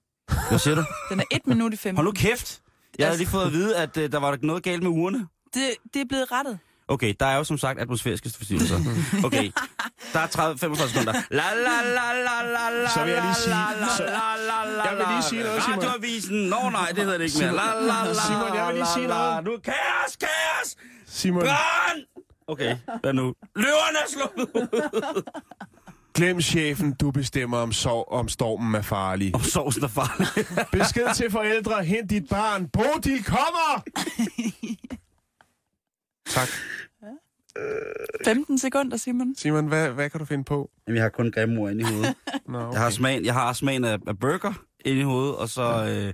Hvad 0.49 0.59
siger 0.59 0.75
du? 0.75 0.84
Den 1.09 1.19
er 1.19 1.23
1 1.32 1.47
minut 1.47 1.73
i 1.73 1.77
15. 1.77 1.95
Hold 1.97 2.05
nu 2.05 2.11
kæft! 2.11 2.59
Jeg 2.99 3.07
havde 3.07 3.17
lige 3.17 3.27
fået 3.27 3.45
at 3.45 3.51
vide, 3.53 3.75
at 3.77 3.97
uh, 3.97 4.03
der 4.03 4.19
var 4.19 4.38
noget 4.41 4.63
galt 4.63 4.84
med 4.84 4.89
ugerne. 4.91 5.27
Det, 5.53 5.61
det 5.93 6.01
er 6.01 6.05
blevet 6.09 6.32
rettet. 6.32 6.59
Okay, 6.88 7.13
der 7.19 7.25
er 7.25 7.38
jo 7.38 7.43
som 7.43 7.57
sagt 7.57 7.80
atmosfæriske 7.80 8.30
forstyrrelser. 8.38 8.80
Okay, 9.25 9.51
der 10.13 10.19
er 10.19 10.27
30, 10.27 10.57
45 10.57 10.89
sekunder. 10.89 11.13
La 11.32 11.43
la 11.53 11.82
la 11.84 12.13
la 12.13 12.51
la 12.53 12.82
la 12.84 12.89
Så 12.89 13.03
vil 13.03 13.13
jeg 13.13 13.21
lige 13.21 13.36
sige- 13.36 13.53
så- 13.97 14.03
la, 14.03 14.11
la, 14.47 14.77
la, 14.77 14.84
Jeg 14.89 14.97
vil 14.97 15.05
lige 15.09 15.23
sige 15.23 15.43
noget, 15.43 15.63
Simon. 15.63 15.77
Radioavisen. 15.80 16.36
Nå 16.36 16.69
nej, 16.69 16.88
det 16.95 17.03
hedder 17.03 17.17
det 17.17 17.25
ikke 17.25 17.38
mere. 17.39 17.55
La 17.55 17.82
la 17.82 18.07
la 18.07 18.13
Simon, 18.27 18.55
jeg 18.55 18.67
vil 18.67 18.75
lige 18.75 18.88
sige 18.95 19.07
noget. 19.07 19.43
Nu 19.43 19.51
kaos, 19.63 20.15
kaos! 20.19 20.75
Simon, 21.07 21.41
Brand! 21.43 21.99
Okay, 22.47 22.77
hvad 23.01 23.13
nu? 23.13 23.34
Løverne 23.55 23.97
er 24.05 24.09
slået 24.13 24.49
ud! 24.55 25.23
Glem 26.20 26.41
chefen, 26.41 26.93
du 26.93 27.11
bestemmer 27.11 27.57
om, 27.57 27.72
sov, 27.72 28.07
om 28.11 28.28
stormen 28.28 28.76
er 28.76 28.82
farlig. 28.82 29.36
Om 29.36 29.41
sovsen 29.41 29.84
er 29.84 29.88
farlig. 29.88 30.28
Besked 30.80 31.15
til 31.15 31.32
forældre, 31.32 31.84
hent 31.84 32.09
dit 32.09 32.30
barn. 32.30 32.67
Bodil 32.67 33.24
kommer! 33.24 33.84
tak. 36.36 36.47
15 38.26 38.57
sekunder, 38.57 38.97
Simon. 38.97 39.36
Simon, 39.36 39.67
hvad, 39.67 39.89
hvad 39.89 40.09
kan 40.09 40.20
du 40.20 40.26
finde 40.26 40.43
på? 40.43 40.70
Jamen, 40.88 40.95
jeg 40.95 41.03
har 41.03 41.09
kun 41.09 41.32
grimme 41.32 41.61
ord 41.61 41.72
inde 41.72 41.82
i 41.82 41.93
hovedet. 41.93 42.15
Nå, 42.47 42.59
okay. 42.59 42.74
Jeg 42.74 42.82
har 42.82 42.89
smagen, 42.89 43.26
jeg 43.26 43.34
har 43.34 43.53
smagen 43.53 43.86
af, 43.86 43.97
af 44.07 44.20
burger 44.20 44.53
inde 44.86 44.99
i 44.99 45.03
hovedet, 45.03 45.36
og 45.36 45.49
så, 45.49 45.63
ja. 45.63 46.07
øh, 46.07 46.13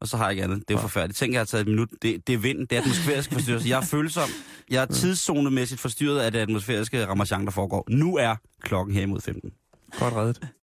og 0.00 0.08
så 0.08 0.16
har 0.16 0.24
jeg 0.24 0.32
ikke 0.32 0.44
andet. 0.44 0.58
Det 0.58 0.70
er 0.70 0.78
jo 0.78 0.80
forfærdeligt. 0.80 1.18
Tænk, 1.18 1.32
jeg 1.32 1.40
har 1.40 1.44
taget 1.44 1.62
et 1.62 1.68
minut. 1.68 1.88
Det, 2.02 2.26
det 2.26 2.32
er 2.32 2.38
vind, 2.38 2.68
det 2.68 2.76
er 2.76 2.80
atmosfæriske 2.80 3.34
forstyrrelse. 3.34 3.68
Jeg 3.68 3.76
er 3.76 3.84
følsom. 3.84 4.28
Jeg 4.70 4.82
er 4.82 4.86
tidszonemæssigt 4.86 5.80
forstyrret 5.80 6.20
af 6.20 6.32
det 6.32 6.38
atmosfæriske 6.38 7.06
ramachan, 7.06 7.44
der 7.44 7.50
foregår. 7.50 7.84
Nu 7.90 8.16
er 8.16 8.36
klokken 8.62 8.94
her 8.94 9.02
imod 9.02 9.20
15. 9.20 9.50
Godt 9.98 10.14
reddet. 10.14 10.48